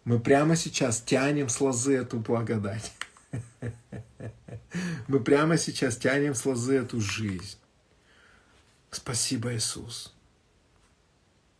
Мы 0.04 0.20
прямо 0.20 0.56
сейчас 0.56 1.00
тянем 1.00 1.48
с 1.48 1.60
лозы 1.60 1.96
эту 1.96 2.18
благодать. 2.18 2.92
Мы 5.08 5.20
прямо 5.20 5.56
сейчас 5.56 5.96
тянем 5.96 6.34
с 6.34 6.44
лозы 6.44 6.76
эту 6.76 7.00
жизнь. 7.00 7.58
Спасибо, 8.90 9.54
Иисус. 9.54 10.14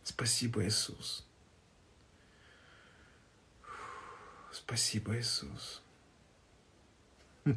Спасибо, 0.03 0.65
Иисус. 0.65 1.25
Спасибо, 4.51 5.17
Иисус. 5.17 5.81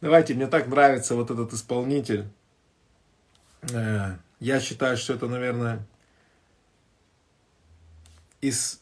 Давайте, 0.00 0.34
мне 0.34 0.46
так 0.46 0.68
нравится 0.68 1.14
вот 1.14 1.30
этот 1.30 1.52
исполнитель. 1.52 2.28
Э, 3.70 4.16
я 4.40 4.60
считаю, 4.60 4.96
что 4.96 5.14
это, 5.14 5.28
наверное, 5.28 5.86
из, 8.40 8.80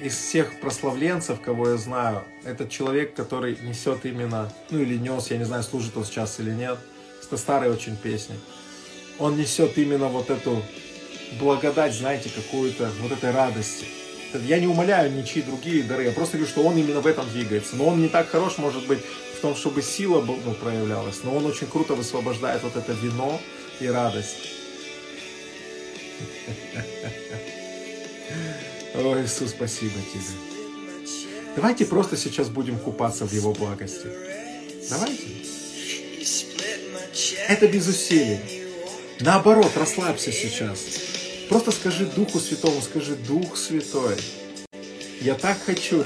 из 0.00 0.16
всех 0.16 0.60
прославленцев, 0.60 1.40
кого 1.42 1.70
я 1.70 1.76
знаю, 1.76 2.24
этот 2.44 2.70
человек, 2.70 3.14
который 3.14 3.58
несет 3.62 4.06
именно, 4.06 4.50
ну 4.70 4.78
или 4.78 4.96
нес, 4.96 5.30
я 5.30 5.36
не 5.36 5.44
знаю, 5.44 5.62
служит 5.62 5.96
он 5.96 6.04
сейчас 6.04 6.40
или 6.40 6.52
нет, 6.52 6.78
это 7.22 7.36
старые 7.36 7.70
очень 7.70 7.96
песни. 7.96 8.38
Он 9.18 9.36
несет 9.36 9.76
именно 9.76 10.08
вот 10.08 10.30
эту 10.30 10.62
благодать, 11.38 11.94
знаете, 11.94 12.30
какую-то, 12.30 12.90
вот 13.00 13.12
этой 13.12 13.30
радости. 13.30 13.86
Я 14.32 14.58
не 14.58 14.66
умоляю 14.66 15.12
ничьи 15.12 15.42
другие 15.42 15.84
дары, 15.84 16.04
я 16.04 16.12
просто 16.12 16.38
говорю, 16.38 16.50
что 16.50 16.64
он 16.64 16.76
именно 16.76 17.00
в 17.00 17.06
этом 17.06 17.28
двигается. 17.30 17.76
Но 17.76 17.86
он 17.86 18.00
не 18.00 18.08
так 18.08 18.28
хорош, 18.28 18.58
может 18.58 18.86
быть, 18.86 19.00
том, 19.44 19.54
чтобы 19.54 19.82
сила 19.82 20.22
ну, 20.22 20.54
проявлялась, 20.54 21.20
но 21.22 21.36
он 21.36 21.44
очень 21.44 21.66
круто 21.66 21.94
высвобождает 21.94 22.62
вот 22.62 22.76
это 22.76 22.92
вино 22.92 23.38
и 23.78 23.86
радость. 23.86 24.38
О, 28.94 29.22
Иисус, 29.22 29.50
спасибо 29.50 29.96
тебе. 30.10 30.22
Давайте 31.56 31.84
просто 31.84 32.16
сейчас 32.16 32.48
будем 32.48 32.78
купаться 32.78 33.26
в 33.26 33.34
Его 33.34 33.52
благости. 33.52 34.08
Давайте. 34.88 35.24
Это 37.46 37.68
без 37.68 37.86
усилий. 37.86 38.64
Наоборот, 39.20 39.72
расслабься 39.76 40.32
сейчас. 40.32 40.78
Просто 41.50 41.70
скажи 41.70 42.06
Духу 42.06 42.40
Святому, 42.40 42.80
скажи, 42.80 43.14
Дух 43.14 43.58
Святой, 43.58 44.16
Я 45.20 45.34
так 45.34 45.58
хочу 45.66 46.02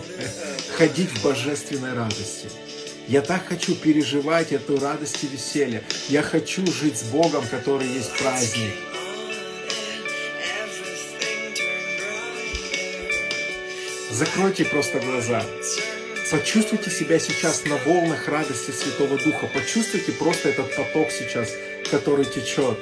ходить 0.76 1.10
в 1.10 1.22
божественной 1.22 1.94
радости. 1.94 2.50
Я 3.06 3.20
так 3.20 3.46
хочу 3.46 3.74
переживать 3.74 4.52
эту 4.52 4.80
радость 4.80 5.22
и 5.24 5.26
веселье. 5.26 5.82
Я 6.08 6.22
хочу 6.22 6.64
жить 6.66 6.98
с 6.98 7.02
Богом, 7.02 7.44
который 7.46 7.86
есть 7.86 8.16
праздник. 8.16 8.72
Закройте 14.10 14.64
просто 14.64 15.00
глаза. 15.00 15.44
Почувствуйте 16.30 16.90
себя 16.90 17.18
сейчас 17.18 17.64
на 17.66 17.76
волнах 17.76 18.26
радости 18.26 18.70
Святого 18.70 19.18
Духа. 19.18 19.48
Почувствуйте 19.48 20.12
просто 20.12 20.48
этот 20.48 20.74
поток 20.74 21.10
сейчас, 21.10 21.50
который 21.90 22.24
течет. 22.24 22.78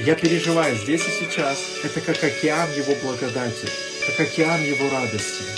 Я 0.00 0.14
переживаю 0.14 0.76
здесь 0.76 1.02
и 1.02 1.24
сейчас. 1.24 1.58
Это 1.82 2.00
как 2.00 2.22
океан 2.22 2.70
Его 2.76 2.94
благодати, 3.02 3.66
как 4.06 4.20
океан 4.20 4.62
Его 4.62 4.88
радости. 4.88 5.57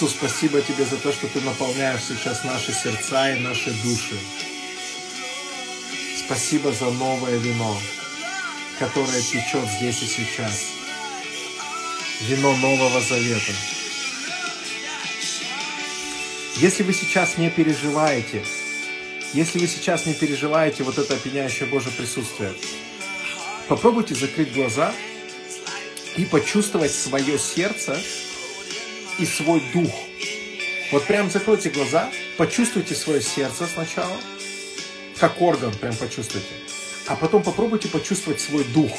Иисус, 0.00 0.12
спасибо 0.12 0.62
Тебе 0.62 0.86
за 0.86 0.96
то, 0.96 1.12
что 1.12 1.26
Ты 1.26 1.42
наполняешь 1.42 2.00
сейчас 2.08 2.42
наши 2.44 2.72
сердца 2.72 3.34
и 3.34 3.40
наши 3.40 3.70
души. 3.70 4.16
Спасибо 6.24 6.72
за 6.72 6.86
новое 6.86 7.36
вино, 7.36 7.76
которое 8.78 9.20
течет 9.20 9.68
здесь 9.76 10.02
и 10.02 10.06
сейчас. 10.06 10.68
Вино 12.22 12.56
Нового 12.56 12.98
Завета. 13.02 13.52
Если 16.56 16.82
вы 16.82 16.94
сейчас 16.94 17.36
не 17.36 17.50
переживаете, 17.50 18.42
если 19.34 19.58
вы 19.58 19.66
сейчас 19.66 20.06
не 20.06 20.14
переживаете 20.14 20.82
вот 20.82 20.96
это 20.96 21.14
опьяняющее 21.14 21.68
Божье 21.68 21.92
присутствие, 21.92 22.54
попробуйте 23.68 24.14
закрыть 24.14 24.54
глаза 24.54 24.94
и 26.16 26.24
почувствовать 26.24 26.92
свое 26.92 27.38
сердце 27.38 28.00
и 29.20 29.26
свой 29.26 29.62
дух. 29.72 29.92
Вот 30.90 31.06
прям 31.06 31.30
закройте 31.30 31.70
глаза, 31.70 32.10
почувствуйте 32.36 32.94
свое 32.94 33.20
сердце 33.20 33.66
сначала, 33.66 34.16
как 35.18 35.40
орган, 35.40 35.72
прям 35.74 35.94
почувствуйте. 35.94 36.48
А 37.06 37.16
потом 37.16 37.42
попробуйте 37.42 37.88
почувствовать 37.88 38.40
свой 38.40 38.64
дух. 38.64 38.90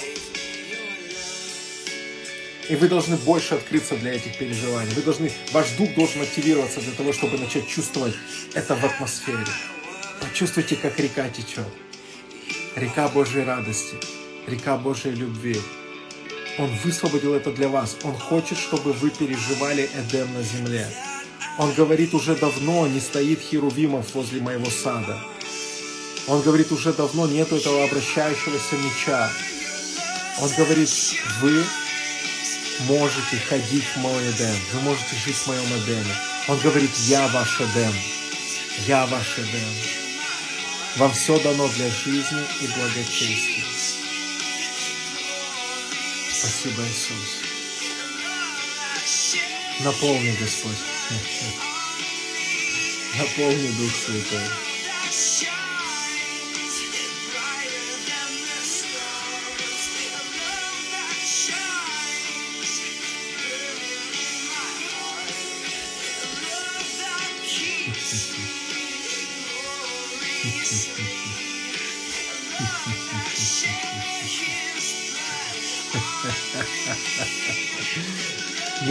И 2.69 2.76
вы 2.76 2.88
должны 2.88 3.17
больше 3.17 3.55
открыться 3.55 3.97
для 3.97 4.13
этих 4.13 4.38
переживаний. 4.38 4.93
Вы 4.93 5.01
должны, 5.01 5.32
ваш 5.51 5.72
дух 5.72 5.93
должен 5.95 6.22
активироваться 6.22 6.80
для 6.80 6.93
того, 6.93 7.11
чтобы 7.11 7.38
начать 7.38 7.67
чувствовать 7.67 8.13
это 8.53 8.76
в 8.76 8.86
атмосфере. 8.86 9.45
Почувствуйте, 10.22 10.76
как 10.76 10.97
река 10.99 11.28
течет. 11.30 11.65
Река 12.76 13.09
Божьей 13.09 13.43
радости, 13.43 13.95
река 14.47 14.78
Божьей 14.78 15.11
любви. 15.11 15.57
Он 16.62 16.70
высвободил 16.84 17.34
это 17.34 17.51
для 17.51 17.70
вас. 17.70 17.97
Он 18.03 18.16
хочет, 18.16 18.55
чтобы 18.59 18.93
вы 18.93 19.09
переживали 19.09 19.89
Эдем 19.95 20.32
на 20.32 20.43
земле. 20.43 20.88
Он 21.57 21.74
говорит, 21.74 22.14
уже 22.14 22.36
давно 22.36 22.86
не 22.86 22.99
стоит 22.99 23.39
херувимов 23.41 24.14
возле 24.14 24.41
моего 24.41 24.68
сада. 24.70 25.20
Он 26.28 26.39
говорит, 26.43 26.72
уже 26.72 26.93
давно 26.93 27.26
нету 27.26 27.55
этого 27.55 27.84
обращающегося 27.84 28.76
меча. 28.76 29.32
Он 30.39 30.49
говорит, 30.55 30.89
вы 31.41 31.64
можете 32.88 33.38
ходить 33.49 33.86
в 33.95 33.97
мой 33.97 34.22
Эдем, 34.30 34.55
вы 34.74 34.82
можете 34.82 35.16
жить 35.26 35.36
в 35.36 35.47
моем 35.47 35.66
Эдеме. 35.66 36.16
Он 36.47 36.59
говорит, 36.59 36.91
я 37.07 37.28
ваш 37.30 37.59
Эдем, 37.59 37.93
я 38.86 39.07
ваш 39.07 39.39
Эдем. 39.39 39.74
Вам 40.97 41.12
все 41.14 41.39
дано 41.39 41.68
для 41.70 41.89
жизни 41.89 42.43
и 42.62 42.68
благочестия. 42.68 43.70
Спасибо, 46.44 46.82
Иисус. 46.88 47.44
Наполни, 49.82 50.36
Господь. 50.39 50.74
Наполни 53.16 53.68
Дух 53.78 53.96
Святой. 53.96 54.48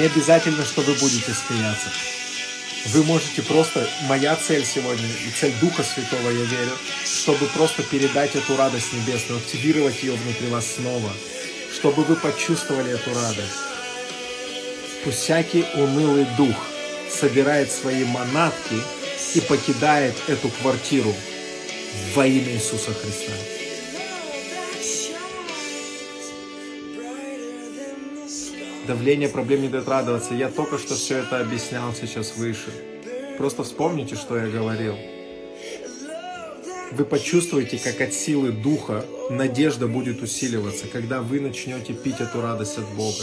Не 0.00 0.06
обязательно, 0.06 0.64
что 0.64 0.80
вы 0.80 0.94
будете 0.94 1.34
смеяться. 1.34 1.90
Вы 2.86 3.04
можете 3.04 3.42
просто, 3.42 3.86
моя 4.08 4.34
цель 4.34 4.64
сегодня 4.64 5.04
и 5.04 5.30
цель 5.38 5.52
Духа 5.60 5.82
Святого, 5.82 6.30
я 6.30 6.42
верю, 6.42 6.72
чтобы 7.04 7.44
просто 7.48 7.82
передать 7.82 8.34
эту 8.34 8.56
радость 8.56 8.94
небесную, 8.94 9.40
активировать 9.40 10.02
ее 10.02 10.12
внутри 10.12 10.48
вас 10.48 10.76
снова, 10.76 11.12
чтобы 11.74 12.04
вы 12.04 12.16
почувствовали 12.16 12.92
эту 12.92 13.12
радость. 13.12 13.60
Пусть 15.04 15.18
всякий 15.18 15.66
унылый 15.74 16.24
дух 16.38 16.56
собирает 17.10 17.70
свои 17.70 18.02
манатки 18.06 18.76
и 19.34 19.40
покидает 19.42 20.14
эту 20.28 20.48
квартиру 20.48 21.14
во 22.14 22.26
имя 22.26 22.54
Иисуса 22.54 22.94
Христа. 22.94 23.59
Давление 28.90 29.28
проблем 29.28 29.62
не 29.62 29.68
дает 29.68 29.86
радоваться. 29.86 30.34
Я 30.34 30.48
только 30.48 30.76
что 30.76 30.96
все 30.96 31.18
это 31.18 31.38
объяснял 31.38 31.94
сейчас 31.94 32.36
выше. 32.36 32.72
Просто 33.38 33.62
вспомните, 33.62 34.16
что 34.16 34.36
я 34.36 34.48
говорил. 34.48 34.96
Вы 36.90 37.04
почувствуете, 37.04 37.78
как 37.78 38.00
от 38.00 38.12
силы 38.12 38.50
Духа 38.50 39.04
надежда 39.30 39.86
будет 39.86 40.20
усиливаться, 40.22 40.88
когда 40.88 41.22
вы 41.22 41.38
начнете 41.38 41.92
пить 41.92 42.18
эту 42.18 42.40
радость 42.40 42.78
от 42.78 42.88
Бога. 42.96 43.22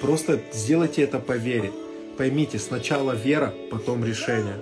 Просто 0.00 0.40
сделайте 0.54 1.02
это 1.02 1.18
по 1.18 1.32
вере. 1.32 1.70
Поймите, 2.16 2.58
сначала 2.58 3.12
вера, 3.12 3.52
потом 3.70 4.02
решение. 4.06 4.56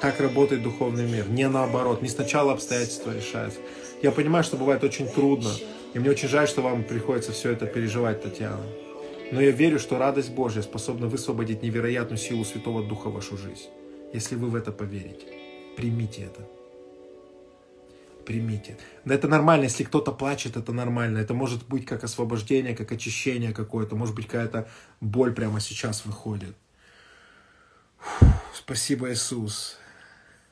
Так 0.00 0.18
работает 0.18 0.62
духовный 0.62 1.04
мир. 1.06 1.28
Не 1.28 1.46
наоборот. 1.46 2.00
Не 2.00 2.08
сначала 2.08 2.54
обстоятельства 2.54 3.14
решаются. 3.14 3.60
Я 4.00 4.12
понимаю, 4.12 4.44
что 4.44 4.56
бывает 4.56 4.82
очень 4.82 5.08
трудно. 5.08 5.50
И 5.92 5.98
мне 5.98 6.08
очень 6.08 6.28
жаль, 6.28 6.48
что 6.48 6.62
вам 6.62 6.84
приходится 6.84 7.32
все 7.32 7.50
это 7.50 7.66
переживать, 7.66 8.22
Татьяна. 8.22 8.64
Но 9.32 9.40
я 9.40 9.52
верю, 9.52 9.78
что 9.78 9.98
радость 9.98 10.32
Божья 10.32 10.62
способна 10.62 11.06
высвободить 11.06 11.62
невероятную 11.62 12.18
силу 12.18 12.44
Святого 12.44 12.82
Духа 12.82 13.08
в 13.08 13.14
вашу 13.14 13.36
жизнь. 13.36 13.68
Если 14.12 14.34
вы 14.34 14.48
в 14.48 14.56
это 14.56 14.72
поверите, 14.72 15.26
примите 15.76 16.22
это. 16.22 16.46
Примите. 18.26 18.76
Да 19.04 19.14
это 19.14 19.28
нормально, 19.28 19.64
если 19.64 19.84
кто-то 19.84 20.12
плачет, 20.12 20.56
это 20.56 20.72
нормально. 20.72 21.18
Это 21.18 21.32
может 21.32 21.66
быть 21.68 21.86
как 21.86 22.04
освобождение, 22.04 22.76
как 22.76 22.92
очищение 22.92 23.52
какое-то. 23.52 23.96
Может 23.96 24.14
быть 24.14 24.26
какая-то 24.26 24.68
боль 25.00 25.32
прямо 25.32 25.60
сейчас 25.60 26.04
выходит. 26.04 26.54
Фух, 27.98 28.28
спасибо, 28.54 29.12
Иисус. 29.12 29.78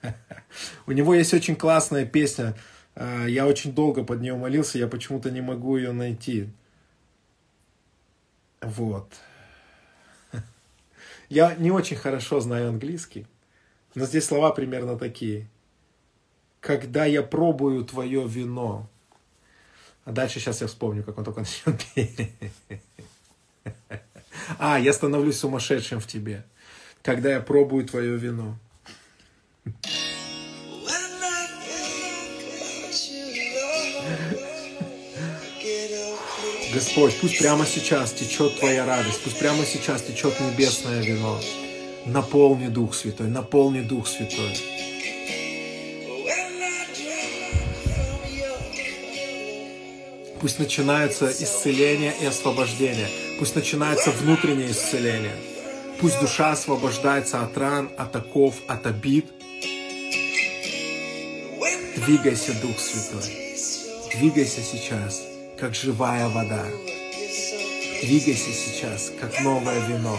У 0.87 0.93
него 0.93 1.15
есть 1.15 1.35
очень 1.35 1.57
классная 1.57 2.07
песня. 2.07 2.55
А, 2.95 3.27
я 3.27 3.47
очень 3.47 3.73
долго 3.73 4.05
под 4.05 4.21
нее 4.21 4.35
молился, 4.35 4.79
я 4.79 4.87
почему-то 4.89 5.31
не 5.31 5.41
могу 5.41 5.77
ее 5.77 5.93
найти. 5.93 6.49
Вот. 8.61 9.13
Я 11.29 11.55
не 11.55 11.71
очень 11.71 11.97
хорошо 11.97 12.41
знаю 12.41 12.69
английский, 12.71 13.27
но 13.95 14.05
здесь 14.05 14.25
слова 14.25 14.51
примерно 14.51 14.99
такие. 14.99 15.49
Когда 16.61 17.05
я 17.05 17.23
пробую 17.23 17.85
твое 17.85 18.27
вино. 18.27 18.91
А 20.05 20.11
дальше 20.11 20.41
сейчас 20.41 20.61
я 20.61 20.67
вспомню, 20.67 21.05
как 21.05 21.17
он 21.17 21.25
только 21.25 21.41
начнет 21.67 21.81
петь. 21.95 22.33
А, 24.59 24.79
я 24.79 24.93
становлюсь 24.93 25.39
сумасшедшим 25.39 26.01
в 26.01 26.07
тебе. 26.07 26.45
Когда 27.03 27.31
я 27.31 27.41
пробую 27.41 27.87
твое 27.87 28.17
вино. 28.17 28.59
Господь, 36.79 37.17
пусть 37.21 37.41
прямо 37.41 37.67
сейчас 37.67 38.13
течет 38.13 38.61
Твоя 38.61 38.87
радость, 38.87 39.21
пусть 39.25 39.37
прямо 39.41 39.65
сейчас 39.65 40.01
течет 40.01 40.39
небесное 40.39 41.03
вино. 41.03 41.41
Наполни 42.07 42.69
Дух 42.69 42.95
Святой, 42.95 43.27
наполни 43.27 43.81
Дух 43.81 44.07
Святой. 44.07 44.57
Пусть 50.41 50.61
начинается 50.61 51.29
исцеление 51.29 52.15
и 52.23 52.27
освобождение. 52.27 53.09
Пусть 53.41 53.57
начинается 53.57 54.13
внутреннее 54.13 54.71
исцеление. 54.71 55.35
Пусть 56.01 56.21
душа 56.21 56.53
освобождается 56.53 57.43
от 57.43 57.59
ран, 57.59 57.91
от 57.99 58.15
оков, 58.15 58.55
от 58.69 58.87
обид. 58.87 59.27
Двигайся, 62.07 62.53
Дух 62.63 62.79
Святой. 62.79 63.35
Двигайся 64.15 64.63
сейчас, 64.63 65.25
как 65.59 65.75
живая 65.75 66.29
вода. 66.29 66.65
Двигайся 68.03 68.53
сейчас, 68.53 69.11
как 69.21 69.41
новое 69.41 69.81
вино. 69.89 70.17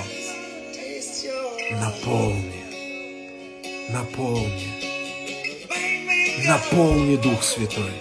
Наполни, 1.71 2.63
наполни, 3.89 4.67
наполни 6.45 7.15
Дух 7.15 7.41
Святой. 7.43 7.93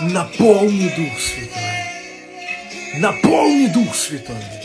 Наполни 0.00 0.88
Дух 0.96 1.18
Святой. 1.18 3.00
Наполни 3.00 3.66
Дух 3.66 3.94
Святой. 3.94 4.64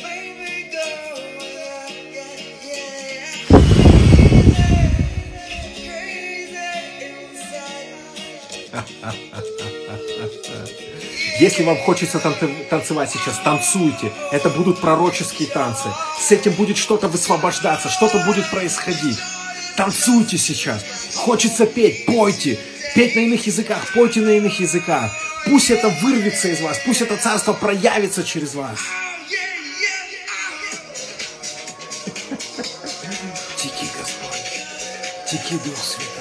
Если 11.39 11.63
вам 11.63 11.77
хочется 11.77 12.19
танцевать 12.69 13.11
сейчас, 13.11 13.39
танцуйте. 13.39 14.11
Это 14.31 14.49
будут 14.49 14.81
пророческие 14.81 15.47
танцы. 15.47 15.87
С 16.19 16.31
этим 16.33 16.51
будет 16.51 16.77
что-то 16.77 17.07
высвобождаться, 17.07 17.89
что-то 17.89 18.19
будет 18.25 18.49
происходить. 18.49 19.17
Танцуйте 19.77 20.37
сейчас. 20.37 20.83
Хочется 21.15 21.65
петь, 21.65 22.05
пойте. 22.05 22.59
Петь 22.93 23.15
на 23.15 23.21
иных 23.21 23.47
языках, 23.47 23.93
пойте 23.93 24.19
на 24.19 24.31
иных 24.31 24.59
языках. 24.59 25.11
Пусть 25.45 25.71
это 25.71 25.87
вырвется 26.01 26.49
из 26.49 26.59
вас, 26.59 26.77
пусть 26.85 27.01
это 27.01 27.15
царство 27.15 27.53
проявится 27.53 28.23
через 28.25 28.55
вас. 28.55 28.79
Теки, 33.55 33.87
Господь, 33.97 34.43
теки, 35.31 35.53
Дух 35.63 35.77
Святой, 35.77 36.18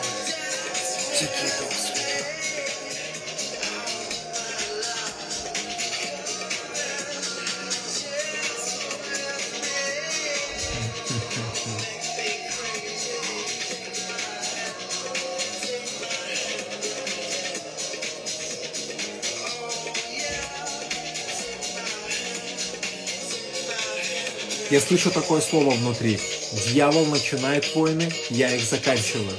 Я 24.70 24.82
слышу 24.82 25.10
такое 25.10 25.40
слово 25.40 25.70
внутри. 25.70 26.20
Дьявол 26.66 27.06
начинает 27.06 27.74
войны, 27.74 28.12
я 28.28 28.54
их 28.54 28.62
заканчиваю. 28.62 29.32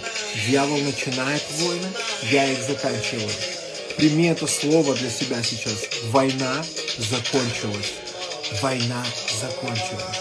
Дьявол 0.48 0.80
начинает 0.80 1.44
войны, 1.60 1.88
я 2.32 2.52
их 2.52 2.60
заканчиваю. 2.64 3.30
Прими 3.96 4.30
это 4.30 4.48
слово 4.48 4.96
для 4.96 5.10
себя 5.12 5.44
сейчас. 5.44 5.88
Война 6.06 6.66
закончилась. 6.98 7.94
Война 8.64 9.06
закончилась. 9.40 10.18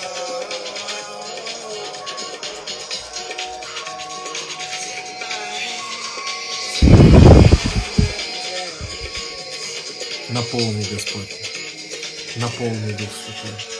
Наполни, 10.29 10.85
Господь. 10.93 11.35
Наполни, 12.37 12.93
Дух 12.93 13.09
Святой. 13.25 13.78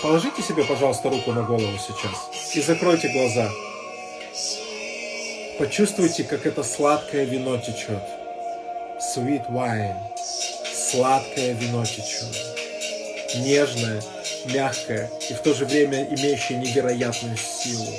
Положите 0.00 0.42
себе, 0.42 0.62
пожалуйста, 0.62 1.10
руку 1.10 1.32
на 1.32 1.42
голову 1.42 1.76
сейчас 1.76 2.54
и 2.54 2.60
закройте 2.60 3.08
глаза. 3.08 3.50
Почувствуйте, 5.58 6.22
как 6.22 6.46
это 6.46 6.62
сладкое 6.62 7.24
вино 7.24 7.58
течет. 7.58 8.02
Sweet 9.00 9.50
wine. 9.50 9.96
Сладкое 10.72 11.52
вино 11.54 11.84
течет. 11.84 12.28
Нежное, 13.38 14.00
мягкое 14.44 15.10
и 15.28 15.34
в 15.34 15.40
то 15.40 15.52
же 15.52 15.64
время 15.64 16.04
имеющее 16.04 16.58
невероятную 16.58 17.36
силу. 17.36 17.92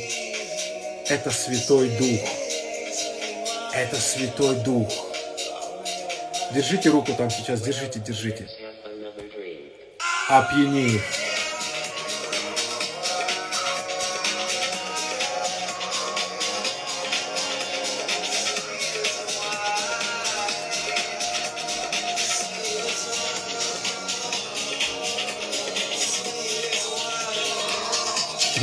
Это 1.10 1.32
Святой 1.32 1.90
Дух. 1.98 2.30
Это 3.74 3.98
Святой 3.98 4.56
Дух. 4.64 4.88
Держите 6.54 6.90
руку 6.90 7.12
там 7.14 7.30
сейчас, 7.30 7.62
держите, 7.62 8.00
держите. 8.00 8.48
Опьяни 10.30 10.96
их. 10.96 11.19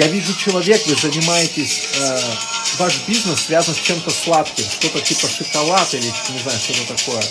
Я 0.07 0.13
вижу 0.13 0.37
человек, 0.37 0.81
вы 0.87 0.95
занимаетесь, 0.95 1.89
э, 1.99 2.21
ваш 2.79 3.01
бизнес 3.09 3.41
связан 3.41 3.75
с 3.75 3.79
чем-то 3.79 4.09
сладким, 4.09 4.65
что-то 4.65 5.01
типа 5.01 5.27
шоколад 5.27 5.93
или 5.95 6.07
не 6.31 6.39
знаю, 6.39 6.61
что-то 6.61 6.95
такое. 6.95 7.25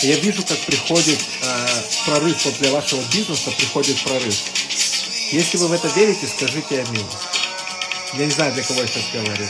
Я 0.00 0.16
вижу, 0.16 0.42
как 0.42 0.58
приходит 0.58 1.18
э, 1.40 1.66
прорыв, 2.04 2.44
вот 2.44 2.58
для 2.58 2.70
вашего 2.70 3.00
бизнеса 3.14 3.50
приходит 3.56 3.98
прорыв. 4.04 4.36
Если 5.30 5.56
вы 5.56 5.68
в 5.68 5.72
это 5.72 5.88
верите, 5.96 6.26
скажите 6.26 6.84
аминь. 6.86 7.06
Я 8.12 8.26
не 8.26 8.30
знаю, 8.30 8.52
для 8.52 8.62
кого 8.62 8.82
я 8.82 8.86
сейчас 8.86 9.04
говорю. 9.14 9.46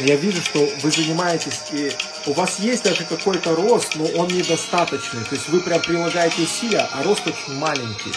Я 0.00 0.16
вижу, 0.16 0.42
что 0.42 0.70
вы 0.82 0.90
занимаетесь, 0.90 1.62
и 1.72 1.90
у 2.26 2.34
вас 2.34 2.58
есть 2.58 2.82
даже 2.82 3.04
какой-то 3.04 3.54
рост, 3.54 3.94
но 3.94 4.04
он 4.08 4.28
недостаточный. 4.28 5.24
То 5.24 5.36
есть 5.36 5.48
вы 5.48 5.60
прям 5.60 5.80
прилагаете 5.80 6.42
усилия, 6.42 6.86
а 6.92 7.02
рост 7.02 7.26
очень 7.26 7.54
маленький. 7.54 8.12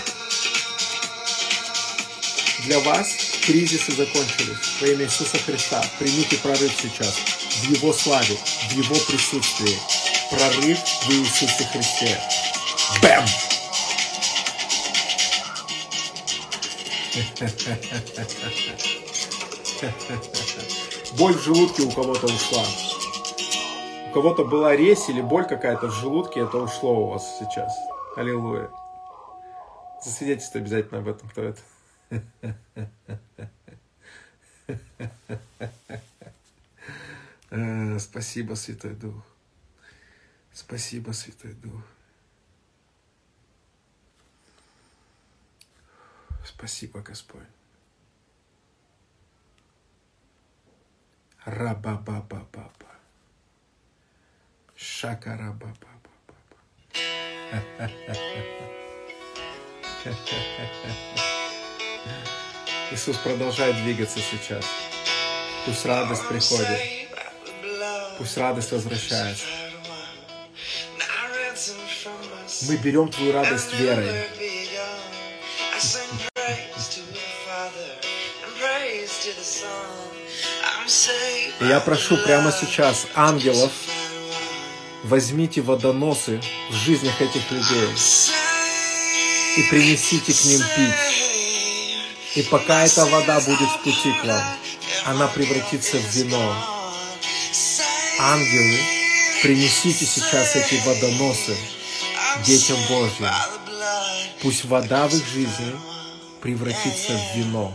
Для 2.66 2.80
вас 2.80 3.16
кризисы 3.46 3.92
закончились. 3.94 4.82
Во 4.82 4.88
имя 4.88 5.06
Иисуса 5.06 5.38
Христа 5.38 5.84
примите 5.98 6.38
прорыв 6.38 6.72
сейчас. 6.80 7.16
В 7.16 7.70
Его 7.70 7.94
славе, 7.94 8.36
в 8.70 8.72
Его 8.74 8.96
присутствии. 9.08 9.78
Прорыв 10.30 10.78
в 10.80 11.10
Иисусе 11.12 11.64
Христе. 11.72 12.20
Бэм! 13.02 13.26
Боль 21.18 21.34
в 21.34 21.44
желудке 21.44 21.84
у 21.84 21.92
кого-то 21.92 22.26
ушла. 22.26 22.64
У 24.10 24.12
кого-то 24.12 24.44
была 24.44 24.76
резь 24.76 25.08
или 25.08 25.22
боль 25.22 25.48
какая-то 25.48 25.88
в 25.88 25.94
желудке, 25.94 26.42
это 26.42 26.58
ушло 26.58 27.06
у 27.06 27.10
вас 27.10 27.40
сейчас. 27.40 27.74
Аллилуйя. 28.18 28.70
Засвидетельствуйте 30.04 30.66
обязательно 30.66 31.00
об 31.00 31.08
этом, 31.08 31.30
кто 31.30 31.42
это. 31.44 31.60
Э, 37.52 37.98
спасибо, 38.00 38.54
Святой 38.56 38.96
Дух. 38.96 39.24
Спасибо, 40.54 41.12
Святой 41.12 41.54
Дух. 41.54 41.82
Спасибо, 46.46 47.02
Господь. 47.02 47.48
Раба-ба-ба-ба-ба. 51.46 52.70
Шака-раба-ба-ба-ба. 54.76 56.00
Иисус 62.92 63.18
продолжает 63.18 63.76
двигаться 63.84 64.20
сейчас. 64.20 64.66
Пусть 65.66 65.86
радость 65.86 66.28
приходит. 66.28 67.08
Пусть 68.18 68.38
радость 68.38 68.72
возвращается. 68.72 69.46
Мы 72.68 72.78
берем 72.78 73.10
твою 73.10 73.32
радость 73.32 73.74
верой. 73.74 74.26
И 81.60 81.66
я 81.66 81.80
прошу 81.80 82.18
прямо 82.18 82.52
сейчас 82.52 83.06
ангелов 83.16 83.72
Возьмите 85.04 85.62
водоносы 85.62 86.42
в 86.70 86.74
жизнях 86.74 87.22
этих 87.22 87.50
людей 87.52 87.90
и 89.58 89.64
принесите 89.70 90.34
к 90.34 90.46
ним 90.46 90.62
пить. 90.76 91.29
И 92.36 92.44
пока 92.44 92.86
эта 92.86 93.06
вода 93.06 93.40
будет 93.40 93.70
в 93.70 93.84
пути 93.84 94.14
к 94.22 94.26
вам, 94.26 94.44
она 95.06 95.28
превратится 95.28 95.98
в 95.98 96.16
вино. 96.16 96.56
Ангелы, 98.20 98.80
принесите 99.42 100.06
сейчас 100.06 100.56
эти 100.56 100.76
водоносы 100.86 101.58
детям 102.46 102.78
Божьим. 102.88 103.34
Пусть 104.42 104.66
вода 104.66 105.08
в 105.08 105.16
их 105.16 105.26
жизни 105.26 105.76
превратится 106.42 107.14
в 107.14 107.38
вино. 107.38 107.74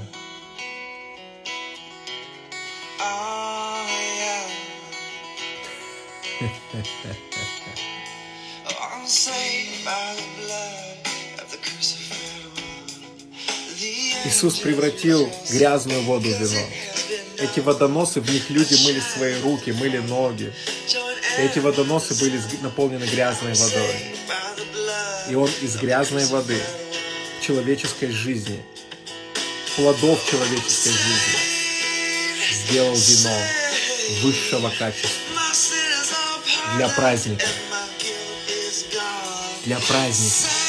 Иисус 14.24 14.58
превратил 14.58 15.30
грязную 15.50 16.02
воду 16.02 16.28
в 16.28 16.40
вино. 16.40 16.66
Эти 17.38 17.60
водоносы, 17.60 18.20
в 18.20 18.30
них 18.30 18.48
люди 18.48 18.74
мыли 18.84 19.00
свои 19.00 19.40
руки, 19.42 19.70
мыли 19.72 19.98
ноги. 19.98 20.52
Эти 21.38 21.58
водоносы 21.58 22.14
были 22.14 22.40
наполнены 22.62 23.04
грязной 23.04 23.54
водой. 23.54 23.96
И 25.30 25.34
Он 25.34 25.50
из 25.60 25.76
грязной 25.76 26.24
воды 26.26 26.58
человеческой 27.42 28.10
жизни, 28.10 28.62
плодов 29.76 30.18
человеческой 30.30 30.92
жизни, 30.92 31.38
сделал 32.50 32.94
вино 32.94 33.36
высшего 34.22 34.70
качества 34.78 35.10
для 36.76 36.88
праздника. 36.88 37.46
Для 39.66 39.78
праздника. 39.78 40.63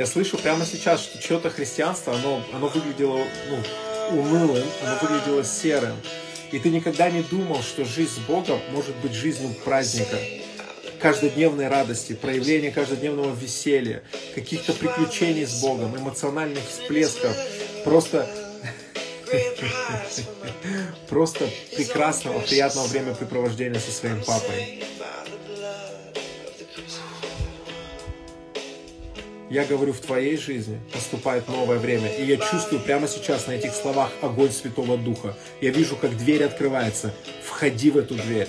Я 0.00 0.06
слышу 0.06 0.38
прямо 0.38 0.64
сейчас, 0.64 1.02
что 1.02 1.20
что-то 1.20 1.50
христианство, 1.50 2.14
оно, 2.14 2.42
оно 2.54 2.68
выглядело 2.68 3.22
ну, 3.50 4.18
унылым, 4.18 4.64
оно 4.82 4.98
выглядело 5.02 5.44
серым. 5.44 5.94
И 6.52 6.58
ты 6.58 6.70
никогда 6.70 7.10
не 7.10 7.22
думал, 7.22 7.60
что 7.60 7.84
жизнь 7.84 8.12
с 8.12 8.18
Богом 8.20 8.58
может 8.70 8.96
быть 9.02 9.12
жизнью 9.12 9.54
праздника, 9.62 10.16
каждодневной 11.00 11.68
радости, 11.68 12.14
проявления 12.14 12.70
каждодневного 12.70 13.34
веселья, 13.34 14.02
каких-то 14.34 14.72
приключений 14.72 15.44
с 15.44 15.60
Богом, 15.60 15.94
эмоциональных 15.94 16.64
всплесков, 16.66 17.36
просто 17.84 18.26
просто 21.10 21.46
прекрасного, 21.76 22.38
приятного 22.38 22.86
времяпрепровождения 22.86 23.78
со 23.78 23.90
своим 23.90 24.24
папой. 24.24 24.82
Я 29.50 29.64
говорю, 29.64 29.92
в 29.92 29.98
твоей 29.98 30.36
жизни 30.36 30.80
наступает 30.94 31.48
новое 31.48 31.78
время. 31.78 32.08
И 32.14 32.24
я 32.24 32.36
чувствую 32.36 32.80
прямо 32.80 33.08
сейчас 33.08 33.48
на 33.48 33.52
этих 33.52 33.74
словах 33.74 34.12
огонь 34.22 34.52
Святого 34.52 34.96
Духа. 34.96 35.36
Я 35.60 35.70
вижу, 35.72 35.96
как 35.96 36.16
дверь 36.16 36.44
открывается. 36.44 37.12
Входи 37.44 37.90
в 37.90 37.98
эту 37.98 38.14
дверь. 38.14 38.46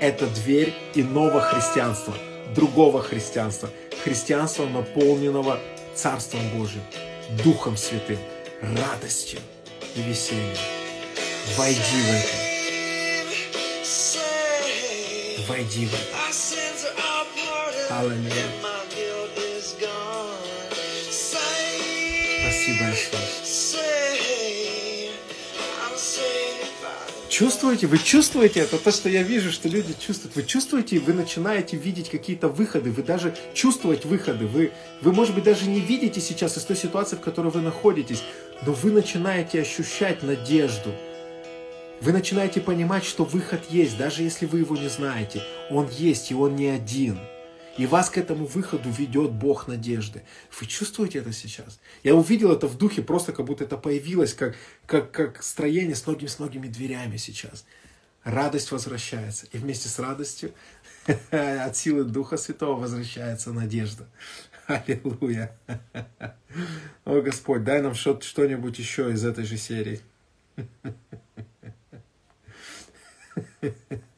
Это 0.00 0.26
дверь 0.26 0.74
иного 0.96 1.40
христианства, 1.40 2.14
другого 2.52 3.00
христианства. 3.00 3.70
Христианства, 4.02 4.66
наполненного 4.66 5.60
Царством 5.94 6.40
Божьим, 6.58 6.82
Духом 7.44 7.76
Святым, 7.76 8.18
радостью 8.60 9.38
и 9.94 10.02
весельем. 10.02 10.56
Войди 11.56 11.78
в 11.78 12.10
это. 12.10 12.28
Войди 15.46 15.86
в 15.86 15.94
это. 15.94 16.16
Аллилуйя. 17.90 18.69
Спасибо, 22.60 22.90
Иисус. 22.90 23.76
Чувствуете? 27.30 27.86
Вы 27.86 27.96
чувствуете 27.96 28.60
это? 28.60 28.76
То, 28.76 28.90
что 28.90 29.08
я 29.08 29.22
вижу, 29.22 29.50
что 29.50 29.66
люди 29.68 29.94
чувствуют. 29.98 30.36
Вы 30.36 30.42
чувствуете, 30.42 30.98
вы 30.98 31.14
начинаете 31.14 31.78
видеть 31.78 32.10
какие-то 32.10 32.48
выходы. 32.48 32.90
Вы 32.90 33.02
даже 33.02 33.34
чувствовать 33.54 34.04
выходы. 34.04 34.46
Вы, 34.46 34.72
вы, 35.00 35.12
может 35.12 35.34
быть, 35.34 35.44
даже 35.44 35.70
не 35.70 35.80
видите 35.80 36.20
сейчас 36.20 36.58
из 36.58 36.64
той 36.64 36.76
ситуации, 36.76 37.16
в 37.16 37.20
которой 37.20 37.50
вы 37.50 37.62
находитесь, 37.62 38.22
но 38.66 38.72
вы 38.72 38.90
начинаете 38.90 39.62
ощущать 39.62 40.22
надежду. 40.22 40.94
Вы 42.02 42.12
начинаете 42.12 42.60
понимать, 42.60 43.04
что 43.04 43.24
выход 43.24 43.62
есть, 43.70 43.96
даже 43.96 44.22
если 44.22 44.44
вы 44.44 44.58
его 44.58 44.76
не 44.76 44.88
знаете. 44.88 45.42
Он 45.70 45.88
есть, 45.88 46.30
и 46.30 46.34
он 46.34 46.56
не 46.56 46.66
один. 46.66 47.18
И 47.78 47.86
вас 47.86 48.10
к 48.10 48.18
этому 48.18 48.46
выходу 48.46 48.90
ведет 48.90 49.30
Бог 49.32 49.68
надежды. 49.68 50.22
Вы 50.58 50.66
чувствуете 50.66 51.20
это 51.20 51.32
сейчас? 51.32 51.80
Я 52.02 52.14
увидел 52.14 52.52
это 52.52 52.66
в 52.66 52.76
духе, 52.76 53.02
просто 53.02 53.32
как 53.32 53.46
будто 53.46 53.64
это 53.64 53.76
появилось, 53.76 54.34
как, 54.34 54.56
как, 54.86 55.10
как 55.12 55.42
строение 55.42 55.94
с 55.94 56.06
многими, 56.06 56.28
с 56.28 56.38
многими 56.38 56.66
дверями 56.66 57.16
сейчас. 57.16 57.64
Радость 58.24 58.70
возвращается. 58.72 59.46
И 59.52 59.58
вместе 59.58 59.88
с 59.88 59.98
радостью 59.98 60.52
от 61.30 61.76
силы 61.76 62.04
Духа 62.04 62.36
Святого 62.36 62.80
возвращается 62.80 63.52
надежда. 63.52 64.06
Аллилуйя. 64.66 65.56
О, 67.04 67.20
Господь, 67.22 67.64
дай 67.64 67.80
нам 67.82 67.94
что-нибудь 67.94 68.78
еще 68.78 69.10
из 69.12 69.24
этой 69.24 69.44
же 69.44 69.56
серии. 69.56 70.00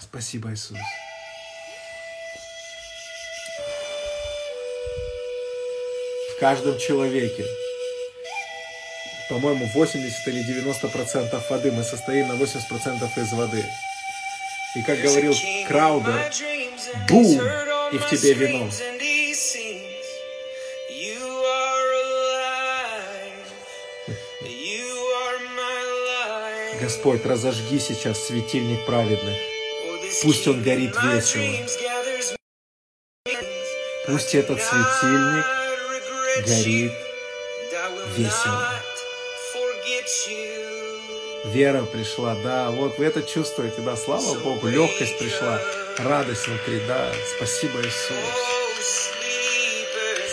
Спасибо, 0.00 0.52
Иисус. 0.52 0.78
В 6.36 6.40
каждом 6.40 6.78
человеке, 6.78 7.44
по-моему, 9.28 9.66
80 9.66 10.26
или 10.28 10.42
90 10.42 10.88
процентов 10.88 11.48
воды, 11.50 11.70
мы 11.70 11.84
состоим 11.84 12.28
на 12.28 12.34
80 12.34 12.68
процентов 12.68 13.16
из 13.16 13.32
воды. 13.32 13.64
И 14.74 14.82
как 14.82 15.00
говорил 15.00 15.34
Краудер, 15.68 16.32
бум, 17.08 17.40
и 17.92 17.98
в 17.98 18.08
тебе 18.10 18.32
вино. 18.34 18.70
Господь, 26.80 27.24
разожги 27.24 27.78
сейчас 27.78 28.18
светильник 28.26 28.84
праведных. 28.86 29.36
Пусть 30.22 30.46
он 30.46 30.62
горит 30.62 30.94
весело. 31.02 31.66
Пусть 34.06 34.34
этот 34.34 34.60
светильник 34.60 35.44
горит 36.46 36.92
весело. 38.16 38.68
Вера 41.46 41.82
пришла, 41.84 42.34
да, 42.44 42.70
вот 42.70 42.98
вы 42.98 43.06
это 43.06 43.22
чувствуете, 43.22 43.80
да, 43.80 43.96
слава 43.96 44.34
Богу, 44.40 44.68
легкость 44.68 45.18
пришла, 45.18 45.60
радость 45.98 46.46
внутри, 46.46 46.80
да, 46.86 47.12
спасибо, 47.36 47.80
Иисус. 47.80 49.10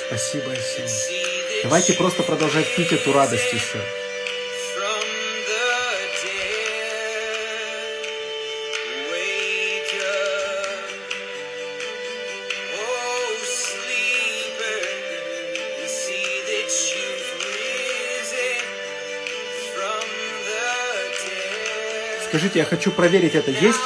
Спасибо, 0.08 0.54
Иисус. 0.54 1.10
Давайте 1.64 1.94
просто 1.94 2.24
продолжать 2.24 2.76
пить 2.76 2.92
эту 2.92 3.14
радость 3.14 3.54
еще. 3.54 3.82
Скажите, 22.38 22.60
я 22.60 22.66
хочу 22.66 22.92
проверить 22.92 23.34
это. 23.34 23.50
Есть 23.50 23.80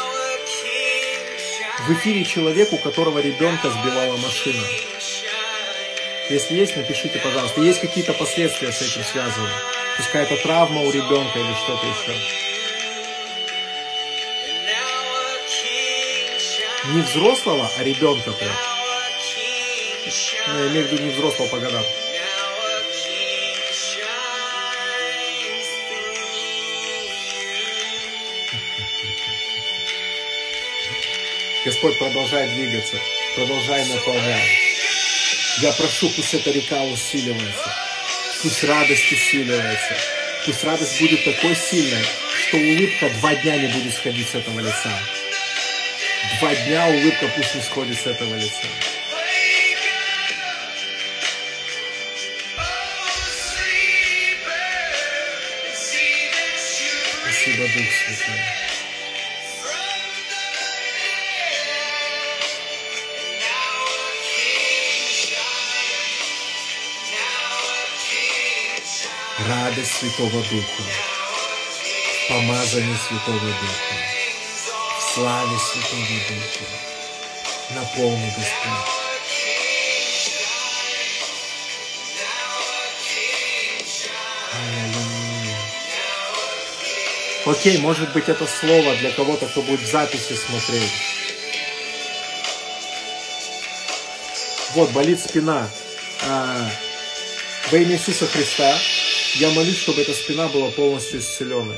в 1.87 1.93
эфире 1.93 2.25
человек, 2.25 2.73
у 2.73 2.77
которого 2.77 3.19
ребенка 3.19 3.69
сбивала 3.69 4.17
машина? 4.17 4.61
Если 6.29 6.55
есть, 6.55 6.75
напишите, 6.75 7.17
пожалуйста. 7.19 7.61
Есть 7.61 7.79
какие-то 7.79 8.11
последствия 8.11 8.73
с 8.73 8.81
этим 8.81 9.05
связаны? 9.05 9.47
Пускай 9.95 10.23
это 10.23 10.35
травма 10.43 10.81
у 10.81 10.91
ребенка 10.91 11.39
или 11.39 11.53
что-то 11.63 11.87
еще. 11.87 12.13
Не 16.93 17.01
взрослого, 17.03 17.71
а 17.77 17.83
ребенка 17.85 18.33
прям. 18.33 18.55
Ну, 20.49 20.59
я 20.59 20.67
имею 20.71 20.87
в 20.89 20.91
виду 20.91 21.03
не 21.03 21.11
взрослого 21.11 21.47
по 21.47 21.57
годам. 21.57 21.85
Господь 31.81 31.97
продолжает 31.97 32.53
двигаться, 32.53 32.95
продолжай 33.35 33.83
наполнять. 33.87 34.51
Я 35.61 35.71
прошу, 35.71 36.09
пусть 36.09 36.31
эта 36.35 36.51
река 36.51 36.83
усиливается. 36.83 37.75
Пусть 38.43 38.63
радость 38.65 39.11
усиливается. 39.11 39.97
Пусть 40.45 40.63
радость 40.63 41.01
будет 41.01 41.25
такой 41.25 41.55
сильной, 41.55 42.05
что 42.47 42.57
улыбка 42.57 43.09
два 43.19 43.33
дня 43.33 43.57
не 43.57 43.67
будет 43.69 43.95
сходить 43.95 44.29
с 44.29 44.35
этого 44.35 44.59
лица. 44.59 44.91
Два 46.39 46.53
дня 46.53 46.85
улыбка 46.85 47.27
пусть 47.35 47.55
не 47.55 47.61
сходит 47.61 47.99
с 47.99 48.05
этого 48.05 48.35
лица. 48.35 48.67
Спасибо, 57.23 57.63
Дух 57.63 57.87
Святой. 58.05 58.70
Радость 69.51 69.91
Святого 69.99 70.41
Духа, 70.43 70.83
помазание 72.29 72.95
Святого 72.95 73.37
Духа, 73.37 73.95
в 74.97 75.13
славе 75.13 75.57
Святого 75.59 76.05
Духа, 76.29 76.65
наполни 77.75 78.27
Господь. 78.27 78.91
Окей, 87.45 87.77
может 87.79 88.13
быть 88.13 88.29
это 88.29 88.47
слово 88.47 88.95
для 88.95 89.11
кого-то, 89.11 89.47
кто 89.47 89.61
будет 89.63 89.81
в 89.81 89.91
записи 89.91 90.33
смотреть. 90.33 90.93
Вот, 94.75 94.91
болит 94.91 95.19
спина. 95.19 95.67
А, 96.21 96.71
во 97.69 97.77
имя 97.77 97.95
Иисуса 97.95 98.27
Христа 98.27 98.77
я 99.35 99.49
молюсь, 99.51 99.77
чтобы 99.77 100.01
эта 100.01 100.13
спина 100.13 100.47
была 100.47 100.69
полностью 100.71 101.19
исцеленной. 101.19 101.77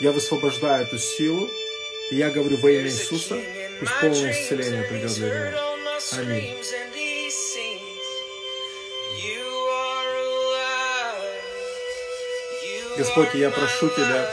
Я 0.00 0.12
высвобождаю 0.12 0.84
эту 0.84 0.98
силу, 0.98 1.48
и 2.10 2.16
я 2.16 2.30
говорю 2.30 2.56
во 2.56 2.70
имя 2.70 2.86
Иисуса, 2.86 3.38
пусть 3.78 3.92
полное 4.00 4.32
исцеление 4.32 4.82
придет 4.84 5.12
для 5.14 5.28
него. 5.28 5.58
Аминь. 6.12 6.54
Господь, 12.96 13.34
я 13.34 13.50
прошу 13.50 13.88
Тебя, 13.90 14.30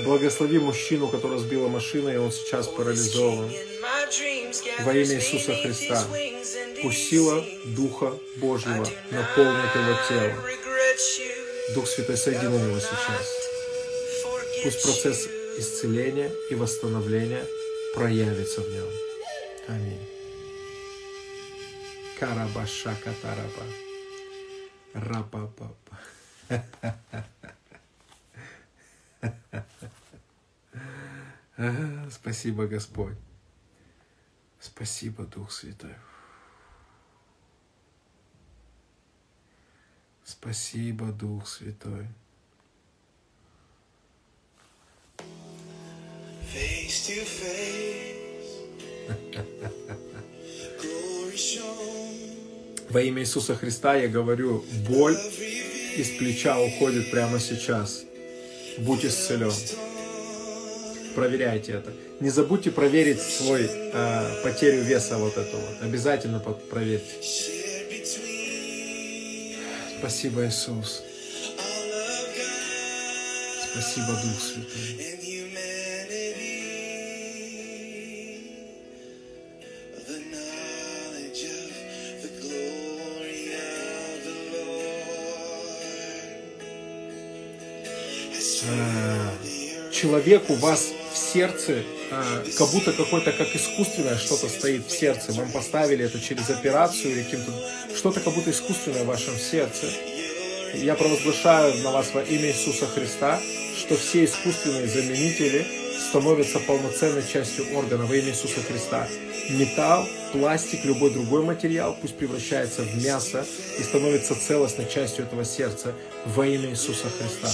благослови 0.00 0.58
мужчину, 0.58 1.08
которого 1.08 1.38
сбила 1.38 1.68
машина, 1.68 2.08
и 2.08 2.16
он 2.16 2.32
сейчас 2.32 2.66
парализован. 2.68 3.52
Во 4.80 4.92
имя 4.92 5.16
Иисуса 5.16 5.54
Христа, 5.54 6.04
пусть 6.82 7.08
сила 7.08 7.44
Духа 7.64 8.18
Божьего 8.36 8.86
наполнит 9.10 9.74
его 9.74 9.98
тело. 10.08 10.51
Дух 11.74 11.86
Святой, 11.86 12.16
сойди 12.16 12.46
на 12.46 12.56
него 12.56 12.78
сейчас. 12.78 13.42
Пусть 14.62 14.82
процесс 14.82 15.26
исцеления 15.58 16.30
и 16.50 16.54
восстановления 16.54 17.44
проявится 17.94 18.60
в 18.60 18.68
нем. 18.68 18.88
Аминь. 19.68 20.06
Карабаша 22.18 22.94
катараба. 23.02 23.64
Рапапапа. 24.94 25.74
Спасибо, 32.10 32.66
Господь. 32.66 33.16
Спасибо, 34.60 35.24
Дух 35.24 35.50
Святой. 35.50 35.94
Спасибо, 40.32 41.12
Дух 41.12 41.46
Святой. 41.46 42.06
Face 46.52 47.06
to 47.06 47.22
face. 47.22 48.32
Во 52.88 53.02
имя 53.02 53.22
Иисуса 53.22 53.54
Христа 53.54 53.94
я 53.94 54.08
говорю, 54.08 54.64
боль 54.88 55.16
из 55.96 56.08
плеча 56.18 56.58
уходит 56.58 57.10
прямо 57.10 57.38
сейчас. 57.38 58.04
Будь 58.78 59.04
исцелен. 59.04 59.52
Проверяйте 61.14 61.72
это. 61.72 61.92
Не 62.20 62.30
забудьте 62.30 62.70
проверить 62.70 63.20
свой 63.20 63.68
э, 63.70 64.42
потерю 64.42 64.82
веса 64.82 65.18
вот 65.18 65.36
эту 65.36 65.58
вот. 65.58 65.82
Обязательно 65.82 66.40
проверьте. 66.40 67.51
Спасибо, 70.02 70.44
Иисус. 70.44 71.00
Спасибо, 73.70 74.08
Дух 74.08 74.42
Святой. 74.42 75.12
А, 88.68 89.32
человек 89.92 90.50
у 90.50 90.54
вас 90.54 90.88
в 91.12 91.16
сердце, 91.16 91.84
а, 92.10 92.42
как 92.58 92.70
будто 92.72 92.92
какое-то 92.92 93.30
как 93.30 93.54
искусственное 93.54 94.16
что-то 94.16 94.48
стоит 94.48 94.84
в 94.84 94.90
сердце. 94.90 95.30
Вам 95.30 95.52
поставили 95.52 96.04
это 96.04 96.20
через 96.20 96.50
операцию 96.50 97.12
или 97.12 97.22
каким-то 97.22 97.52
что-то 97.96 98.20
как 98.20 98.34
будто 98.34 98.50
искусственное 98.50 99.04
в 99.04 99.06
вашем 99.06 99.36
сердце. 99.36 99.86
Я 100.74 100.94
провозглашаю 100.94 101.74
на 101.82 101.90
вас 101.90 102.12
во 102.14 102.22
имя 102.22 102.48
Иисуса 102.48 102.86
Христа, 102.86 103.40
что 103.78 103.96
все 103.96 104.24
искусственные 104.24 104.86
заменители 104.86 105.66
становятся 106.08 106.58
полноценной 106.60 107.22
частью 107.26 107.76
органа 107.76 108.06
во 108.06 108.14
имя 108.14 108.30
Иисуса 108.30 108.60
Христа. 108.62 109.06
Металл, 109.50 110.06
пластик, 110.32 110.84
любой 110.84 111.10
другой 111.10 111.42
материал 111.42 111.96
пусть 112.00 112.16
превращается 112.16 112.82
в 112.82 113.04
мясо 113.04 113.44
и 113.78 113.82
становится 113.82 114.34
целостной 114.34 114.88
частью 114.88 115.26
этого 115.26 115.44
сердца 115.44 115.94
во 116.24 116.46
имя 116.46 116.70
Иисуса 116.70 117.08
Христа. 117.10 117.50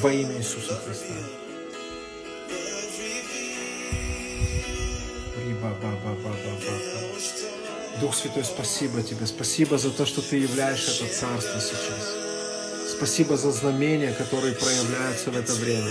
Во 0.00 0.12
имя 0.12 0.36
Иисуса 0.38 0.74
Христа. 0.84 1.14
Дух 8.00 8.14
Святой, 8.14 8.44
спасибо 8.44 9.02
Тебе. 9.02 9.26
Спасибо 9.26 9.78
за 9.78 9.90
то, 9.90 10.04
что 10.04 10.20
Ты 10.20 10.36
являешь 10.36 10.86
это 10.86 11.06
царство 11.12 11.60
сейчас. 11.60 12.14
Спасибо 12.96 13.36
за 13.36 13.50
знамения, 13.52 14.12
которые 14.12 14.54
проявляются 14.54 15.30
в 15.30 15.36
это 15.36 15.52
время. 15.54 15.90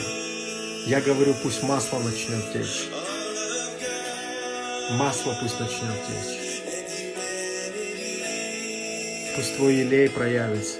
Я 0.85 1.01
говорю, 1.01 1.35
пусть 1.41 1.63
масло 1.63 1.99
начнет 1.99 2.53
течь. 2.53 2.89
Масло 4.91 5.35
пусть 5.41 5.59
начнет 5.59 5.95
течь. 6.07 6.61
Пусть 9.35 9.55
Твой 9.57 9.75
елей 9.75 10.09
проявится. 10.09 10.77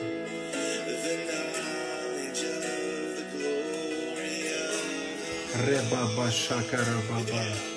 Ребаба 5.56 6.31
шакарабаба. 6.31 7.74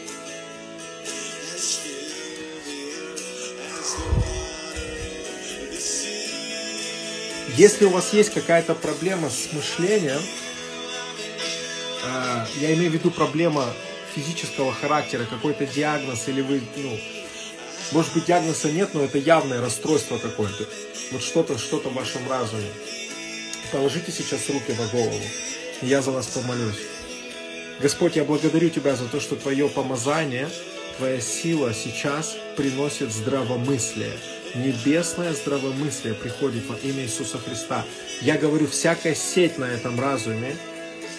Если 7.59 7.87
у 7.87 7.91
вас 7.91 8.13
есть 8.13 8.33
какая-то 8.33 8.77
проблема 8.77 9.29
с 9.31 9.53
мышлением, 9.53 10.21
а, 12.05 12.47
я 12.61 12.73
имею 12.75 12.93
в 12.93 12.95
виду 12.95 13.11
проблема 13.11 13.67
физического 14.15 14.73
характера, 14.73 15.25
какой-то 15.29 15.67
диагноз, 15.67 16.29
или 16.29 16.41
вы, 16.41 16.63
ну, 16.77 17.01
может 17.91 18.15
быть, 18.15 18.27
диагноза 18.27 18.71
нет, 18.71 18.91
но 18.95 19.03
это 19.03 19.19
явное 19.19 19.61
расстройство 19.61 20.19
какое-то. 20.19 20.69
Вот 21.11 21.21
что-то, 21.21 21.59
что-то 21.59 21.89
в 21.89 21.95
вашем 21.95 22.31
разуме. 22.31 22.71
Положите 23.73 24.13
сейчас 24.13 24.49
руки 24.51 24.73
на 24.79 24.87
голову, 24.87 25.21
я 25.83 26.01
за 26.01 26.13
вас 26.13 26.29
помолюсь. 26.29 26.79
Господь, 27.81 28.15
я 28.15 28.23
благодарю 28.23 28.71
Тебя 28.71 28.95
за 28.95 29.07
то, 29.07 29.19
что 29.19 29.35
Твое 29.35 29.69
помазание, 29.69 30.49
Твоя 30.97 31.21
сила 31.21 31.75
сейчас 31.75 32.37
приносит 32.57 33.13
здравомыслие. 33.13 34.13
Небесное 34.55 35.33
здравомыслие 35.35 36.15
приходит 36.15 36.66
во 36.66 36.77
имя 36.77 37.03
Иисуса 37.03 37.39
Христа. 37.39 37.85
Я 38.23 38.39
говорю, 38.39 38.66
всякая 38.66 39.15
сеть 39.15 39.59
на 39.59 39.65
этом 39.65 40.01
разуме, 40.01 40.57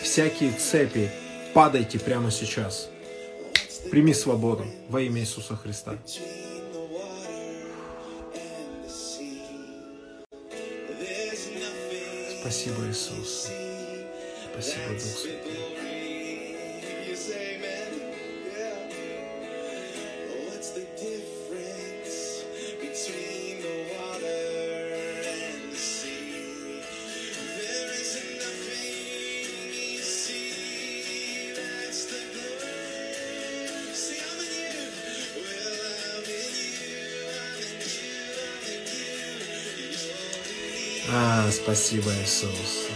всякие 0.02 0.52
цепи, 0.52 1.12
падайте 1.54 2.00
прямо 2.00 2.32
сейчас. 2.32 2.90
Прими 3.92 4.14
свободу 4.14 4.66
во 4.90 5.02
имя 5.02 5.22
Иисуса 5.22 5.56
Христа. 5.56 5.98
Спасибо, 12.42 12.88
Иисус. 12.90 13.48
Спасибо, 14.54 14.90
Дух 14.90 15.02
Святой. 15.02 15.89
Спасибо, 41.52 42.12
Иисус. 42.22 42.88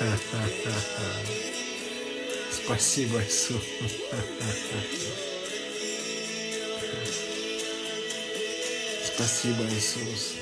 Спасибо, 2.52 3.20
Иисус. 3.22 3.62
Спасибо, 9.14 9.64
Иисус. 9.64 10.34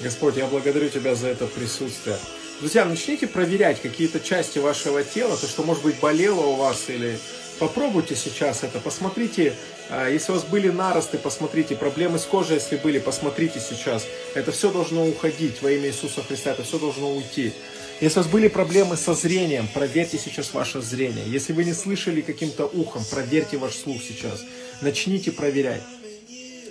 Господь, 0.00 0.36
я 0.36 0.46
благодарю 0.46 0.88
Тебя 0.88 1.14
за 1.14 1.28
это 1.28 1.46
присутствие. 1.46 2.16
Друзья, 2.60 2.84
начните 2.84 3.26
проверять 3.26 3.82
какие-то 3.82 4.20
части 4.20 4.58
вашего 4.58 5.04
тела, 5.04 5.36
то, 5.36 5.46
что, 5.46 5.62
может 5.62 5.82
быть, 5.82 6.00
болело 6.00 6.46
у 6.46 6.54
вас, 6.54 6.88
или 6.88 7.18
попробуйте 7.58 8.16
сейчас 8.16 8.64
это, 8.64 8.78
посмотрите, 8.80 9.54
а, 9.90 10.08
если 10.08 10.32
у 10.32 10.34
вас 10.34 10.44
были 10.44 10.68
наросты, 10.68 11.18
посмотрите, 11.18 11.76
проблемы 11.76 12.18
с 12.18 12.24
кожей, 12.24 12.56
если 12.56 12.76
были, 12.76 12.98
посмотрите 12.98 13.60
сейчас. 13.60 14.06
Это 14.34 14.52
все 14.52 14.70
должно 14.70 15.06
уходить 15.06 15.60
во 15.62 15.70
имя 15.70 15.88
Иисуса 15.88 16.22
Христа, 16.22 16.52
это 16.52 16.62
все 16.62 16.78
должно 16.78 17.14
уйти. 17.14 17.52
Если 18.00 18.20
у 18.20 18.22
вас 18.22 18.30
были 18.30 18.48
проблемы 18.48 18.96
со 18.96 19.14
зрением, 19.14 19.68
проверьте 19.74 20.18
сейчас 20.18 20.54
ваше 20.54 20.80
зрение. 20.80 21.24
Если 21.26 21.52
вы 21.52 21.64
не 21.64 21.72
слышали 21.72 22.20
каким-то 22.20 22.66
ухом, 22.66 23.02
проверьте 23.10 23.56
ваш 23.56 23.74
слух 23.74 24.00
сейчас. 24.00 24.44
Начните 24.80 25.32
проверять. 25.32 25.82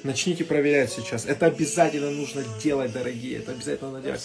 Начните 0.03 0.45
проверять 0.45 0.91
сейчас. 0.93 1.25
Это 1.25 1.47
обязательно 1.47 2.11
нужно 2.11 2.43
делать, 2.63 2.93
дорогие. 2.93 3.39
Это 3.39 3.51
обязательно 3.51 3.91
надо 3.91 4.05
делать. 4.05 4.23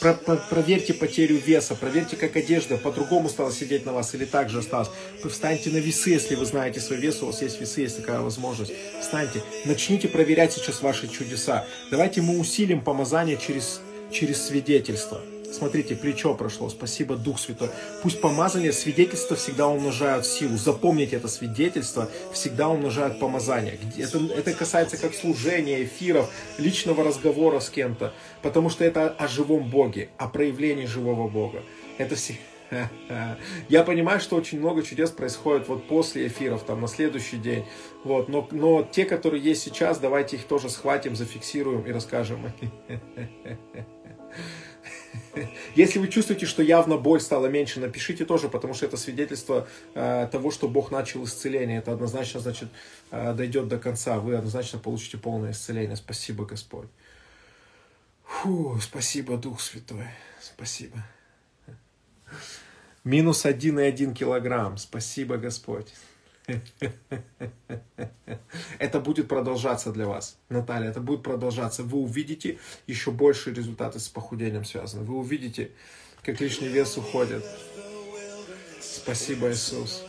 Про, 0.00 0.14
про, 0.14 0.36
проверьте 0.36 0.94
потерю 0.94 1.36
веса, 1.36 1.74
проверьте, 1.74 2.16
как 2.16 2.36
одежда 2.36 2.76
по-другому 2.76 3.28
стала 3.28 3.52
сидеть 3.52 3.86
на 3.86 3.92
вас 3.92 4.14
или 4.14 4.24
так 4.24 4.48
же 4.48 4.58
осталась. 4.60 4.88
Встаньте 5.24 5.70
на 5.70 5.76
весы, 5.76 6.10
если 6.10 6.34
вы 6.34 6.44
знаете 6.44 6.80
свой 6.80 6.98
вес, 6.98 7.22
у 7.22 7.26
вас 7.26 7.42
есть 7.42 7.60
весы, 7.60 7.82
есть 7.82 7.96
такая 7.98 8.20
возможность. 8.20 8.72
Встаньте, 9.00 9.42
начните 9.64 10.08
проверять 10.08 10.52
сейчас 10.52 10.82
ваши 10.82 11.08
чудеса. 11.08 11.66
Давайте 11.90 12.22
мы 12.22 12.38
усилим 12.38 12.82
помазание 12.82 13.38
через, 13.38 13.80
через 14.10 14.46
свидетельство. 14.46 15.20
Смотрите, 15.52 15.94
плечо 15.94 16.34
прошло. 16.34 16.70
Спасибо, 16.70 17.16
Дух 17.16 17.38
Святой. 17.38 17.68
Пусть 18.02 18.20
помазание, 18.20 18.72
свидетельства 18.72 19.36
всегда 19.36 19.68
умножают 19.68 20.26
силу. 20.26 20.56
Запомните 20.56 21.16
это 21.16 21.28
свидетельство, 21.28 22.08
всегда 22.32 22.68
умножают 22.68 23.20
помазание. 23.20 23.78
Это, 23.98 24.18
это 24.34 24.52
касается 24.54 24.96
как 24.96 25.14
служения, 25.14 25.84
эфиров, 25.84 26.30
личного 26.58 27.04
разговора 27.04 27.60
с 27.60 27.68
кем-то. 27.70 28.12
Потому 28.40 28.70
что 28.70 28.84
это 28.84 29.10
о 29.10 29.28
живом 29.28 29.68
Боге, 29.68 30.08
о 30.16 30.28
проявлении 30.28 30.86
живого 30.86 31.28
Бога. 31.28 31.62
Это 31.98 32.16
все... 32.16 32.38
Я 33.68 33.84
понимаю, 33.84 34.20
что 34.20 34.36
очень 34.36 34.58
много 34.58 34.82
чудес 34.82 35.10
происходит 35.10 35.68
вот 35.68 35.86
после 35.86 36.26
эфиров, 36.26 36.64
там, 36.64 36.80
на 36.80 36.88
следующий 36.88 37.36
день. 37.36 37.66
Вот, 38.04 38.28
но, 38.28 38.48
но 38.50 38.82
те, 38.82 39.04
которые 39.04 39.42
есть 39.42 39.62
сейчас, 39.62 39.98
давайте 39.98 40.36
их 40.36 40.44
тоже 40.44 40.70
схватим, 40.70 41.14
зафиксируем 41.14 41.82
и 41.82 41.92
расскажем. 41.92 42.50
Если 45.74 45.98
вы 45.98 46.08
чувствуете, 46.08 46.46
что 46.46 46.62
явно 46.62 46.96
боль 46.96 47.20
стала 47.20 47.46
меньше, 47.46 47.80
напишите 47.80 48.24
тоже, 48.24 48.48
потому 48.48 48.74
что 48.74 48.86
это 48.86 48.96
свидетельство 48.96 49.68
э, 49.94 50.28
того, 50.30 50.50
что 50.50 50.68
Бог 50.68 50.90
начал 50.90 51.24
исцеление. 51.24 51.78
Это 51.78 51.92
однозначно, 51.92 52.40
значит, 52.40 52.68
э, 53.10 53.32
дойдет 53.34 53.68
до 53.68 53.78
конца. 53.78 54.18
Вы 54.18 54.36
однозначно 54.36 54.78
получите 54.78 55.18
полное 55.18 55.52
исцеление. 55.52 55.96
Спасибо, 55.96 56.44
Господь. 56.44 56.88
Фу, 58.24 58.78
спасибо, 58.80 59.36
Дух 59.36 59.60
Святой. 59.60 60.06
Спасибо. 60.40 61.04
Минус 63.04 63.44
один 63.44 63.78
и 63.78 63.82
один 63.82 64.14
килограмм. 64.14 64.78
Спасибо, 64.78 65.36
Господь. 65.36 65.92
Это 68.78 69.00
будет 69.00 69.28
продолжаться 69.28 69.92
для 69.92 70.06
вас, 70.06 70.36
Наталья, 70.48 70.90
это 70.90 71.00
будет 71.00 71.22
продолжаться. 71.22 71.82
Вы 71.82 71.98
увидите 71.98 72.58
еще 72.86 73.10
большие 73.10 73.54
результаты 73.54 73.98
с 73.98 74.08
похудением 74.08 74.64
связаны. 74.64 75.04
Вы 75.04 75.16
увидите, 75.16 75.70
как 76.22 76.40
лишний 76.40 76.68
вес 76.68 76.96
уходит. 76.96 77.44
Спасибо, 78.80 79.50
Иисус. 79.50 80.04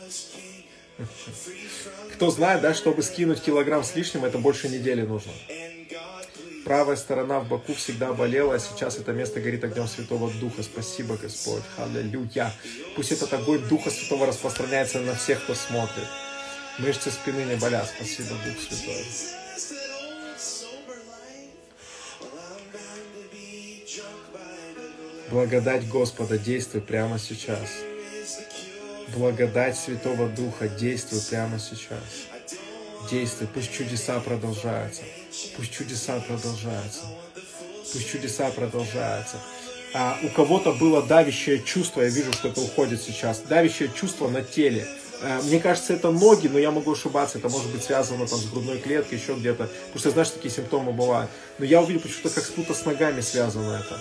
Кто 2.14 2.30
знает, 2.30 2.62
да, 2.62 2.74
чтобы 2.74 3.02
скинуть 3.02 3.40
килограмм 3.40 3.82
с 3.82 3.96
лишним, 3.96 4.24
это 4.24 4.38
больше 4.38 4.68
недели 4.68 5.02
нужно. 5.02 5.32
Правая 6.64 6.96
сторона 6.96 7.40
в 7.40 7.48
боку 7.48 7.74
всегда 7.74 8.12
болела, 8.14 8.54
а 8.54 8.58
сейчас 8.58 8.96
это 8.98 9.12
место 9.12 9.40
горит 9.40 9.64
огнем 9.64 9.86
Святого 9.86 10.30
Духа. 10.40 10.62
Спасибо, 10.62 11.16
Господь. 11.16 11.62
Аллилуйя. 11.76 12.52
Пусть 12.96 13.12
этот 13.12 13.34
огонь 13.34 13.60
Духа 13.68 13.90
Святого 13.90 14.26
распространяется 14.26 15.00
на 15.00 15.14
всех, 15.14 15.42
кто 15.44 15.54
смотрит. 15.54 16.08
Мышцы 16.78 17.10
спины 17.10 17.44
не 17.44 17.56
болят. 17.56 17.88
Спасибо, 17.88 18.30
Дух 18.30 18.56
Святой. 18.60 19.06
Благодать 25.30 25.88
Господа 25.88 26.36
действуй 26.36 26.80
прямо 26.80 27.18
сейчас. 27.18 27.68
Благодать 29.08 29.78
Святого 29.78 30.28
Духа 30.28 30.68
действуй 30.68 31.20
прямо 31.20 31.58
сейчас. 31.58 32.28
Действуй, 33.10 33.46
пусть 33.48 33.72
чудеса 33.72 34.18
продолжаются. 34.20 35.02
Пусть 35.56 35.72
чудеса 35.72 36.18
продолжаются. 36.20 37.02
Пусть 37.92 38.10
чудеса 38.10 38.50
продолжаются. 38.50 39.36
А 39.92 40.18
у 40.24 40.28
кого-то 40.28 40.72
было 40.72 41.02
давящее 41.02 41.62
чувство, 41.62 42.02
я 42.02 42.08
вижу, 42.08 42.32
что 42.32 42.48
это 42.48 42.60
уходит 42.60 43.00
сейчас, 43.00 43.40
давящее 43.40 43.90
чувство 43.94 44.28
на 44.28 44.42
теле. 44.42 44.88
А, 45.22 45.42
мне 45.42 45.60
кажется, 45.60 45.94
это 45.94 46.10
ноги, 46.10 46.48
но 46.48 46.58
я 46.58 46.70
могу 46.70 46.92
ошибаться. 46.92 47.38
Это 47.38 47.48
может 47.48 47.70
быть 47.70 47.82
связано 47.82 48.26
там, 48.26 48.38
с 48.38 48.46
грудной 48.50 48.78
клеткой, 48.78 49.18
еще 49.18 49.34
где-то. 49.34 49.64
Потому 49.66 49.98
что, 49.98 50.10
знаешь, 50.10 50.30
такие 50.30 50.52
симптомы 50.52 50.92
бывают. 50.92 51.30
Но 51.58 51.64
я 51.64 51.80
увидел 51.80 52.00
почему-то, 52.00 52.30
как 52.30 52.44
будто 52.56 52.74
с 52.74 52.84
ногами 52.84 53.20
связано 53.20 53.80
это. 53.84 54.00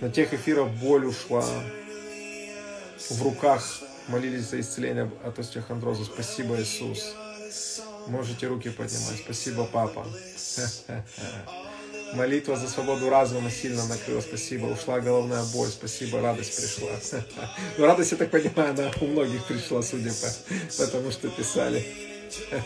На 0.00 0.10
тех 0.10 0.32
эфирах 0.32 0.68
боль 0.68 1.06
ушла. 1.06 1.44
В 3.10 3.22
руках 3.22 3.80
молились 4.08 4.48
за 4.48 4.60
исцеление 4.60 5.10
от 5.24 5.38
остеохондроза. 5.38 6.04
Спасибо, 6.04 6.60
Иисус. 6.60 7.14
Можете 8.06 8.46
руки 8.46 8.70
поднимать. 8.70 9.20
Спасибо, 9.24 9.64
папа. 9.64 10.06
Молитва 12.14 12.56
за 12.56 12.68
свободу 12.68 13.08
разума 13.08 13.50
сильно 13.50 13.86
накрыла. 13.86 14.20
Спасибо. 14.20 14.66
Ушла 14.66 15.00
головная 15.00 15.44
боль. 15.52 15.68
Спасибо. 15.68 16.20
Радость 16.20 16.56
пришла. 16.56 16.90
Ну, 17.78 17.86
радость, 17.86 18.12
я 18.12 18.16
так 18.18 18.30
понимаю, 18.30 18.70
она 18.70 18.90
у 19.00 19.06
многих 19.06 19.44
пришла, 19.46 19.82
судя 19.82 20.10
по 20.10 20.84
потому, 20.84 21.10
что 21.10 21.28
писали. 21.28 21.86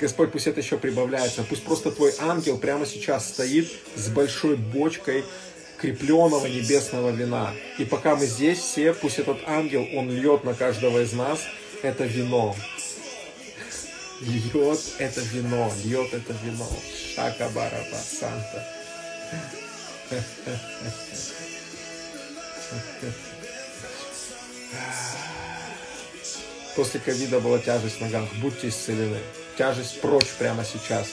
Господь, 0.00 0.32
пусть 0.32 0.46
это 0.46 0.60
еще 0.60 0.78
прибавляется. 0.78 1.42
Пусть 1.42 1.64
просто 1.64 1.90
твой 1.90 2.14
ангел 2.18 2.58
прямо 2.58 2.86
сейчас 2.86 3.28
стоит 3.28 3.70
с 3.96 4.08
большой 4.08 4.56
бочкой 4.56 5.24
крепленного 5.78 6.46
небесного 6.46 7.10
вина. 7.10 7.52
И 7.78 7.84
пока 7.84 8.16
мы 8.16 8.26
здесь 8.26 8.58
все, 8.58 8.92
пусть 8.92 9.18
этот 9.18 9.38
ангел, 9.46 9.86
он 9.94 10.10
льет 10.10 10.44
на 10.44 10.54
каждого 10.54 11.02
из 11.02 11.12
нас 11.12 11.40
это 11.82 12.04
вино. 12.04 12.54
Льет 14.20 14.80
это 14.98 15.20
вино, 15.22 15.72
льет 15.82 16.12
это 16.12 16.34
вино. 16.44 16.68
Шакабараба 17.14 17.96
Санта. 17.96 18.66
После 26.76 27.00
ковида 27.00 27.40
была 27.40 27.58
тяжесть 27.58 27.96
в 27.96 28.00
ногах. 28.02 28.28
Будьте 28.36 28.68
исцелены. 28.68 29.18
Тяжесть 29.56 30.00
прочь 30.00 30.28
прямо 30.38 30.64
сейчас. 30.64 31.08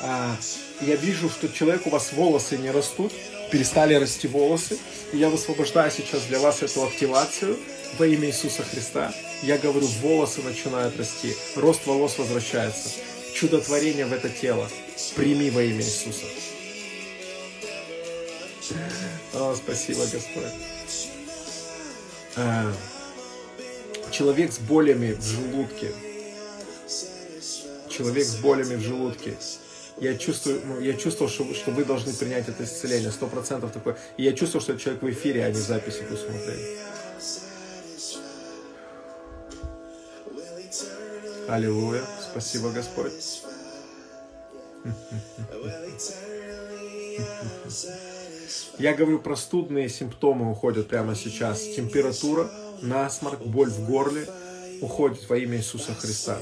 А, 0.00 0.34
я 0.80 0.96
вижу, 0.96 1.28
что 1.28 1.48
человек 1.48 1.86
у 1.86 1.90
вас 1.90 2.12
волосы 2.12 2.56
не 2.56 2.70
растут, 2.70 3.12
перестали 3.52 3.94
расти 3.94 4.26
волосы. 4.26 4.78
И 5.12 5.18
я 5.18 5.28
высвобождаю 5.28 5.90
сейчас 5.90 6.22
для 6.22 6.38
вас 6.38 6.62
эту 6.62 6.84
активацию 6.84 7.58
во 7.98 8.06
имя 8.06 8.28
Иисуса 8.28 8.62
Христа. 8.62 9.12
Я 9.42 9.58
говорю, 9.58 9.86
волосы 9.86 10.42
начинают 10.42 10.96
расти, 10.96 11.34
рост 11.56 11.86
волос 11.86 12.18
возвращается. 12.18 12.90
Чудотворение 13.34 14.06
в 14.06 14.12
это 14.12 14.28
тело. 14.28 14.68
Прими 15.16 15.50
во 15.50 15.62
имя 15.62 15.80
Иисуса. 15.80 16.26
О, 19.34 19.54
спасибо, 19.56 20.00
Господь. 20.00 20.52
А, 22.36 22.72
человек 24.10 24.52
с 24.52 24.58
болями 24.58 25.12
в 25.12 25.22
желудке. 25.22 25.92
Человек 27.88 28.24
с 28.24 28.36
болями 28.36 28.76
в 28.76 28.80
желудке 28.80 29.34
я 30.00 30.16
чувствую, 30.16 30.60
ну, 30.64 30.80
я 30.80 30.94
чувствовал, 30.94 31.30
что, 31.30 31.52
что 31.54 31.70
вы 31.70 31.84
должны 31.84 32.12
принять 32.14 32.48
это 32.48 32.64
исцеление, 32.64 33.10
сто 33.10 33.26
процентов 33.26 33.72
такое. 33.72 33.98
И 34.16 34.22
я 34.22 34.32
чувствовал, 34.32 34.62
что 34.62 34.78
человек 34.78 35.02
в 35.02 35.10
эфире, 35.10 35.44
а 35.44 35.50
не 35.50 35.60
в 35.60 35.62
записи 35.62 36.02
пусть 36.08 36.22
смотрели. 36.22 36.89
Аллилуйя. 41.50 42.04
Спасибо, 42.20 42.70
Господь. 42.70 43.42
Я 48.78 48.94
говорю, 48.94 49.18
простудные 49.18 49.88
симптомы 49.88 50.48
уходят 50.48 50.86
прямо 50.86 51.16
сейчас. 51.16 51.60
Температура 51.62 52.48
насморк, 52.82 53.40
боль 53.40 53.68
в 53.68 53.84
горле 53.84 54.28
уходит 54.80 55.28
во 55.28 55.38
имя 55.38 55.58
Иисуса 55.58 55.92
Христа. 55.92 56.38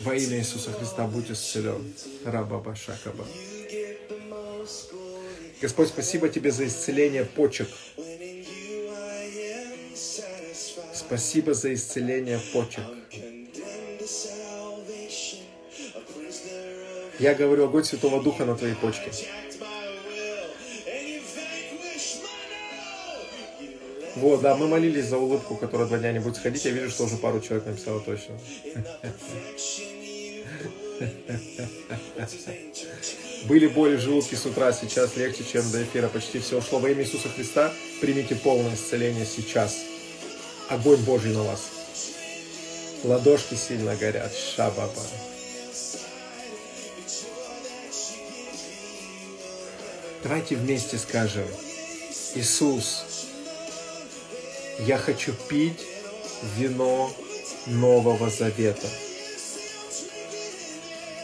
Во 0.00 0.14
имя 0.14 0.38
Иисуса 0.38 0.70
Христа 0.72 1.06
будь 1.06 1.30
исцелен. 1.30 1.94
Раба 2.26 2.74
Шакаба. 2.74 3.24
Господь, 5.62 5.88
спасибо 5.88 6.28
Тебе 6.28 6.50
за 6.50 6.66
исцеление 6.66 7.24
почек. 7.24 7.68
Спасибо 11.06 11.54
за 11.54 11.74
исцеление 11.74 12.40
почек. 12.52 12.84
Я 17.18 17.34
говорю 17.34 17.64
огонь 17.64 17.84
Святого 17.84 18.22
Духа 18.22 18.44
на 18.44 18.56
твои 18.56 18.74
почки. 18.74 19.10
Вот, 24.16 24.40
да, 24.42 24.56
мы 24.56 24.68
молились 24.68 25.06
за 25.06 25.18
улыбку, 25.18 25.56
которая 25.56 25.88
два 25.88 25.98
дня 25.98 26.12
не 26.12 26.20
будет 26.20 26.36
сходить. 26.36 26.64
Я 26.64 26.70
вижу, 26.70 26.90
что 26.90 27.04
уже 27.04 27.16
пару 27.16 27.40
человек 27.40 27.66
написало 27.66 28.00
точно. 28.00 28.38
Были 33.46 33.66
боли 33.66 33.96
в 33.96 34.00
желудке 34.00 34.36
с 34.36 34.46
утра, 34.46 34.72
сейчас 34.72 35.16
легче, 35.16 35.44
чем 35.44 35.70
до 35.70 35.82
эфира. 35.82 36.08
Почти 36.08 36.38
все 36.38 36.58
ушло. 36.58 36.78
Во 36.78 36.88
имя 36.88 37.02
Иисуса 37.02 37.28
Христа 37.28 37.72
примите 38.00 38.36
полное 38.36 38.74
исцеление 38.74 39.26
сейчас. 39.26 39.76
Огонь 40.68 41.00
Божий 41.02 41.32
на 41.32 41.42
вас. 41.42 41.60
Ладошки 43.04 43.54
сильно 43.54 43.94
горят. 43.96 44.32
Шабаба. 44.34 45.02
Давайте 50.22 50.56
вместе 50.56 50.96
скажем, 50.96 51.46
Иисус, 52.34 53.04
я 54.80 54.96
хочу 54.96 55.34
пить 55.50 55.80
вино 56.56 57.14
Нового 57.66 58.30
Завета. 58.30 58.88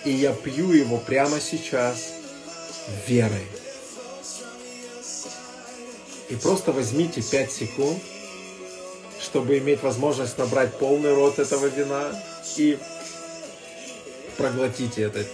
И 0.05 0.11
я 0.11 0.35
пью 0.35 0.73
его 0.73 0.99
прямо 0.99 1.41
сейчас 1.41 2.12
верой. 3.07 3.47
И 6.29 6.37
просто 6.37 6.73
возьмите 6.73 7.23
5 7.23 7.53
секунд, 7.53 8.03
чтобы 9.31 9.59
иметь 9.59 9.82
возможность 9.82 10.36
набрать 10.39 10.74
полный 10.74 11.15
рот 11.15 11.39
этого 11.39 11.66
вина 11.66 12.12
и 12.57 12.78
проглотите 14.36 15.02
это. 15.02 15.24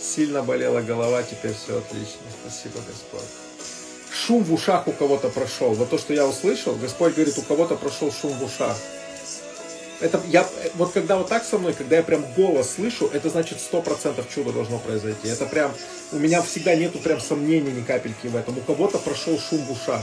Сильно 0.00 0.42
болела 0.42 0.80
голова, 0.80 1.22
теперь 1.22 1.52
все 1.52 1.78
отлично. 1.78 2.22
Спасибо, 2.42 2.78
Господь 2.88 3.44
шум 4.26 4.42
в 4.42 4.54
ушах 4.54 4.88
у 4.88 4.92
кого-то 4.92 5.28
прошел. 5.28 5.74
Вот 5.74 5.90
то, 5.90 5.98
что 5.98 6.14
я 6.14 6.26
услышал, 6.26 6.74
Господь 6.76 7.14
говорит, 7.14 7.36
у 7.36 7.42
кого-то 7.42 7.76
прошел 7.76 8.10
шум 8.10 8.32
в 8.32 8.44
ушах. 8.44 8.76
Это 10.00 10.20
я, 10.28 10.46
вот 10.74 10.92
когда 10.92 11.16
вот 11.16 11.28
так 11.28 11.44
со 11.44 11.56
мной, 11.58 11.72
когда 11.72 11.96
я 11.96 12.02
прям 12.02 12.24
голос 12.34 12.74
слышу, 12.74 13.08
это 13.12 13.30
значит 13.30 13.60
сто 13.60 13.80
процентов 13.80 14.26
чудо 14.32 14.52
должно 14.52 14.78
произойти. 14.78 15.28
Это 15.28 15.46
прям, 15.46 15.72
у 16.12 16.18
меня 16.18 16.42
всегда 16.42 16.74
нету 16.74 16.98
прям 16.98 17.20
сомнений 17.20 17.72
ни 17.72 17.82
капельки 17.82 18.26
в 18.26 18.36
этом. 18.36 18.58
У 18.58 18.60
кого-то 18.60 18.98
прошел 18.98 19.38
шум 19.38 19.64
в 19.64 19.72
ушах. 19.72 20.02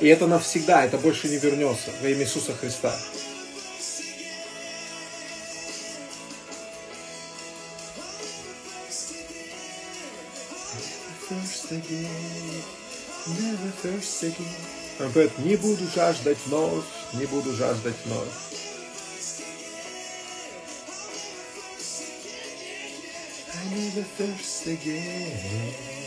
И 0.00 0.06
это 0.06 0.26
навсегда, 0.26 0.84
это 0.84 0.96
больше 0.96 1.28
не 1.28 1.36
вернется 1.36 1.90
во 2.02 2.08
имя 2.08 2.22
Иисуса 2.22 2.54
Христа. 2.54 2.96
again, 11.70 12.62
never 13.26 13.70
thirst 13.82 14.22
again. 14.22 14.77
Он 15.00 15.12
говорит, 15.12 15.38
не 15.38 15.56
буду 15.56 15.86
жаждать 15.94 16.38
вновь, 16.46 16.84
не 17.12 17.26
буду 17.26 17.52
жаждать 17.52 17.94
вновь. 18.04 18.28
I 23.54 23.74
never 23.74 24.04
thirst 24.18 24.66
again. 24.66 25.97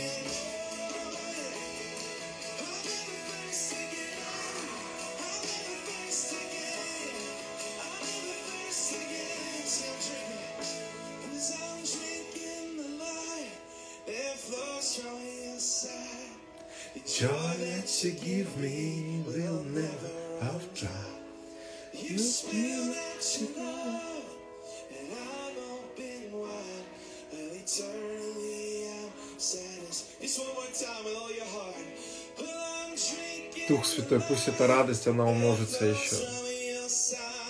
Дух 33.81 33.87
Святой, 33.87 34.21
пусть 34.21 34.47
эта 34.47 34.67
радость, 34.67 35.07
она 35.07 35.25
умножится 35.25 35.85
еще. 35.85 36.15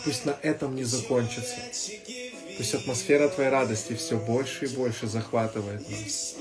Пусть 0.05 0.23
на 0.25 0.37
этом 0.41 0.75
не 0.75 0.85
закончится. 0.85 1.57
Пусть 2.57 2.73
атмосфера 2.73 3.27
Твоей 3.27 3.49
радости 3.49 3.95
все 3.95 4.17
больше 4.17 4.63
и 4.63 4.69
больше 4.69 5.07
захватывает 5.07 5.81
нас. 5.89 6.35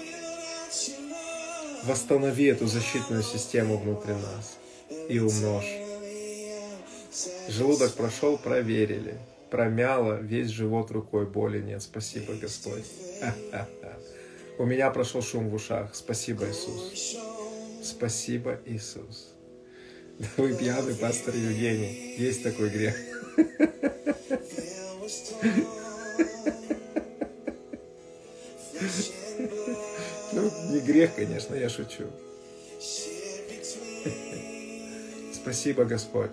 Восстанови 1.83 2.45
эту 2.45 2.69
защитную 2.69 3.25
систему 3.25 3.79
внутри 3.79 4.13
нас 4.13 4.59
и 5.09 5.19
умножь. 5.19 5.73
Желудок 7.49 7.93
прошел, 7.95 8.39
проверили. 8.39 9.19
Промяло, 9.51 10.21
весь 10.21 10.51
живот 10.51 10.93
рукой, 10.93 11.27
боли 11.27 11.61
нет. 11.61 11.83
Спасибо, 11.83 12.35
Господь. 12.35 12.87
У 14.59 14.65
меня 14.65 14.89
прошел 14.93 15.21
шум 15.21 15.49
в 15.49 15.55
ушах. 15.55 15.97
Спасибо, 15.97 16.49
Иисус. 16.49 17.17
Спасибо, 17.83 18.61
Иисус. 18.67 19.35
Вы 20.37 20.55
пьяный, 20.55 20.95
пастор 20.95 21.35
Евгений. 21.35 22.15
Есть 22.19 22.43
такой 22.43 22.69
грех. 22.69 22.95
Ну, 30.33 30.51
не 30.73 30.81
грех, 30.81 31.15
конечно, 31.15 31.55
я 31.55 31.71
шучу. 31.71 32.05
Спасибо, 35.33 35.87
Господь. 35.87 36.31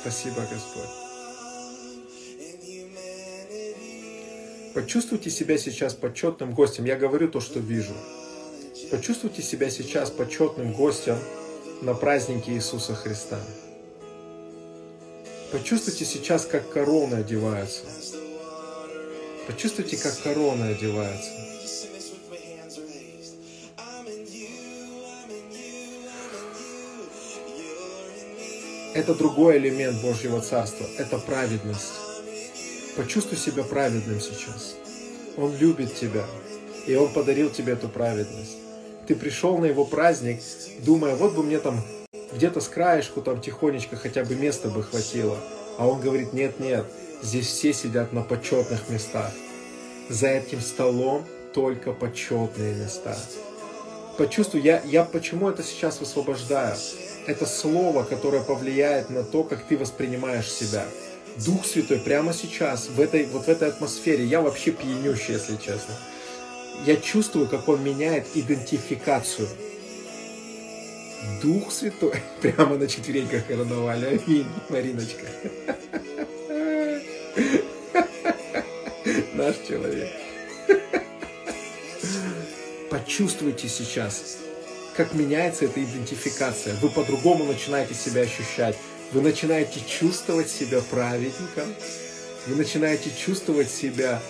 Спасибо, 0.00 0.44
Господь. 0.50 0.90
Почувствуйте 4.74 5.30
себя 5.30 5.56
сейчас 5.56 5.94
почетным 5.94 6.52
гостем. 6.52 6.84
Я 6.84 6.96
говорю 6.96 7.28
то, 7.28 7.40
что 7.40 7.60
вижу. 7.60 7.94
Почувствуйте 8.90 9.40
себя 9.42 9.70
сейчас 9.70 10.10
почетным 10.10 10.72
гостем 10.72 11.16
на 11.82 11.94
празднике 11.94 12.52
Иисуса 12.52 12.94
Христа. 12.94 13.40
Почувствуйте 15.50 16.04
сейчас, 16.04 16.46
как 16.46 16.70
короны 16.70 17.16
одеваются. 17.16 17.82
Почувствуйте, 19.48 19.96
как 19.96 20.16
короны 20.20 20.62
одеваются. 20.62 21.30
Это 28.94 29.14
другой 29.14 29.58
элемент 29.58 30.00
Божьего 30.02 30.40
Царства. 30.40 30.86
Это 30.98 31.18
праведность. 31.18 31.94
Почувствуй 32.96 33.38
себя 33.38 33.64
праведным 33.64 34.20
сейчас. 34.20 34.76
Он 35.36 35.56
любит 35.56 35.96
тебя. 35.96 36.26
И 36.86 36.94
Он 36.94 37.12
подарил 37.12 37.50
тебе 37.50 37.72
эту 37.72 37.88
праведность. 37.88 38.61
Ты 39.06 39.14
пришел 39.14 39.58
на 39.58 39.66
Его 39.66 39.84
праздник, 39.84 40.40
думая, 40.80 41.16
вот 41.16 41.34
бы 41.34 41.42
мне 41.42 41.58
там 41.58 41.80
где-то 42.32 42.60
с 42.60 42.68
краешку 42.68 43.20
там 43.20 43.40
тихонечко 43.40 43.96
хотя 43.96 44.24
бы 44.24 44.34
места 44.34 44.68
бы 44.68 44.82
хватило. 44.82 45.36
А 45.78 45.86
Он 45.86 46.00
говорит, 46.00 46.32
нет, 46.32 46.60
нет, 46.60 46.84
здесь 47.22 47.46
все 47.46 47.72
сидят 47.72 48.12
на 48.12 48.22
почетных 48.22 48.88
местах. 48.88 49.30
За 50.08 50.28
этим 50.28 50.60
столом 50.60 51.24
только 51.54 51.92
почетные 51.92 52.74
места. 52.74 53.16
Почувствуй, 54.18 54.60
я, 54.60 54.82
я 54.84 55.04
почему 55.04 55.48
это 55.48 55.62
сейчас 55.62 56.00
высвобождаю? 56.00 56.76
это 57.26 57.46
слово, 57.46 58.04
которое 58.04 58.42
повлияет 58.42 59.10
на 59.10 59.22
то, 59.22 59.44
как 59.44 59.64
ты 59.64 59.76
воспринимаешь 59.76 60.50
себя. 60.50 60.84
Дух 61.44 61.64
Святой 61.64 61.98
прямо 61.98 62.32
сейчас, 62.34 62.88
в 62.88 63.00
этой, 63.00 63.24
вот 63.26 63.46
в 63.46 63.48
этой 63.48 63.68
атмосфере, 63.68 64.24
я 64.24 64.40
вообще 64.40 64.70
пьянющий, 64.70 65.34
если 65.34 65.56
честно. 65.56 65.94
Я 66.84 66.96
чувствую, 66.96 67.48
как 67.48 67.68
он 67.68 67.82
меняет 67.82 68.26
идентификацию. 68.34 69.48
Дух 71.42 71.70
Святой 71.72 72.20
прямо 72.40 72.76
на 72.76 72.88
четвереньках 72.88 73.46
короновали. 73.46 74.20
Аминь, 74.26 74.46
Мариночка. 74.68 75.26
наш 79.34 79.56
человек. 79.66 80.10
Почувствуйте 82.90 83.68
сейчас, 83.68 84.38
как 84.96 85.14
меняется 85.14 85.64
эта 85.64 85.82
идентификация. 85.82 86.74
Вы 86.76 86.90
по-другому 86.90 87.44
начинаете 87.44 87.94
себя 87.94 88.22
ощущать. 88.22 88.76
Вы 89.12 89.22
начинаете 89.22 89.80
чувствовать 89.86 90.50
себя 90.50 90.80
праведником. 90.90 91.74
Вы 92.46 92.56
начинаете 92.56 93.10
чувствовать 93.10 93.70
себя 93.70 94.20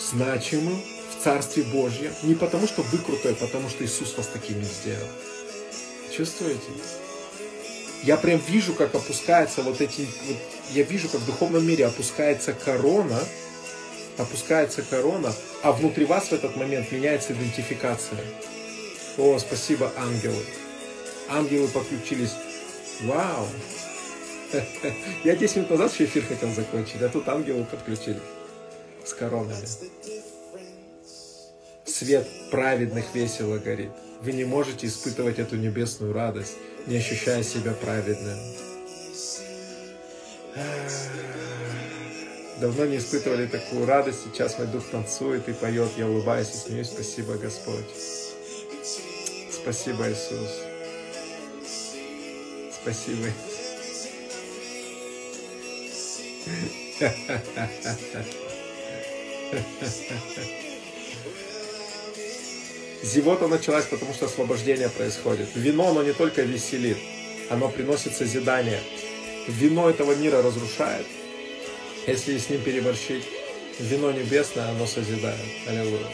значимым 0.00 0.82
в 1.18 1.22
Царстве 1.24 1.64
Божьем. 1.64 2.12
Не 2.22 2.34
потому, 2.34 2.66
что 2.66 2.82
вы 2.82 2.98
крутой, 2.98 3.32
а 3.32 3.34
потому 3.34 3.68
что 3.68 3.84
Иисус 3.84 4.16
вас 4.16 4.28
такими 4.28 4.62
сделал. 4.62 5.08
Чувствуете? 6.14 6.60
Я 8.04 8.16
прям 8.16 8.40
вижу, 8.48 8.74
как 8.74 8.94
опускается 8.94 9.62
вот 9.62 9.80
эти... 9.80 10.02
Вот, 10.26 10.36
я 10.72 10.84
вижу, 10.84 11.08
как 11.08 11.20
в 11.20 11.26
духовном 11.26 11.66
мире 11.66 11.86
опускается 11.86 12.52
корона, 12.52 13.18
опускается 14.16 14.82
корона, 14.82 15.34
а 15.62 15.72
внутри 15.72 16.04
вас 16.04 16.28
в 16.28 16.32
этот 16.32 16.56
момент 16.56 16.92
меняется 16.92 17.32
идентификация. 17.32 18.20
О, 19.16 19.38
спасибо, 19.38 19.90
ангелы. 19.96 20.44
Ангелы 21.28 21.66
подключились. 21.68 22.32
Вау! 23.02 23.48
Я 25.24 25.36
10 25.36 25.56
минут 25.56 25.70
назад 25.70 25.92
еще 25.92 26.04
эфир 26.04 26.24
хотел 26.24 26.50
закончить, 26.52 27.02
а 27.02 27.08
тут 27.08 27.28
ангелы 27.28 27.64
подключились 27.64 28.22
с 29.04 29.12
коронами. 29.12 29.66
Свет 31.88 32.28
праведных 32.50 33.14
весело 33.14 33.58
горит. 33.58 33.90
Вы 34.20 34.32
не 34.32 34.44
можете 34.44 34.86
испытывать 34.86 35.38
эту 35.38 35.56
небесную 35.56 36.12
радость, 36.12 36.54
не 36.86 36.96
ощущая 36.96 37.42
себя 37.42 37.72
праведным. 37.72 38.38
Давно 42.60 42.84
не 42.84 42.98
испытывали 42.98 43.46
такую 43.46 43.86
радость, 43.86 44.18
сейчас 44.24 44.58
мой 44.58 44.66
дух 44.66 44.84
танцует 44.90 45.48
и 45.48 45.52
поет, 45.52 45.90
я 45.96 46.06
улыбаюсь 46.06 46.50
и 46.50 46.56
смеюсь. 46.56 46.88
Спасибо, 46.88 47.34
Господь. 47.34 47.86
Спасибо, 49.50 50.10
Иисус. 50.10 50.60
Спасибо, 52.82 53.28
Зевота 63.08 63.48
началась, 63.48 63.86
потому 63.86 64.12
что 64.12 64.26
освобождение 64.26 64.90
происходит. 64.90 65.48
Вино, 65.54 65.88
оно 65.88 66.02
не 66.02 66.12
только 66.12 66.42
веселит, 66.42 66.98
оно 67.48 67.70
приносит 67.70 68.14
созидание. 68.14 68.80
Вино 69.46 69.88
этого 69.88 70.14
мира 70.14 70.42
разрушает, 70.42 71.06
если 72.06 72.36
с 72.36 72.50
ним 72.50 72.60
переборщить. 72.60 73.24
Вино 73.78 74.12
небесное, 74.12 74.68
оно 74.68 74.86
созидает. 74.86 75.40
Аллилуйя. 75.66 76.06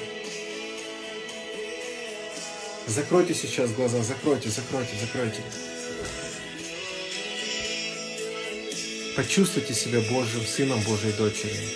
Закройте 2.86 3.34
сейчас 3.34 3.72
глаза, 3.72 4.00
закройте, 4.02 4.50
закройте, 4.50 4.92
закройте. 5.00 5.42
Почувствуйте 9.16 9.74
себя 9.74 10.00
Божьим 10.12 10.46
сыном, 10.46 10.80
Божьей 10.82 11.12
дочерью. 11.12 11.68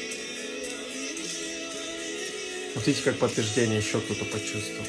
Вот 2.76 2.86
видите, 2.86 3.02
как 3.04 3.16
подтверждение 3.16 3.78
еще 3.78 4.00
кто-то 4.00 4.24
почувствовал. 4.26 4.86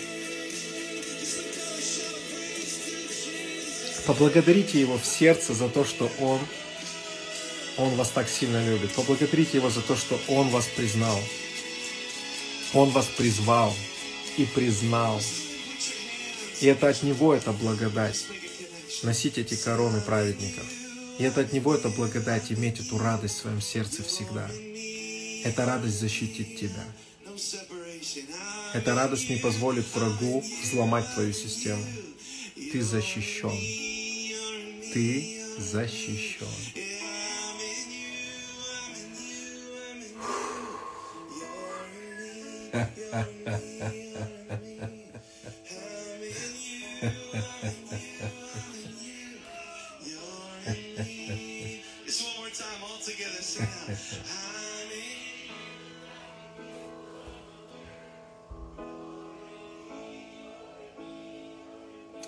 Поблагодарите 4.09 4.81
Его 4.81 4.97
в 4.97 5.05
сердце 5.05 5.53
за 5.53 5.69
то, 5.69 5.85
что 5.85 6.09
Он, 6.19 6.39
Он 7.77 7.95
вас 7.95 8.09
так 8.09 8.27
сильно 8.27 8.65
любит. 8.65 8.91
Поблагодарите 8.93 9.57
Его 9.57 9.69
за 9.69 9.83
то, 9.83 9.95
что 9.95 10.19
Он 10.27 10.49
вас 10.49 10.65
признал. 10.65 11.19
Он 12.73 12.89
вас 12.89 13.05
призвал 13.05 13.71
и 14.35 14.45
признал. 14.45 15.21
И 16.59 16.65
это 16.65 16.89
от 16.89 17.03
Него 17.03 17.35
это 17.35 17.51
благодать. 17.51 18.25
Носить 19.03 19.37
эти 19.37 19.53
короны 19.53 20.01
праведников. 20.01 20.65
И 21.19 21.23
это 21.23 21.41
от 21.41 21.53
Него 21.53 21.75
это 21.75 21.89
благодать, 21.89 22.51
иметь 22.51 22.79
эту 22.79 22.97
радость 22.97 23.35
в 23.35 23.41
своем 23.41 23.61
сердце 23.61 24.01
всегда. 24.01 24.49
Эта 25.43 25.67
радость 25.67 25.99
защитит 25.99 26.57
тебя. 26.59 26.83
Эта 28.73 28.95
радость 28.95 29.29
не 29.29 29.35
позволит 29.35 29.85
врагу 29.93 30.43
взломать 30.63 31.13
твою 31.13 31.31
систему. 31.31 31.85
Ты 32.55 32.81
защищен. 32.81 33.88
Ты 34.91 35.39
защищен. 35.59 36.47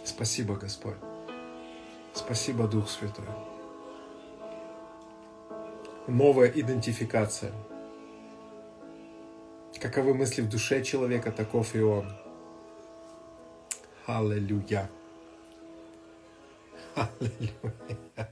Спасибо, 0.05 0.55
Господь. 0.55 0.97
Спасибо, 2.33 2.65
Дух 2.65 2.89
Святой. 2.89 3.25
Новая 6.07 6.47
идентификация. 6.47 7.51
Каковы 9.81 10.13
мысли 10.13 10.41
в 10.41 10.47
душе 10.47 10.81
человека, 10.81 11.33
таков 11.33 11.75
и 11.75 11.81
он. 11.81 12.09
Аллилуйя. 14.05 14.89
Аллилуйя. 16.95 18.29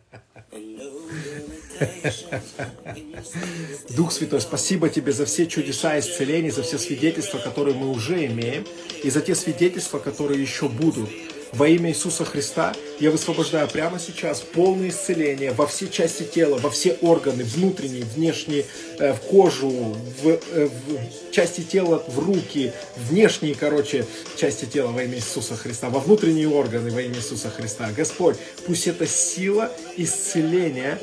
Дух 3.97 4.13
Святой, 4.13 4.39
спасибо 4.39 4.87
Тебе 4.87 5.11
за 5.11 5.25
все 5.25 5.45
чудеса 5.45 5.99
исцеления, 5.99 6.51
за 6.51 6.63
все 6.63 6.77
свидетельства, 6.77 7.39
которые 7.39 7.75
мы 7.75 7.89
уже 7.89 8.25
имеем, 8.27 8.65
и 9.03 9.09
за 9.09 9.19
те 9.19 9.35
свидетельства, 9.35 9.99
которые 9.99 10.41
еще 10.41 10.69
будут. 10.69 11.09
Во 11.51 11.67
имя 11.67 11.89
Иисуса 11.89 12.25
Христа 12.25 12.75
я 12.99 13.09
высвобождаю 13.09 13.67
прямо 13.67 13.99
сейчас 13.99 14.41
полное 14.41 14.89
исцеление 14.89 15.51
во 15.51 15.65
все 15.65 15.87
части 15.87 16.23
тела, 16.23 16.57
во 16.57 16.69
все 16.69 16.93
органы, 17.01 17.43
внутренние, 17.43 18.03
внешние, 18.03 18.65
э, 18.99 19.13
в 19.13 19.19
кожу, 19.21 19.69
в, 19.69 20.27
э, 20.27 20.67
в 20.67 21.31
части 21.31 21.61
тела, 21.61 22.03
в 22.07 22.19
руки, 22.19 22.71
внешние, 22.95 23.55
короче, 23.55 24.05
части 24.37 24.65
тела 24.65 24.91
во 24.91 25.03
имя 25.03 25.15
Иисуса 25.15 25.55
Христа, 25.55 25.89
во 25.89 25.99
внутренние 25.99 26.47
органы 26.47 26.91
во 26.91 27.01
имя 27.01 27.15
Иисуса 27.15 27.49
Христа. 27.49 27.89
Господь, 27.95 28.37
пусть 28.67 28.87
эта 28.87 29.07
сила 29.07 29.71
исцеления 29.97 30.99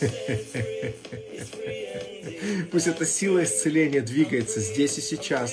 Пусть 2.70 2.86
эта 2.86 3.06
сила 3.06 3.44
исцеления 3.44 4.00
двигается 4.00 4.60
здесь 4.60 4.98
и 4.98 5.00
сейчас 5.00 5.52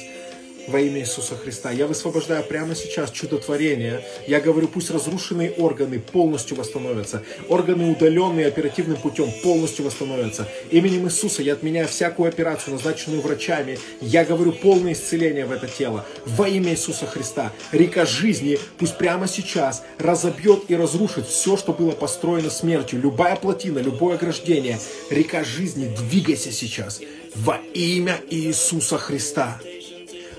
во 0.67 0.79
имя 0.79 0.99
Иисуса 0.99 1.35
Христа. 1.35 1.71
Я 1.71 1.87
высвобождаю 1.87 2.43
прямо 2.43 2.75
сейчас 2.75 3.11
чудотворение. 3.11 4.03
Я 4.27 4.39
говорю, 4.39 4.67
пусть 4.67 4.91
разрушенные 4.91 5.51
органы 5.51 5.99
полностью 5.99 6.57
восстановятся. 6.57 7.23
Органы, 7.49 7.91
удаленные 7.91 8.47
оперативным 8.47 8.97
путем, 8.97 9.29
полностью 9.43 9.85
восстановятся. 9.85 10.47
Именем 10.71 11.07
Иисуса 11.07 11.41
я 11.41 11.53
отменяю 11.53 11.87
всякую 11.87 12.29
операцию, 12.29 12.73
назначенную 12.73 13.21
врачами. 13.21 13.79
Я 14.01 14.25
говорю 14.25 14.51
полное 14.51 14.93
исцеление 14.93 15.45
в 15.45 15.51
это 15.51 15.67
тело. 15.67 16.05
Во 16.25 16.47
имя 16.47 16.71
Иисуса 16.71 17.05
Христа. 17.05 17.51
Река 17.71 18.05
жизни 18.05 18.59
пусть 18.77 18.97
прямо 18.97 19.27
сейчас 19.27 19.83
разобьет 19.97 20.63
и 20.67 20.75
разрушит 20.75 21.27
все, 21.27 21.57
что 21.57 21.73
было 21.73 21.91
построено 21.91 22.49
смертью. 22.49 22.99
Любая 23.01 23.35
плотина, 23.35 23.79
любое 23.79 24.15
ограждение. 24.15 24.79
Река 25.09 25.43
жизни, 25.43 25.95
двигайся 26.09 26.51
сейчас. 26.51 27.01
Во 27.35 27.57
имя 27.73 28.19
Иисуса 28.29 28.97
Христа 28.97 29.59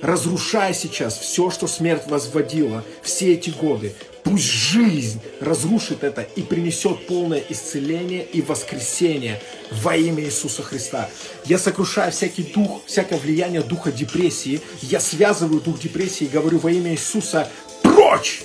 разрушай 0.02 0.74
сейчас 0.74 1.16
все, 1.16 1.48
что 1.50 1.66
смерть 1.66 2.02
возводила 2.08 2.84
все 3.02 3.32
эти 3.32 3.50
годы. 3.50 3.94
Пусть 4.24 4.44
жизнь 4.44 5.20
разрушит 5.40 6.04
это 6.04 6.22
и 6.22 6.42
принесет 6.42 7.06
полное 7.06 7.42
исцеление 7.48 8.24
и 8.24 8.42
воскресение 8.42 9.40
во 9.70 9.96
имя 9.96 10.22
Иисуса 10.24 10.62
Христа. 10.62 11.08
Я 11.44 11.58
сокрушаю 11.58 12.12
всякий 12.12 12.42
дух, 12.42 12.82
всякое 12.86 13.18
влияние 13.18 13.62
духа 13.62 13.90
депрессии. 13.90 14.60
Я 14.82 15.00
связываю 15.00 15.60
дух 15.60 15.80
депрессии 15.80 16.24
и 16.24 16.28
говорю 16.28 16.58
во 16.58 16.70
имя 16.70 16.92
Иисуса 16.92 17.48
«Прочь!» 17.82 18.42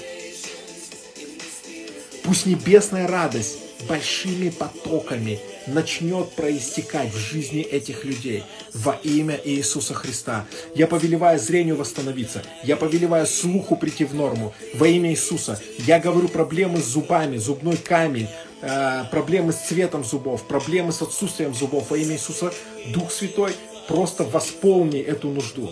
Пусть 2.23 2.45
небесная 2.45 3.07
радость 3.07 3.57
большими 3.87 4.49
потоками 4.49 5.39
начнет 5.67 6.31
проистекать 6.31 7.13
в 7.13 7.17
жизни 7.17 7.61
этих 7.61 8.05
людей 8.05 8.43
во 8.73 8.93
имя 9.03 9.39
Иисуса 9.43 9.93
Христа. 9.93 10.45
Я 10.75 10.87
повелеваю 10.87 11.39
зрению 11.39 11.75
восстановиться. 11.75 12.43
Я 12.63 12.77
повелеваю 12.77 13.27
слуху 13.27 13.75
прийти 13.75 14.05
в 14.05 14.13
норму 14.13 14.53
во 14.73 14.87
имя 14.87 15.11
Иисуса. 15.11 15.59
Я 15.79 15.99
говорю 15.99 16.27
проблемы 16.27 16.79
с 16.79 16.85
зубами, 16.85 17.37
зубной 17.37 17.77
камень, 17.77 18.27
э, 18.61 19.03
проблемы 19.11 19.53
с 19.53 19.57
цветом 19.57 20.03
зубов, 20.03 20.47
проблемы 20.47 20.91
с 20.91 21.01
отсутствием 21.01 21.53
зубов 21.53 21.89
во 21.89 21.97
имя 21.97 22.13
Иисуса. 22.13 22.53
Дух 22.93 23.11
Святой, 23.11 23.53
Просто 23.87 24.25
восполни 24.25 24.99
эту 24.99 25.29
нужду. 25.29 25.71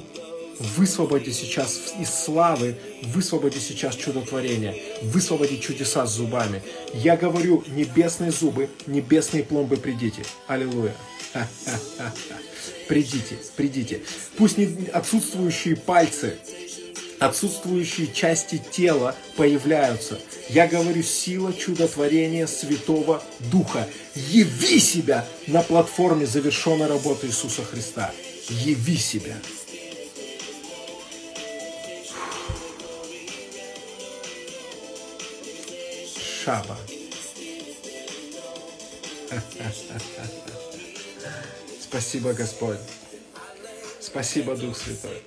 Высвободи 0.60 1.32
сейчас 1.32 1.94
из 1.99 2.10
славы, 2.10 2.77
высвободи 3.03 3.60
сейчас 3.60 3.95
чудотворение, 3.95 4.82
высвободи 5.02 5.60
чудеса 5.60 6.06
с 6.06 6.14
зубами. 6.14 6.64
Я 6.94 7.18
говорю, 7.18 7.64
небесные 7.68 8.32
зубы, 8.32 8.69
небесные 8.88 9.44
пломбы 9.44 9.76
придите. 9.77 10.23
Аллилуйя. 10.48 10.95
Придите, 12.88 13.38
придите. 13.56 14.02
Пусть 14.38 14.57
не 14.57 14.88
отсутствующие 14.94 15.76
пальцы, 15.76 16.38
отсутствующие 17.19 18.07
части 18.14 18.61
тела 18.72 19.15
появляются. 19.36 20.19
Я 20.49 20.68
говорю, 20.68 21.02
сила 21.02 21.52
чудотворения 21.53 22.48
Святого 22.48 23.23
Духа. 23.52 23.88
Яви 24.14 24.80
себя 24.80 25.27
на 25.48 25.61
платформе 25.61 26.26
завершенной 26.27 26.88
работы 26.88 27.27
Иисуса 27.27 27.64
Христа. 27.64 28.11
Яви 28.49 28.98
себя. 28.98 29.36
Шаба. 36.45 36.77
Спасибо, 41.81 42.34
Господь. 42.34 42.77
Спасибо, 43.99 44.55
Дух 44.55 44.77
Святой. 44.77 45.23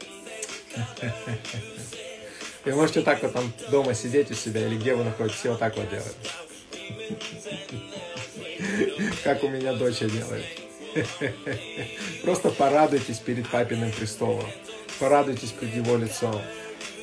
Вы 2.64 2.74
можете 2.76 3.02
так 3.02 3.20
вот 3.24 3.32
там 3.32 3.52
дома 3.72 3.94
сидеть 3.94 4.30
у 4.30 4.34
себя, 4.34 4.64
или 4.64 4.76
где 4.76 4.94
вы 4.94 5.02
находитесь, 5.02 5.40
все 5.40 5.50
вот 5.50 5.58
так 5.58 5.76
вот 5.76 5.90
делать. 5.90 6.14
Как 9.24 9.42
у 9.42 9.48
меня 9.48 9.72
дочь 9.72 9.98
делает. 9.98 10.44
Просто 12.22 12.50
порадуйтесь 12.50 13.18
перед 13.18 13.48
папиным 13.48 13.90
престолом. 13.90 14.48
Порадуйтесь 15.00 15.50
пред 15.50 15.74
его 15.74 15.96
лицом. 15.96 16.40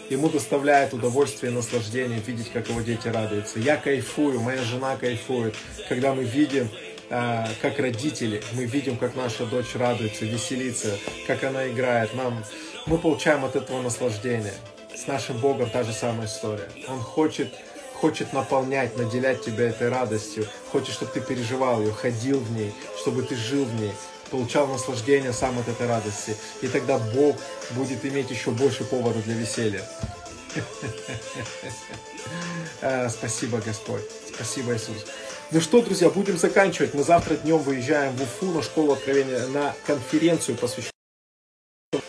Ему 0.09 0.29
доставляет 0.29 0.93
удовольствие 0.93 1.51
и 1.51 1.55
наслаждение 1.55 2.19
видеть, 2.19 2.51
как 2.51 2.69
его 2.69 2.81
дети 2.81 3.07
радуются. 3.07 3.59
Я 3.59 3.77
кайфую, 3.77 4.39
моя 4.39 4.61
жена 4.61 4.97
кайфует, 4.97 5.55
когда 5.89 6.13
мы 6.13 6.23
видим, 6.23 6.69
а, 7.09 7.47
как 7.61 7.79
родители, 7.79 8.41
мы 8.53 8.65
видим, 8.65 8.97
как 8.97 9.15
наша 9.15 9.45
дочь 9.45 9.75
радуется, 9.75 10.25
веселится, 10.25 10.97
как 11.25 11.43
она 11.43 11.67
играет. 11.69 12.13
Нам, 12.13 12.43
мы 12.85 12.99
получаем 12.99 13.45
от 13.45 13.55
этого 13.55 13.81
наслаждение. 13.81 14.53
С 14.95 15.07
нашим 15.07 15.37
Богом 15.37 15.69
та 15.69 15.83
же 15.83 15.91
самая 15.91 16.27
история. 16.27 16.69
Он 16.87 16.99
хочет, 16.99 17.53
хочет 17.95 18.31
наполнять, 18.31 18.97
наделять 18.97 19.43
тебя 19.43 19.65
этой 19.69 19.89
радостью. 19.89 20.45
Хочет, 20.71 20.93
чтобы 20.93 21.11
ты 21.13 21.21
переживал 21.21 21.81
ее, 21.81 21.91
ходил 21.91 22.39
в 22.39 22.51
ней, 22.51 22.73
чтобы 23.01 23.23
ты 23.23 23.35
жил 23.35 23.65
в 23.65 23.81
ней, 23.81 23.91
получал 24.35 24.67
наслаждение 24.67 25.31
сам 25.31 25.57
от 25.57 25.69
этой 25.69 25.87
радости. 25.87 26.35
И 26.61 26.67
тогда 26.67 26.97
Бог 26.97 27.37
будет 27.71 28.05
иметь 28.05 28.29
еще 28.31 28.51
больше 28.51 28.83
повода 28.83 29.19
для 29.21 29.33
веселья. 29.33 29.81
А, 32.81 33.07
спасибо, 33.17 33.61
Господь. 33.65 34.01
Спасибо, 34.33 34.73
Иисус. 34.75 35.05
Ну 35.51 35.61
что, 35.61 35.81
друзья, 35.81 36.09
будем 36.09 36.37
заканчивать. 36.37 36.93
Мы 36.93 37.03
завтра 37.03 37.35
днем 37.37 37.59
выезжаем 37.59 38.13
в 38.17 38.23
Уфу 38.23 38.51
на 38.51 38.61
школу 38.61 38.91
откровения, 38.91 39.47
на 39.47 39.73
конференцию, 39.87 40.57
посвященную 40.57 40.91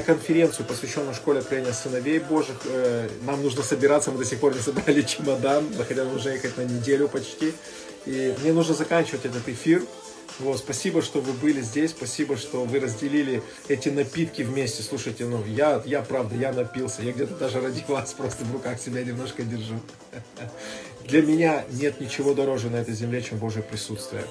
конференцию, 0.04 0.66
посвященную 0.66 1.14
школе 1.14 1.40
откровения 1.40 1.72
сыновей 1.72 2.18
Божьих. 2.18 2.56
Э, 2.64 3.08
нам 3.22 3.40
нужно 3.40 3.62
собираться, 3.62 4.10
мы 4.10 4.18
до 4.18 4.24
сих 4.24 4.40
пор 4.40 4.52
не 4.52 4.60
собрали 4.60 5.02
чемодан, 5.06 5.72
хотя 5.86 6.02
нужно 6.02 6.30
ехать 6.30 6.56
на 6.56 6.62
неделю 6.62 7.06
почти. 7.06 7.54
И 8.04 8.34
мне 8.40 8.52
нужно 8.52 8.74
заканчивать 8.74 9.26
этот 9.26 9.48
эфир. 9.48 9.82
Вот, 10.38 10.58
спасибо, 10.58 11.00
что 11.00 11.20
вы 11.20 11.32
были 11.32 11.62
здесь, 11.62 11.92
спасибо, 11.92 12.36
что 12.36 12.64
вы 12.64 12.78
разделили 12.78 13.42
эти 13.68 13.88
напитки 13.88 14.42
вместе. 14.42 14.82
Слушайте, 14.82 15.24
ну, 15.24 15.42
я, 15.46 15.82
я 15.86 16.02
правда, 16.02 16.36
я 16.36 16.52
напился, 16.52 17.02
я 17.02 17.12
где-то 17.12 17.34
даже 17.36 17.60
ради 17.60 17.82
вас 17.88 18.12
просто 18.12 18.44
в 18.44 18.52
руках 18.52 18.78
себя 18.78 19.02
немножко 19.02 19.42
держу. 19.44 19.80
Для 21.06 21.22
меня 21.22 21.64
нет 21.70 22.00
ничего 22.00 22.34
дороже 22.34 22.68
на 22.68 22.76
этой 22.76 22.92
земле, 22.92 23.22
чем 23.22 23.38
Божье 23.38 23.62
присутствие. 23.62 24.24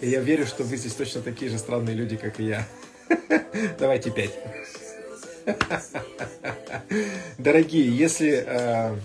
И 0.00 0.08
я 0.08 0.20
верю, 0.20 0.46
что 0.46 0.64
вы 0.64 0.76
здесь 0.76 0.94
точно 0.94 1.22
такие 1.22 1.48
же 1.48 1.58
странные 1.58 1.94
люди, 1.94 2.16
как 2.16 2.40
и 2.40 2.44
я. 2.44 2.66
Давайте 3.78 4.10
пять. 4.10 4.32
Дорогие, 7.38 7.96
если, 7.96 8.44
э, 8.44 8.96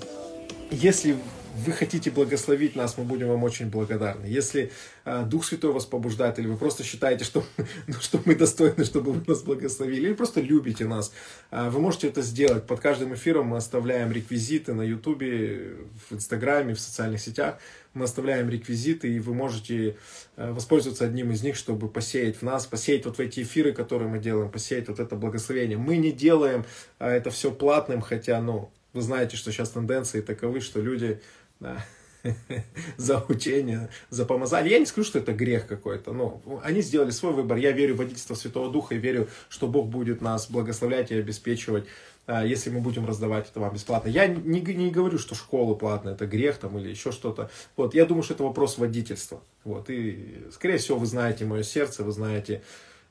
если 0.72 1.18
вы 1.58 1.72
хотите 1.72 2.12
благословить 2.12 2.76
нас, 2.76 2.98
мы 2.98 3.04
будем 3.04 3.28
вам 3.28 3.44
очень 3.44 3.70
благодарны. 3.70 4.26
Если 4.26 4.72
э, 5.06 5.24
Дух 5.26 5.44
Святой 5.46 5.72
вас 5.72 5.86
побуждает, 5.86 6.38
или 6.40 6.48
вы 6.48 6.56
просто 6.56 6.84
считаете, 6.84 7.24
что, 7.24 7.44
ну, 7.88 7.96
что 8.00 8.22
мы 8.26 8.36
достойны, 8.36 8.86
чтобы 8.86 9.12
вы 9.12 9.24
нас 9.26 9.42
благословили, 9.42 10.08
или 10.08 10.14
просто 10.14 10.42
любите 10.42 10.86
нас, 10.86 11.12
э, 11.52 11.70
вы 11.70 11.80
можете 11.80 12.08
это 12.08 12.22
сделать. 12.22 12.68
Под 12.68 12.80
каждым 12.80 13.14
эфиром 13.14 13.48
мы 13.48 13.58
оставляем 13.58 14.12
реквизиты 14.12 14.74
на 14.74 14.84
Ютубе, 14.84 15.76
в 16.10 16.14
Инстаграме, 16.14 16.76
в 16.76 16.80
социальных 16.80 17.22
сетях. 17.22 17.58
Мы 17.94 18.04
оставляем 18.06 18.50
реквизиты, 18.50 19.12
и 19.12 19.20
вы 19.20 19.34
можете 19.34 19.98
э, 20.36 20.52
воспользоваться 20.52 21.06
одним 21.06 21.32
из 21.32 21.42
них, 21.42 21.56
чтобы 21.56 21.90
посеять 21.90 22.38
в 22.38 22.42
нас, 22.44 22.68
посеять 22.68 23.06
вот 23.06 23.18
в 23.18 23.20
эти 23.20 23.42
эфиры, 23.42 23.74
которые 23.74 24.10
мы 24.10 24.20
делаем, 24.20 24.52
посеять 24.52 24.88
вот 24.88 25.00
это 25.00 25.16
благословение. 25.16 25.78
Мы 25.78 25.98
не 25.98 26.12
делаем 26.12 26.66
э, 27.00 27.10
это 27.10 27.32
все 27.32 27.52
платным, 27.52 28.02
хотя, 28.02 28.40
ну, 28.40 28.70
вы 28.94 29.02
знаете, 29.02 29.38
что 29.38 29.52
сейчас 29.52 29.70
тенденции 29.70 30.22
таковы, 30.22 30.60
что 30.60 30.82
люди 30.82 31.22
да, 31.60 31.84
за 32.98 33.24
учение, 33.28 33.90
за 34.10 34.26
помазание. 34.26 34.74
Я 34.74 34.80
не 34.80 34.86
скажу, 34.86 35.08
что 35.08 35.20
это 35.20 35.34
грех 35.34 35.68
какой-то, 35.68 36.14
но 36.14 36.42
они 36.64 36.82
сделали 36.82 37.12
свой 37.12 37.34
выбор. 37.34 37.58
Я 37.58 37.72
верю 37.72 37.96
в 37.96 37.98
водительство 37.98 38.36
Святого 38.36 38.72
Духа 38.72 38.96
и 38.96 38.98
верю, 38.98 39.30
что 39.50 39.68
Бог 39.68 39.88
будет 39.88 40.22
нас 40.22 40.50
благословлять 40.50 41.12
и 41.12 41.16
обеспечивать, 41.16 41.86
а, 42.26 42.46
если 42.46 42.70
мы 42.70 42.82
будем 42.82 43.06
раздавать 43.06 43.50
это 43.50 43.60
вам 43.60 43.74
бесплатно. 43.74 44.10
Я 44.10 44.28
не, 44.28 44.62
не 44.62 44.92
говорю, 44.92 45.18
что 45.18 45.36
школа 45.36 45.76
платная, 45.76 46.14
это 46.14 46.26
грех 46.26 46.58
там 46.58 46.78
или 46.78 46.90
еще 46.90 47.12
что-то. 47.12 47.50
Вот, 47.76 47.94
я 47.94 48.06
думаю, 48.06 48.24
что 48.24 48.34
это 48.34 48.44
вопрос 48.44 48.78
водительства. 48.78 49.42
Вот, 49.64 49.90
и, 49.90 50.46
скорее 50.52 50.78
всего, 50.78 50.98
вы 50.98 51.06
знаете 51.06 51.46
мое 51.46 51.64
сердце, 51.64 52.04
вы 52.04 52.12
знаете, 52.12 52.62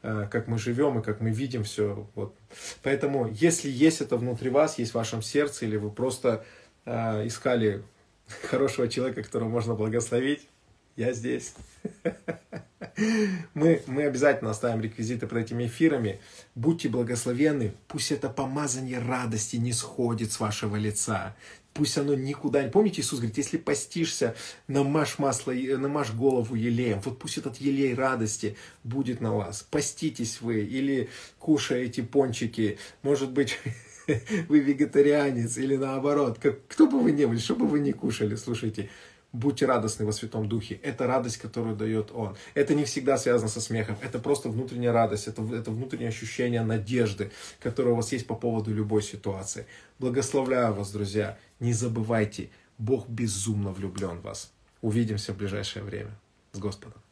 а, 0.03 0.27
как 0.27 0.49
мы 0.49 0.59
живем 0.59 0.99
и 0.99 1.03
как 1.03 1.21
мы 1.21 1.31
видим 1.31 1.65
все. 1.65 2.07
Вот. 2.15 2.35
Поэтому, 2.83 3.29
если 3.33 3.71
есть 3.71 4.03
это 4.03 4.17
внутри 4.17 4.51
вас, 4.51 4.79
есть 4.79 4.93
в 4.93 4.97
вашем 4.97 5.23
сердце, 5.23 5.65
или 5.65 5.77
вы 5.77 5.91
просто 5.91 6.45
э, 6.85 7.27
искали 7.27 7.83
хорошего 8.27 8.89
человека, 8.89 9.23
которого 9.23 9.49
можно 9.49 9.75
благословить, 9.75 10.47
я 10.97 11.13
здесь. 11.13 11.55
Мы, 13.55 13.83
мы 13.87 14.05
обязательно 14.05 14.51
оставим 14.51 14.81
реквизиты 14.81 15.27
под 15.27 15.39
этими 15.39 15.67
эфирами. 15.67 16.21
Будьте 16.55 16.89
благословенны. 16.89 17.75
Пусть 17.89 18.13
это 18.13 18.31
помазание 18.31 18.99
радости 18.99 19.57
не 19.57 19.73
сходит 19.73 20.33
с 20.33 20.41
вашего 20.41 20.77
лица. 20.77 21.37
Пусть 21.75 21.99
оно 21.99 22.15
никуда 22.15 22.63
не... 22.63 22.71
Помните, 22.71 23.03
Иисус 23.03 23.19
говорит, 23.19 23.37
если 23.37 23.59
постишься, 23.59 24.35
намажь 24.67 25.19
масло, 25.19 25.53
намажь 25.53 26.11
голову 26.13 26.55
елеем. 26.55 27.01
Вот 27.05 27.19
пусть 27.19 27.37
этот 27.37 27.59
елей 27.59 27.95
радости 27.95 28.57
будет 28.83 29.21
на 29.21 29.35
вас. 29.35 29.63
Поститесь 29.71 30.41
вы 30.41 30.61
или 30.61 31.11
кушаете 31.39 32.03
пончики. 32.03 32.79
Может 33.03 33.31
быть, 33.33 33.59
вы 34.49 34.61
вегетарианец 34.61 35.59
или 35.59 35.77
наоборот, 35.77 36.39
как, 36.39 36.67
кто 36.69 36.87
бы 36.87 37.01
вы 37.01 37.13
ни 37.13 37.25
были, 37.25 37.39
что 37.39 37.55
бы 37.55 37.67
вы 37.67 37.81
ни 37.81 37.93
кушали, 37.93 38.37
слушайте, 38.37 38.89
будьте 39.33 39.67
радостны 39.67 40.05
во 40.05 40.13
Святом 40.13 40.49
Духе. 40.49 40.81
Это 40.83 41.07
радость, 41.07 41.39
которую 41.39 41.77
дает 41.77 42.11
Он. 42.13 42.37
Это 42.55 42.75
не 42.75 42.85
всегда 42.85 43.19
связано 43.19 43.49
со 43.49 43.61
смехом. 43.61 43.97
Это 44.03 44.19
просто 44.19 44.49
внутренняя 44.49 44.93
радость. 44.93 45.29
Это, 45.29 45.43
это 45.55 45.71
внутреннее 45.71 46.09
ощущение 46.09 46.63
надежды, 46.63 47.31
которое 47.61 47.91
у 47.91 47.97
вас 47.97 48.13
есть 48.13 48.27
по 48.27 48.35
поводу 48.35 48.73
любой 48.73 49.03
ситуации. 49.03 49.67
Благословляю 49.99 50.75
вас, 50.75 50.91
друзья. 50.91 51.39
Не 51.61 51.73
забывайте, 51.73 52.51
Бог 52.79 53.09
безумно 53.09 53.73
влюблен 53.73 54.19
в 54.19 54.23
вас. 54.23 54.53
Увидимся 54.83 55.33
в 55.33 55.39
ближайшее 55.39 55.85
время. 55.85 56.11
С 56.53 56.59
Господом. 56.59 57.06